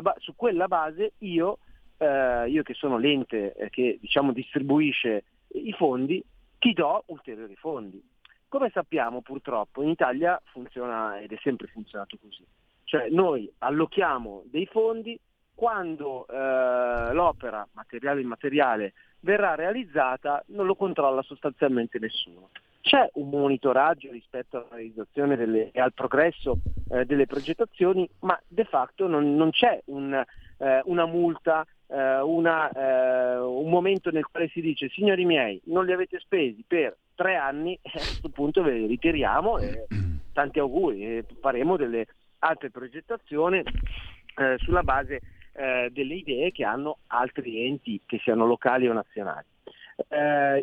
[0.00, 1.58] ba- su quella base io,
[1.96, 5.24] eh, io che sono l'ente eh, che diciamo, distribuisce
[5.54, 6.22] i fondi,
[6.58, 8.00] ti do ulteriori fondi.
[8.46, 12.44] Come sappiamo purtroppo in Italia funziona ed è sempre funzionato così.
[12.88, 15.20] Cioè noi allochiamo dei fondi
[15.54, 22.48] quando eh, l'opera, materiale immateriale, verrà realizzata non lo controlla sostanzialmente nessuno.
[22.80, 28.64] c'è un monitoraggio rispetto alla realizzazione delle, e al progresso eh, delle progettazioni, ma de
[28.64, 30.14] facto non, non c'è un,
[30.56, 35.84] eh, una multa, eh, una, eh, un momento nel quale si dice signori miei non
[35.84, 39.86] li avete spesi per tre anni, a questo punto ve li ritiriamo e
[40.32, 42.06] tanti auguri, faremo delle
[42.40, 45.20] altre progettazioni eh, sulla base
[45.52, 49.46] eh, delle idee che hanno altri enti, che siano locali o nazionali.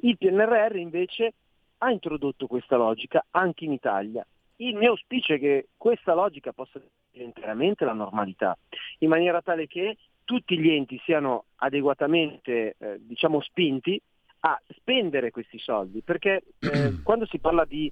[0.02, 1.34] il PNRR invece
[1.80, 4.26] ha introdotto questa logica anche in Italia.
[4.58, 6.80] Il mio auspicio è che questa logica possa
[7.12, 8.58] diventare interamente la normalità,
[9.00, 14.02] in maniera tale che tutti gli enti siano adeguatamente eh, diciamo, spinti
[14.42, 17.92] a spendere questi soldi, perché eh, quando si parla di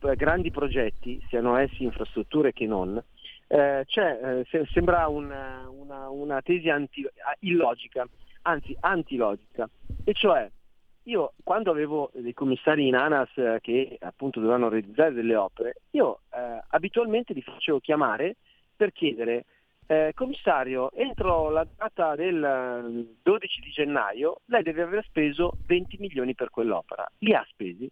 [0.00, 3.02] eh, grandi progetti, siano essi infrastrutture che non,
[3.46, 7.06] eh, se, sembra una, una, una tesi anti,
[7.40, 8.06] illogica,
[8.42, 9.68] anzi antilogica,
[10.04, 10.50] e cioè
[11.04, 16.20] io quando avevo dei commissari in ANAS eh, che appunto dovevano realizzare delle opere, io
[16.34, 18.36] eh, abitualmente li facevo chiamare
[18.76, 19.44] per chiedere
[19.86, 26.34] eh, commissario, entro la data del 12 di gennaio lei deve aver speso 20 milioni
[26.34, 27.06] per quell'opera.
[27.18, 27.90] Li ha spesi?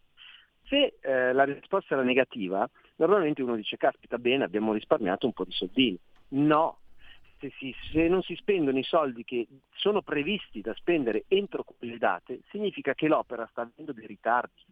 [0.65, 2.69] Se eh, la risposta era negativa,
[3.07, 5.99] normalmente uno dice caspita bene, abbiamo risparmiato un po' di soldini.
[6.29, 6.79] No,
[7.43, 11.99] se, si, se, non si spendono i soldi che sono previsti da spendere entro quelle
[11.99, 14.63] date, significa che l'opera sta avendo dei ritardi.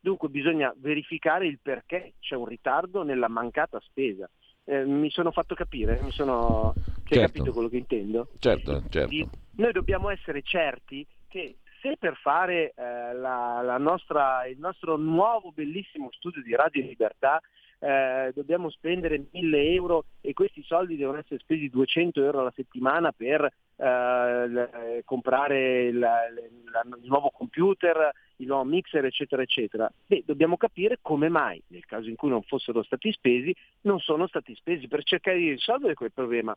[0.00, 4.28] Dunque bisogna verificare il perché c'è un ritardo nella mancata spesa.
[4.64, 6.00] Eh, mi sono fatto capire?
[6.02, 6.74] Mi sono...
[6.74, 7.14] Certo.
[7.14, 8.28] Hai capito quello che intendo?
[8.38, 9.28] Certo, certo.
[9.56, 15.50] Noi dobbiamo essere certi che se per fare eh, la, la nostra, il nostro nuovo
[15.52, 17.40] bellissimo studio di Radio Libertà
[17.80, 23.10] eh, dobbiamo spendere 1000 euro e questi soldi devono essere spesi 200 euro alla settimana
[23.12, 29.90] per eh, l- comprare il, il, il nuovo computer, il nuovo mixer, eccetera, eccetera.
[30.06, 34.26] Beh, dobbiamo capire come mai, nel caso in cui non fossero stati spesi, non sono
[34.26, 36.54] stati spesi per cercare di risolvere quel problema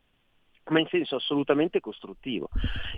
[0.70, 2.48] ma in senso assolutamente costruttivo.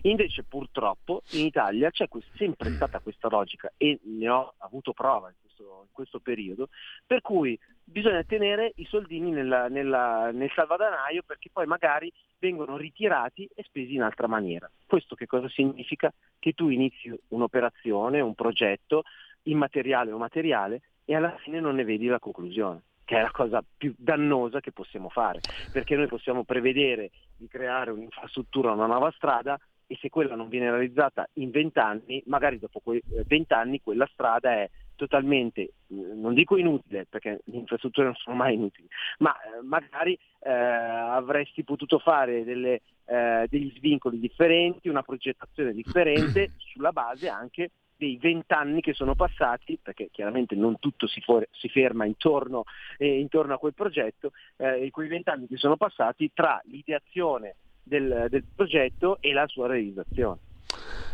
[0.02, 5.34] Invece purtroppo in Italia c'è sempre stata questa logica e ne ho avuto prova in
[5.40, 6.68] questo, in questo periodo,
[7.06, 13.48] per cui bisogna tenere i soldini nella, nella, nel salvadanaio perché poi magari vengono ritirati
[13.54, 14.70] e spesi in altra maniera.
[14.86, 16.12] Questo che cosa significa?
[16.38, 19.04] Che tu inizi un'operazione, un progetto
[19.44, 23.64] immateriale o materiale e alla fine non ne vedi la conclusione che è la cosa
[23.64, 25.40] più dannosa che possiamo fare,
[25.72, 30.68] perché noi possiamo prevedere di creare un'infrastruttura, una nuova strada e se quella non viene
[30.68, 35.70] realizzata in 20 anni, magari dopo quei 20 eh, anni quella strada è totalmente, eh,
[35.88, 38.88] non dico inutile, perché le infrastrutture non sono mai inutili,
[39.18, 46.54] ma eh, magari eh, avresti potuto fare delle, eh, degli svincoli differenti, una progettazione differente
[46.58, 51.68] sulla base anche dei vent'anni che sono passati, perché chiaramente non tutto si, for- si
[51.68, 52.64] ferma intorno,
[52.98, 58.44] eh, intorno, a quel progetto, eh, quei vent'anni che sono passati tra l'ideazione del, del
[58.54, 60.40] progetto e la sua realizzazione.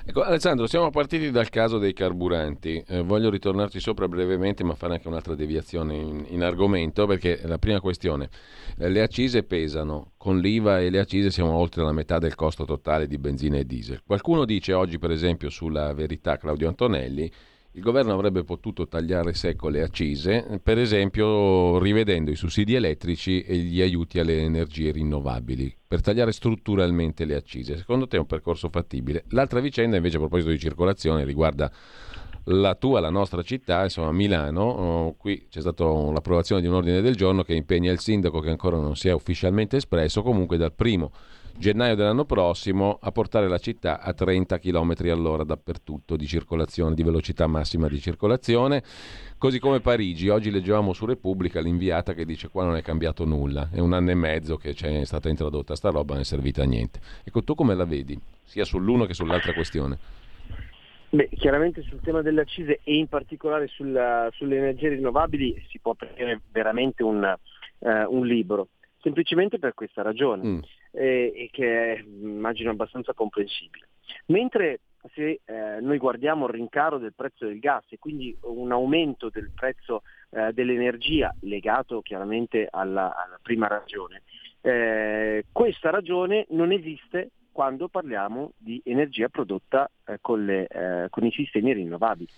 [0.05, 2.83] Ecco, Alessandro, siamo partiti dal caso dei carburanti.
[2.87, 7.59] Eh, voglio ritornarci sopra brevemente, ma fare anche un'altra deviazione in, in argomento, perché la
[7.59, 8.29] prima questione,
[8.79, 12.65] eh, le accise pesano, con l'IVA e le accise siamo oltre la metà del costo
[12.65, 14.03] totale di benzina e diesel.
[14.05, 17.31] Qualcuno dice oggi, per esempio, sulla verità Claudio Antonelli,
[17.75, 23.57] il governo avrebbe potuto tagliare secco le accise, per esempio rivedendo i sussidi elettrici e
[23.57, 27.79] gli aiuti alle energie rinnovabili, per tagliare strutturalmente le accise.
[27.79, 29.25] Secondo te è un percorso fattibile?
[29.29, 31.73] L'altra vicenda invece a proposito di circolazione riguarda
[32.47, 34.63] la tua, la nostra città, insomma Milano.
[34.63, 38.51] Oh, qui c'è stata l'approvazione di un ordine del giorno che impegna il sindaco che
[38.51, 41.11] ancora non si è ufficialmente espresso, comunque dal primo
[41.57, 47.03] gennaio dell'anno prossimo a portare la città a 30 km all'ora dappertutto di circolazione, di
[47.03, 48.83] velocità massima di circolazione,
[49.39, 50.29] così come Parigi.
[50.29, 54.11] Oggi leggevamo su Repubblica l'inviata che dice qua non è cambiato nulla, è un anno
[54.11, 57.01] e mezzo che c'è stata introdotta sta roba, non è servita a niente.
[57.25, 59.99] Ecco, tu come la vedi, sia sull'uno che sull'altra questione?
[61.11, 65.93] Beh, chiaramente sul tema delle accise e in particolare sulla, sulle energie rinnovabili si può
[65.93, 67.37] aprire veramente un,
[67.79, 68.69] uh, un libro
[69.03, 70.59] semplicemente per questa ragione, mm.
[70.93, 73.89] eh, e che è immagino abbastanza comprensibile.
[74.27, 74.81] Mentre
[75.15, 79.51] se eh, noi guardiamo il rincaro del prezzo del gas e quindi un aumento del
[79.53, 84.23] prezzo eh, dell'energia legato chiaramente alla, alla prima ragione,
[84.61, 91.25] eh, questa ragione non esiste quando parliamo di energia prodotta eh, con, le, eh, con
[91.27, 92.31] i sistemi rinnovabili.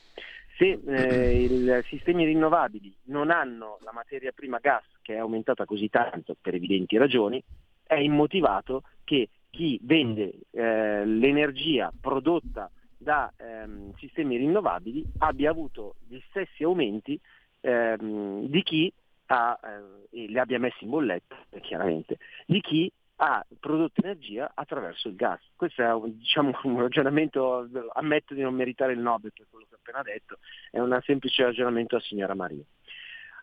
[0.57, 5.89] Se eh, i sistemi rinnovabili non hanno la materia prima gas che è aumentata così
[5.89, 7.43] tanto per evidenti ragioni,
[7.83, 16.19] è immotivato che chi vende eh, l'energia prodotta da ehm, sistemi rinnovabili abbia avuto gli
[16.29, 17.21] stessi aumenti
[17.61, 18.93] ehm, di chi
[19.27, 25.09] ha, eh, e li abbia messi in bolletta, chiaramente, di chi ha prodotto energia attraverso
[25.09, 25.41] il gas.
[25.55, 29.79] Questo è diciamo, un ragionamento, ammetto di non meritare il Nobel per quello che ho
[29.81, 30.39] appena detto,
[30.71, 32.65] è un semplice ragionamento a signora Maria.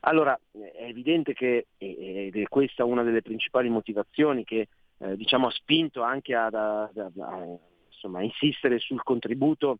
[0.02, 4.68] Allora, è evidente che, ed è questa una delle principali motivazioni che
[4.98, 7.58] eh, diciamo, ha spinto anche a, a, a,
[8.14, 9.78] a insistere sul contributo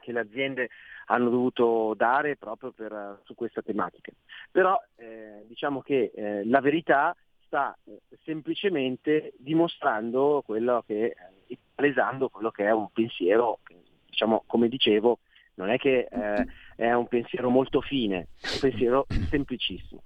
[0.00, 0.68] che le aziende
[1.06, 4.12] hanno dovuto dare proprio per, su questa tematica.
[4.50, 7.16] Però eh, diciamo che eh, la verità
[7.48, 11.16] sta eh, semplicemente dimostrando quello che,
[11.48, 13.58] eh, palesando quello che è un pensiero,
[14.06, 15.18] diciamo, come dicevo,
[15.54, 16.46] non è che eh,
[16.76, 20.02] è un pensiero molto fine, è un pensiero semplicissimo.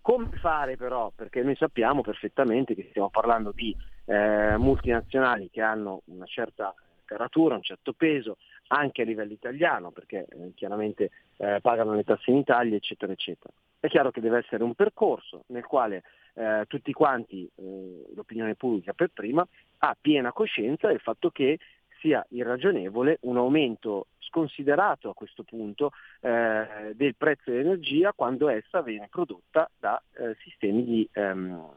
[0.00, 1.12] Come fare però?
[1.14, 3.76] Perché noi sappiamo perfettamente che stiamo parlando di
[4.06, 6.72] eh, multinazionali che hanno una certa
[7.06, 8.36] caratura, un certo peso,
[8.68, 13.52] anche a livello italiano, perché eh, chiaramente eh, pagano le tasse in Italia, eccetera, eccetera.
[13.80, 16.02] È chiaro che deve essere un percorso nel quale
[16.34, 19.46] eh, tutti quanti, eh, l'opinione pubblica per prima,
[19.78, 21.58] ha piena coscienza del fatto che
[22.00, 29.08] sia irragionevole un aumento sconsiderato a questo punto eh, del prezzo dell'energia quando essa viene
[29.08, 31.68] prodotta da eh, sistemi di, ehm,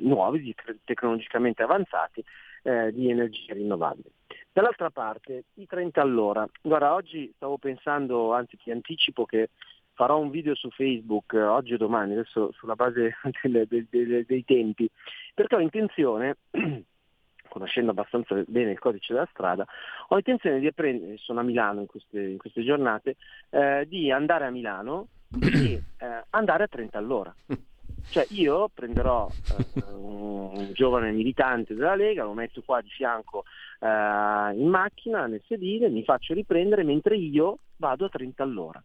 [0.00, 0.54] nuovi, di,
[0.84, 2.24] tecnologicamente avanzati
[2.92, 4.10] di energia rinnovabile.
[4.52, 6.46] Dall'altra parte i 30 all'ora.
[6.60, 9.50] Guarda, oggi stavo pensando, anzi ti anticipo che
[9.98, 14.44] farò un video su Facebook eh, oggi o domani, adesso sulla base delle, delle, dei
[14.44, 14.88] tempi,
[15.34, 16.36] perché ho intenzione
[17.48, 19.66] conoscendo abbastanza bene il codice della strada,
[20.08, 23.16] ho intenzione di apprendere, sono a Milano in queste, in queste giornate,
[23.50, 25.08] eh, di andare a Milano
[25.40, 27.34] e eh, andare a 30 all'ora.
[28.10, 29.28] Cioè io prenderò
[29.74, 33.44] eh, un giovane militante della Lega, lo metto qua di fianco
[33.80, 38.82] eh, in macchina, nel sedile, mi faccio riprendere mentre io vado a 30 all'ora.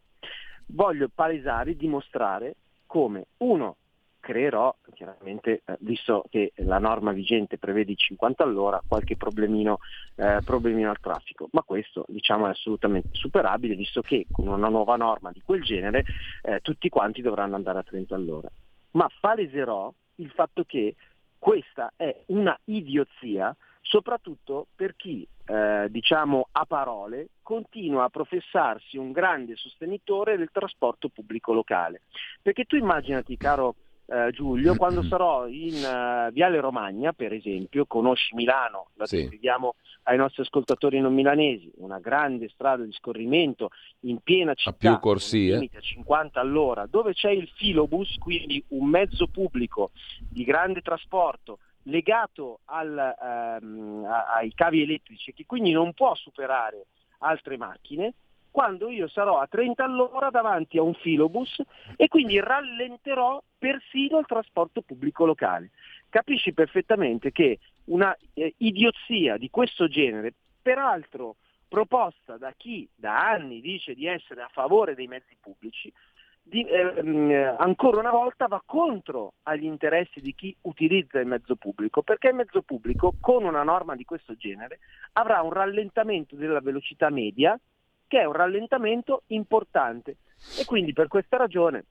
[0.66, 2.56] Voglio palesare, dimostrare
[2.86, 3.76] come uno
[4.24, 9.80] creerò, chiaramente eh, visto che la norma vigente prevede i 50 all'ora, qualche problemino,
[10.14, 14.96] eh, problemino al traffico, ma questo diciamo, è assolutamente superabile visto che con una nuova
[14.96, 16.04] norma di quel genere
[16.42, 18.48] eh, tutti quanti dovranno andare a 30 all'ora.
[18.94, 20.94] Ma paleserò il fatto che
[21.38, 23.54] questa è una idiozia
[23.84, 31.10] soprattutto per chi, eh, diciamo a parole, continua a professarsi un grande sostenitore del trasporto
[31.10, 32.02] pubblico locale.
[32.40, 33.74] Perché tu immaginati, caro
[34.06, 39.16] eh, Giulio, quando sarò in uh, Viale Romagna, per esempio, conosci Milano, la sì.
[39.16, 43.70] descriviamo ai nostri ascoltatori non milanesi, una grande strada di scorrimento
[44.00, 45.54] in piena città, a più corsie.
[45.54, 49.92] limite a 50 all'ora, dove c'è il filobus, quindi un mezzo pubblico
[50.28, 56.86] di grande trasporto legato al, um, ai cavi elettrici che quindi non può superare
[57.18, 58.14] altre macchine,
[58.54, 61.60] quando io sarò a 30 all'ora davanti a un filobus
[61.96, 65.72] e quindi rallenterò persino il trasporto pubblico locale.
[66.08, 71.34] Capisci perfettamente che una eh, idiozia di questo genere, peraltro
[71.66, 75.92] proposta da chi da anni dice di essere a favore dei mezzi pubblici,
[76.40, 82.02] di, eh, ancora una volta va contro agli interessi di chi utilizza il mezzo pubblico,
[82.02, 84.78] perché il mezzo pubblico con una norma di questo genere
[85.14, 87.58] avrà un rallentamento della velocità media
[88.06, 90.16] che è un rallentamento importante.
[90.58, 91.84] E quindi per questa ragione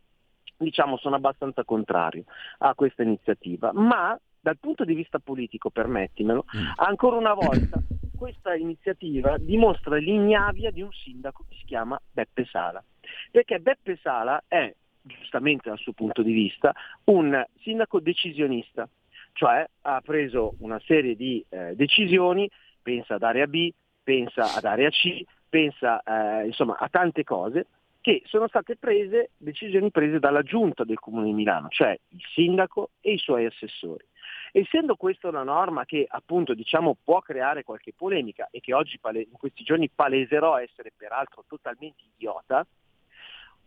[0.58, 2.24] diciamo sono abbastanza contrario
[2.60, 6.72] a questa iniziativa, ma dal punto di vista politico, permettimelo, mm.
[6.76, 7.82] ancora una volta
[8.18, 12.84] questa iniziativa dimostra l'ignavia di un sindaco che si chiama Beppe Sala,
[13.32, 16.74] perché Beppe Sala è, giustamente dal suo punto di vista,
[17.06, 18.88] un sindaco decisionista,
[19.34, 22.50] cioè ha preso una serie di eh, decisioni,
[22.82, 23.72] pensa ad area B,
[24.04, 25.24] pensa ad area C,
[25.54, 27.68] pensa eh, insomma, a tante cose
[28.02, 32.90] che sono state prese, decisioni prese dalla giunta del Comune di Milano, cioè il sindaco
[33.00, 34.04] e i suoi assessori.
[34.52, 39.38] Essendo questa una norma che appunto diciamo può creare qualche polemica e che oggi in
[39.38, 42.66] questi giorni paleserò essere peraltro totalmente idiota,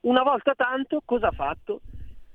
[0.01, 1.83] una volta tanto cosa ha fatto?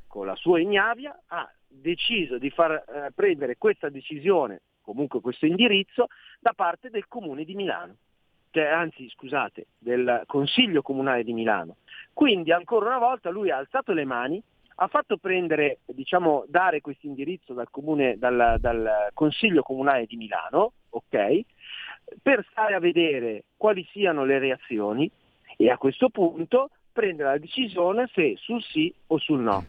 [0.07, 6.07] Con la sua ignavia ha deciso di far eh, prendere questa decisione, comunque questo indirizzo,
[6.39, 7.97] da parte del Comune di Milano
[8.51, 11.77] cioè, anzi scusate, del Consiglio Comunale di Milano.
[12.13, 14.41] Quindi ancora una volta lui ha alzato le mani,
[14.75, 17.67] ha fatto prendere, diciamo, dare questo indirizzo dal,
[18.17, 21.41] dal, dal Consiglio Comunale di Milano, ok,
[22.21, 25.09] per stare a vedere quali siano le reazioni
[25.55, 29.65] e a questo punto prendere la decisione se sul sì o sul no.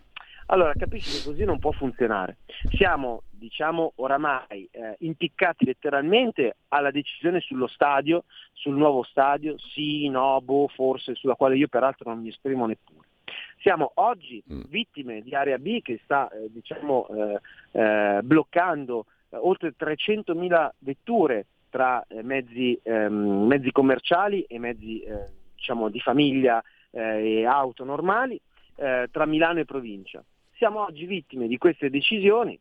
[0.47, 2.39] Allora, capisci che così non può funzionare.
[2.75, 10.41] Siamo, diciamo, oramai eh, impiccati letteralmente alla decisione sullo stadio, sul nuovo stadio, sì, no,
[10.43, 13.09] boh, forse, sulla quale io peraltro non mi esprimo neppure.
[13.63, 14.63] Siamo oggi mm.
[14.69, 17.41] vittime di Area B che sta eh, diciamo, eh,
[17.73, 25.03] eh bloccando eh, oltre 300.000 vetture tra eh, mezzi, ehm, mezzi, commerciali e mezzi
[25.55, 28.39] diciamo, di famiglia e auto normali
[28.75, 30.23] tra Milano e provincia.
[30.63, 32.57] Siamo oggi vittime di queste decisioni.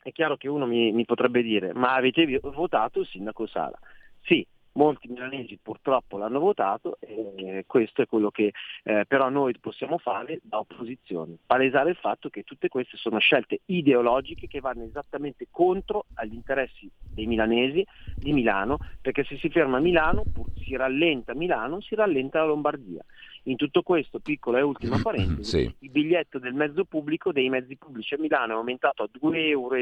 [0.00, 3.76] È chiaro che uno mi, mi potrebbe dire, ma avete votato il sindaco Sala?
[4.22, 8.52] Sì, molti milanesi purtroppo l'hanno votato e questo è quello che
[8.84, 13.60] eh, però noi possiamo fare da opposizione, palesare il fatto che tutte queste sono scelte
[13.66, 17.84] ideologiche che vanno esattamente contro agli interessi dei milanesi
[18.16, 20.24] di Milano, perché se si ferma Milano,
[20.56, 23.04] si rallenta Milano, si rallenta la Lombardia.
[23.44, 25.74] In tutto questo, piccola e ultima parentesi, sì.
[25.80, 29.74] il biglietto del mezzo pubblico, dei mezzi pubblici a Milano è aumentato a 2,20 euro,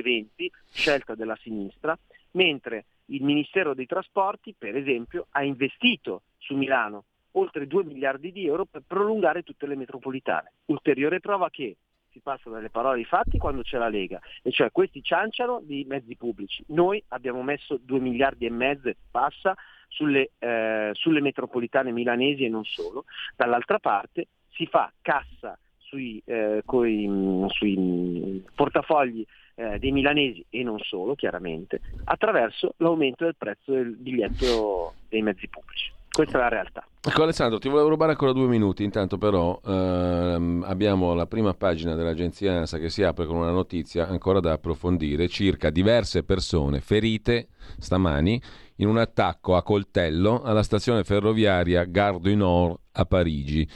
[0.72, 1.96] scelta della sinistra,
[2.32, 8.46] mentre il Ministero dei Trasporti, per esempio, ha investito su Milano oltre 2 miliardi di
[8.46, 10.52] euro per prolungare tutte le metropolitane.
[10.66, 11.76] Ulteriore prova che
[12.10, 15.84] si passa dalle parole ai fatti quando c'è la Lega, e cioè questi cianciano di
[15.88, 16.62] mezzi pubblici.
[16.68, 19.54] Noi abbiamo messo 2 miliardi e mezzo e passa
[19.88, 23.04] sulle, eh, sulle metropolitane milanesi e non solo.
[23.34, 30.78] Dall'altra parte si fa cassa sui, eh, coi, sui portafogli eh, dei milanesi e non
[30.78, 35.90] solo, chiaramente, attraverso l'aumento del prezzo del biglietto dei mezzi pubblici.
[36.12, 36.86] Questa è la realtà.
[37.04, 41.94] Ecco Alessandro, ti volevo rubare ancora due minuti, intanto però ehm, abbiamo la prima pagina
[41.94, 47.48] dell'agenzia ANSA che si apre con una notizia ancora da approfondire, circa diverse persone ferite
[47.78, 48.40] stamani
[48.76, 53.66] in un attacco a coltello alla stazione ferroviaria Gare Nord a Parigi.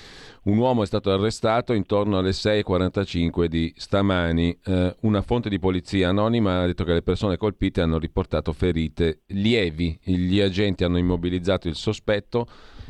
[0.44, 4.56] Un uomo è stato arrestato intorno alle 6.45 di stamani.
[4.64, 9.22] Eh, una fonte di polizia anonima ha detto che le persone colpite hanno riportato ferite
[9.28, 9.98] lievi.
[10.02, 12.46] Gli agenti hanno immobilizzato il sospetto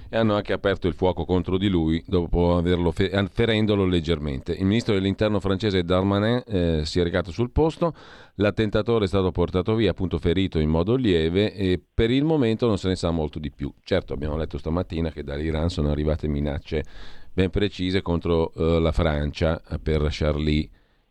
[0.09, 4.53] e hanno anche aperto il fuoco contro di lui dopo averlo fe- ferendolo leggermente.
[4.53, 7.95] Il ministro dell'interno francese Darmanin eh, si è recato sul posto,
[8.35, 12.79] l'attentatore è stato portato via, appunto ferito in modo lieve e per il momento non
[12.79, 13.73] se ne sa molto di più.
[13.83, 16.85] Certo abbiamo letto stamattina che dall'Iran sono arrivate minacce
[17.33, 20.69] ben precise contro uh, la Francia per Charlie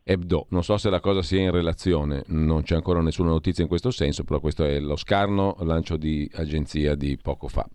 [0.07, 0.47] Hebdo.
[0.49, 3.91] Non so se la cosa sia in relazione, non c'è ancora nessuna notizia in questo
[3.91, 7.67] senso, però questo è lo scarno lancio di agenzia di poco fa.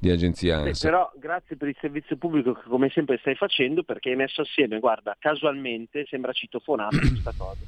[0.00, 0.74] Di agenzia ANSA.
[0.74, 4.42] Sì, però grazie per il servizio pubblico che come sempre stai facendo perché hai messo
[4.42, 7.64] assieme, guarda, casualmente sembra citofonato questa cosa.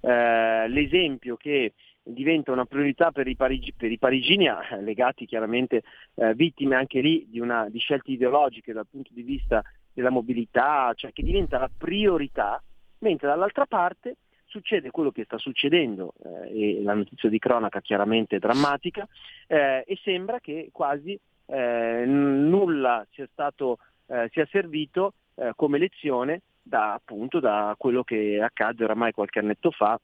[0.00, 5.82] Eh, l'esempio che diventa una priorità per i, parigi, per i parigini, eh, legati chiaramente
[6.14, 10.92] eh, vittime anche lì di, una, di, scelte ideologiche dal punto di vista della mobilità,
[10.96, 12.62] cioè che diventa la priorità,
[12.98, 18.36] mentre dall'altra parte succede quello che sta succedendo, eh, e la notizia di cronaca chiaramente
[18.36, 19.06] è drammatica,
[19.46, 21.18] eh, e sembra che quasi
[21.48, 25.14] eh, nulla sia, stato, eh, sia servito
[25.54, 29.98] come lezione da, appunto, da quello che accade oramai qualche annetto fa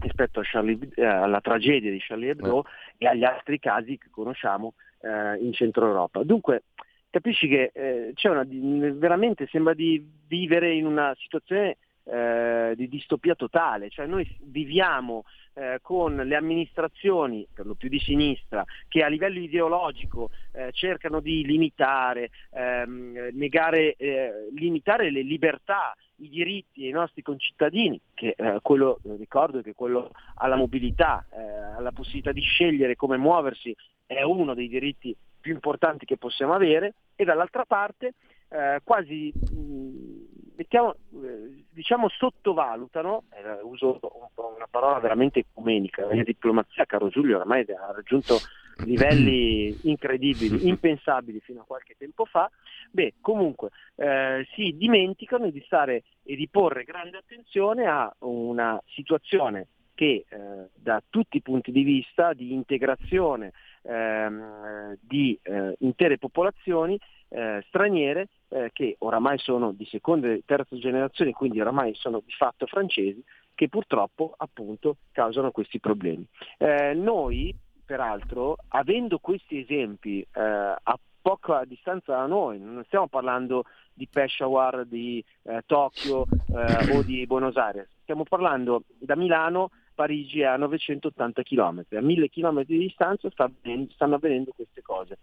[0.00, 3.04] rispetto Charlie, eh, alla tragedia di Charlie Hebdo eh.
[3.04, 6.22] e agli altri casi che conosciamo eh, in Centro Europa.
[6.22, 6.64] Dunque,
[7.10, 13.34] capisci che eh, c'è una, veramente sembra di vivere in una situazione eh, di distopia
[13.34, 19.08] totale, cioè noi viviamo eh, con le amministrazioni, per lo più di sinistra, che a
[19.08, 26.92] livello ideologico eh, cercano di limitare, ehm, negare, eh, limitare le libertà, i diritti ai
[26.92, 32.96] nostri concittadini, che eh, quello, ricordo che quello alla mobilità, eh, alla possibilità di scegliere
[32.96, 33.74] come muoversi
[34.06, 38.14] è uno dei diritti più importanti che possiamo avere, e dall'altra parte
[38.48, 46.84] eh, quasi mh, mettiamo, eh, diciamo sottovalutano, eh, uso una parola veramente ecumenica, la diplomazia,
[46.84, 48.38] caro Giulio, ormai ha raggiunto
[48.84, 52.50] livelli incredibili, impensabili fino a qualche tempo fa,
[52.90, 59.66] beh, comunque eh, si dimenticano di stare e di porre grande attenzione a una situazione
[59.94, 63.52] che eh, da tutti i punti di vista di integrazione
[63.82, 66.98] ehm, di eh, intere popolazioni
[67.32, 72.32] eh, straniere eh, che oramai sono di seconda e terza generazione, quindi oramai sono di
[72.32, 73.22] fatto francesi,
[73.54, 76.26] che purtroppo appunto causano questi problemi.
[76.58, 77.54] Eh, noi,
[77.84, 83.64] peraltro, avendo questi esempi eh, a poca distanza da noi, non stiamo parlando
[83.94, 90.40] di Peshawar, di eh, Tokyo eh, o di Buenos Aires, stiamo parlando da Milano Parigi
[90.40, 95.18] è a 980 km, a 1000 km di distanza stanno avvenendo queste cose,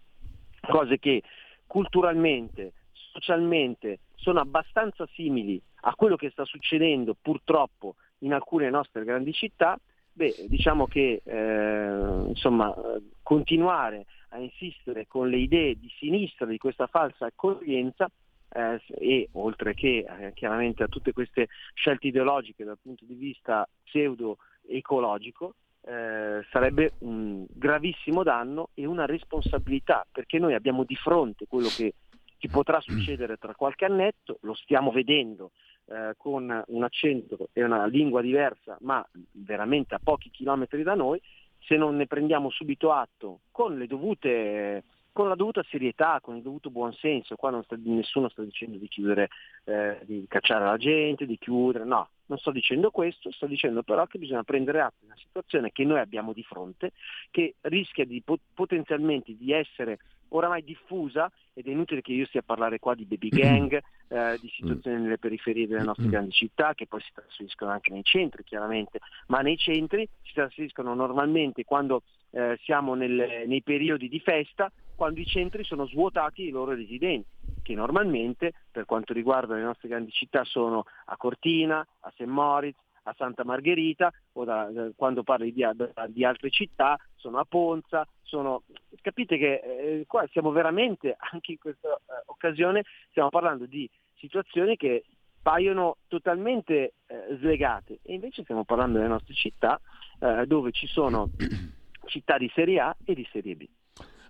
[0.60, 1.22] cose che
[1.70, 2.72] culturalmente
[3.12, 9.78] socialmente sono abbastanza simili a quello che sta succedendo purtroppo in alcune nostre grandi città,
[10.12, 12.74] beh, diciamo che eh, insomma,
[13.22, 18.10] continuare a insistere con le idee di sinistra di questa falsa accoglienza
[18.52, 23.64] eh, e oltre che eh, chiaramente a tutte queste scelte ideologiche dal punto di vista
[23.84, 31.68] pseudo-ecologico, eh, sarebbe un gravissimo danno e una responsabilità, perché noi abbiamo di fronte quello
[31.68, 31.94] che
[32.38, 35.50] ci potrà succedere tra qualche annetto, lo stiamo vedendo
[35.86, 41.20] eh, con un accento e una lingua diversa, ma veramente a pochi chilometri da noi,
[41.58, 44.82] se non ne prendiamo subito atto con le dovute
[45.12, 49.28] con la dovuta serietà, con il dovuto buonsenso, qua sta, nessuno sta dicendo di chiudere,
[49.64, 54.06] eh, di cacciare la gente, di chiudere, no, non sto dicendo questo, sto dicendo però
[54.06, 56.92] che bisogna prendere atto di una situazione che noi abbiamo di fronte,
[57.30, 58.22] che rischia di,
[58.54, 59.98] potenzialmente di essere
[60.28, 64.38] oramai diffusa ed è inutile che io stia a parlare qua di baby gang, eh,
[64.40, 68.44] di situazioni nelle periferie delle nostre grandi città che poi si trasferiscono anche nei centri
[68.44, 74.70] chiaramente, ma nei centri si trasferiscono normalmente quando eh, siamo nel, nei periodi di festa,
[74.94, 77.26] quando i centri sono svuotati i loro residenti,
[77.62, 82.24] che normalmente per quanto riguarda le nostre grandi città sono a Cortina, a St.
[82.24, 87.38] Moritz, a Santa Margherita o da, da, quando parli di, da, di, altre città sono
[87.38, 88.62] a Ponza, sono,
[89.00, 94.76] capite che eh, qua siamo veramente, anche in questa eh, occasione, stiamo parlando di situazioni
[94.76, 95.04] che
[95.42, 99.80] paiono totalmente eh, slegate e invece stiamo parlando delle nostre città
[100.20, 101.30] eh, dove ci sono
[102.06, 103.66] città di Serie A e di Serie B.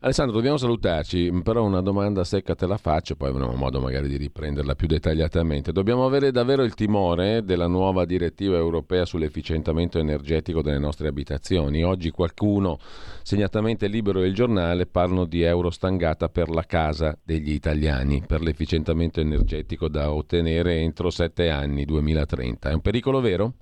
[0.02, 4.16] Alessandro, dobbiamo salutarci, però una domanda secca te la faccio, poi avremo modo magari di
[4.16, 5.72] riprenderla più dettagliatamente.
[5.72, 11.84] Dobbiamo avere davvero il timore della nuova direttiva europea sull'efficientamento energetico delle nostre abitazioni.
[11.84, 12.78] Oggi qualcuno,
[13.22, 19.20] segnatamente libero del giornale, parlano di euro stangata per la casa degli italiani, per l'efficientamento
[19.20, 22.70] energetico da ottenere entro sette anni, 2030.
[22.70, 23.52] È un pericolo vero?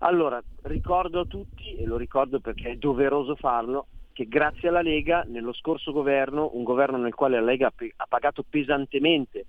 [0.00, 3.86] Allora, ricordo a tutti, e lo ricordo perché è doveroso farlo,
[4.18, 8.42] che grazie alla Lega nello scorso governo, un governo nel quale la Lega ha pagato
[8.42, 9.44] pesantemente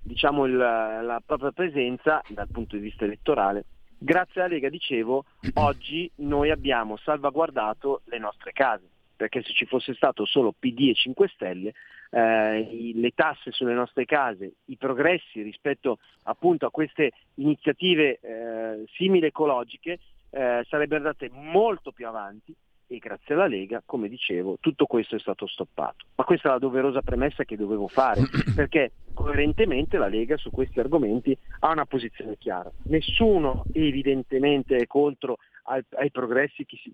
[0.00, 3.64] diciamo, il, la propria presenza dal punto di vista elettorale,
[3.98, 5.24] grazie alla Lega, dicevo,
[5.54, 8.84] oggi noi abbiamo salvaguardato le nostre case,
[9.16, 11.72] perché se ci fosse stato solo PD e 5 Stelle,
[12.10, 19.26] eh, le tasse sulle nostre case, i progressi rispetto appunto a queste iniziative eh, simili
[19.26, 19.98] ecologiche
[20.30, 22.54] eh, sarebbero andate molto più avanti
[22.86, 26.06] e grazie alla Lega, come dicevo, tutto questo è stato stoppato.
[26.16, 28.20] Ma questa è la doverosa premessa che dovevo fare,
[28.54, 32.70] perché coerentemente la Lega su questi argomenti ha una posizione chiara.
[32.84, 36.92] Nessuno evidentemente è contro ai, ai progressi che si,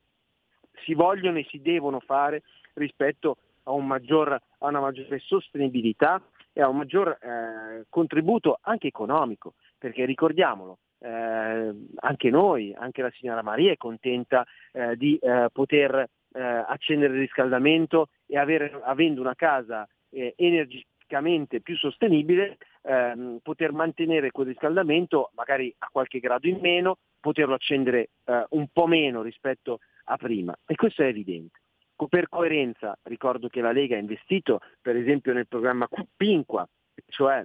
[0.85, 2.43] si, vogliono e si devono fare
[2.75, 6.23] rispetto a, un maggior, a una maggiore sostenibilità
[6.53, 13.11] e a un maggior eh, contributo anche economico, perché ricordiamolo, eh, anche noi, anche la
[13.11, 19.21] signora Maria è contenta eh, di eh, poter eh, accendere il riscaldamento e avere, avendo
[19.21, 26.47] una casa eh, energicamente più sostenibile, ehm, poter mantenere quel riscaldamento magari a qualche grado
[26.47, 31.59] in meno, poterlo accendere eh, un po' meno rispetto a prima e questo è evidente.
[32.09, 35.87] Per coerenza ricordo che la Lega ha investito per esempio nel programma
[36.17, 36.67] Pinqua,
[37.09, 37.45] cioè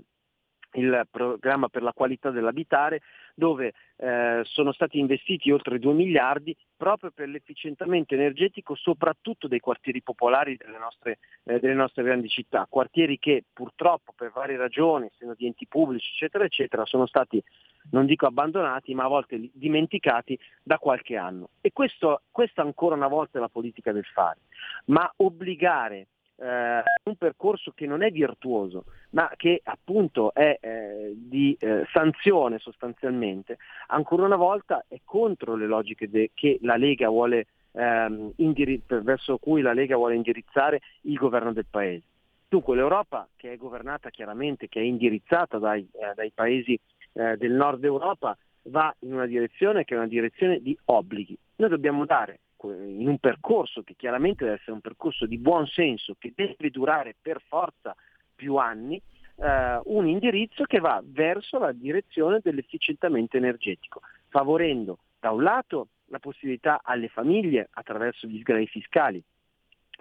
[0.76, 3.02] il programma per la qualità dell'abitare,
[3.36, 10.02] dove eh, sono stati investiti oltre 2 miliardi proprio per l'efficientamento energetico soprattutto dei quartieri
[10.02, 15.36] popolari delle nostre, eh, delle nostre grandi città, quartieri che purtroppo per varie ragioni, essendo
[15.38, 17.44] di enti pubblici eccetera eccetera, sono stati
[17.92, 21.50] non dico abbandonati, ma a volte dimenticati da qualche anno.
[21.62, 24.40] E questo, questa ancora una volta è la politica del fare,
[24.86, 26.08] ma obbligare
[26.38, 32.60] eh, un percorso che non è virtuoso, ma che appunto è eh, di eh, sanzione
[32.60, 33.58] sostanzialmente,
[33.88, 39.38] ancora una volta è contro le logiche de- che la Lega vuole, ehm, indiri- verso
[39.38, 42.04] cui la Lega vuole indirizzare il governo del Paese.
[42.48, 46.80] Dunque l'Europa, che è governata chiaramente, che è indirizzata dai, eh, dai paesi
[47.14, 51.38] eh, del nord Europa, va in una direzione che è una direzione di obblighi.
[51.58, 56.16] Noi dobbiamo dare in un percorso che chiaramente deve essere un percorso di buon senso,
[56.18, 57.96] che deve durare per forza
[58.34, 59.02] più anni,
[59.38, 66.20] eh, un indirizzo che va verso la direzione dell'efficientamento energetico, favorendo da un lato la
[66.20, 69.24] possibilità alle famiglie attraverso gli sgravi fiscali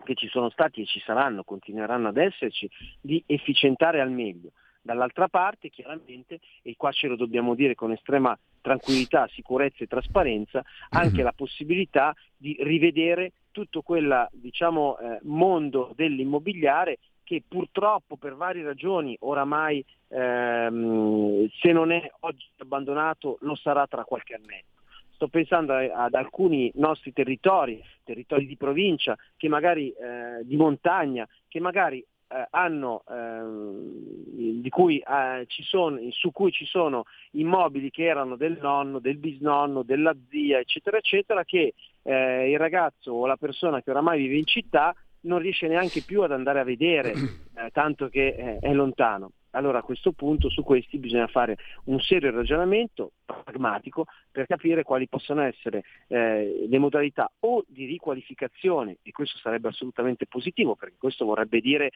[0.04, 2.68] che ci sono stati e ci saranno, continueranno ad esserci,
[3.00, 4.50] di efficientare al meglio,
[4.84, 10.62] Dall'altra parte, chiaramente, e qua ce lo dobbiamo dire con estrema tranquillità, sicurezza e trasparenza,
[10.90, 11.24] anche mm-hmm.
[11.24, 19.16] la possibilità di rivedere tutto quel diciamo, eh, mondo dell'immobiliare che purtroppo per varie ragioni
[19.20, 24.82] oramai ehm, se non è oggi abbandonato lo sarà tra qualche annetto.
[25.14, 31.58] Sto pensando ad alcuni nostri territori, territori di provincia, che magari eh, di montagna, che
[31.60, 38.58] magari eh, hanno, eh, cui, eh, sono, su cui ci sono immobili che erano del
[38.60, 43.90] nonno, del bisnonno, della zia, eccetera, eccetera, che eh, il ragazzo o la persona che
[43.90, 48.26] oramai vive in città non riesce neanche più ad andare a vedere, eh, tanto che
[48.26, 49.30] eh, è lontano.
[49.54, 55.08] Allora a questo punto su questi bisogna fare un serio ragionamento pragmatico per capire quali
[55.08, 61.24] possono essere eh, le modalità o di riqualificazione, e questo sarebbe assolutamente positivo perché questo
[61.24, 61.90] vorrebbe dire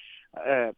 [0.47, 0.73] eh,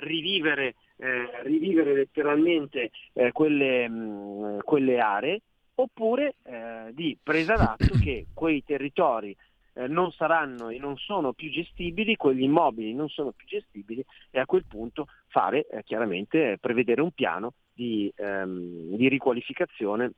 [0.00, 5.40] rivivere, eh, rivivere, letteralmente eh, quelle, mh, quelle, aree,
[5.76, 9.34] oppure eh, di presa d'atto che quei territori
[9.78, 14.40] eh, non saranno e non sono più gestibili, quegli immobili non sono più gestibili e
[14.40, 20.10] a quel punto fare eh, chiaramente eh, prevedere un piano di, ehm, di riqualificazione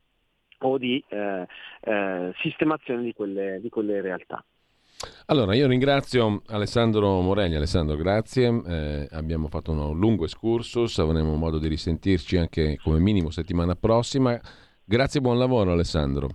[0.63, 1.45] o di eh,
[1.81, 4.43] eh, sistemazione di quelle, di quelle realtà.
[5.27, 7.55] Allora, io ringrazio Alessandro Morelli.
[7.55, 8.61] Alessandro, grazie.
[8.67, 14.39] Eh, abbiamo fatto un lungo excursus, avremo modo di risentirci anche come minimo settimana prossima.
[14.83, 16.29] Grazie e buon lavoro Alessandro.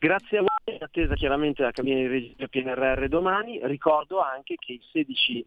[0.00, 3.58] Grazie a voi, in attesa chiaramente la cabina di regia PNRR domani.
[3.64, 5.46] Ricordo anche che il 16 eh,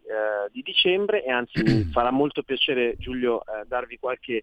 [0.52, 4.42] di dicembre, e anzi mi farà molto piacere Giulio eh, darvi qualche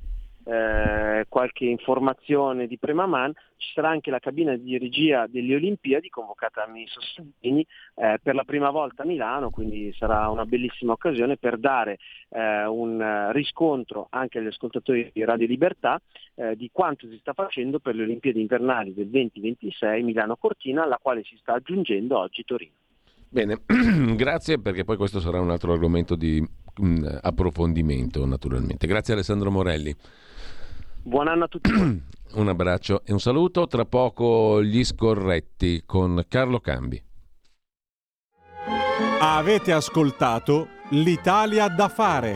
[0.49, 6.09] eh, qualche informazione di prima man, ci sarà anche la cabina di regia delle Olimpiadi
[6.09, 7.65] convocata da Ministro Salvini
[7.95, 11.99] eh, per la prima volta a Milano, quindi sarà una bellissima occasione per dare
[12.29, 16.01] eh, un riscontro anche agli ascoltatori di Radio Libertà
[16.33, 21.23] eh, di quanto si sta facendo per le Olimpiadi invernali del 2026 Milano-Cortina, alla quale
[21.23, 22.73] si sta aggiungendo oggi Torino.
[23.31, 23.61] Bene,
[24.15, 26.43] grazie perché poi questo sarà un altro argomento di
[26.81, 28.87] mm, approfondimento naturalmente.
[28.87, 29.95] Grazie Alessandro Morelli.
[31.03, 31.71] Buon anno a tutti.
[32.33, 33.67] un abbraccio e un saluto.
[33.67, 37.01] Tra poco gli scorretti con Carlo Cambi.
[39.21, 42.35] Avete ascoltato l'Italia da fare.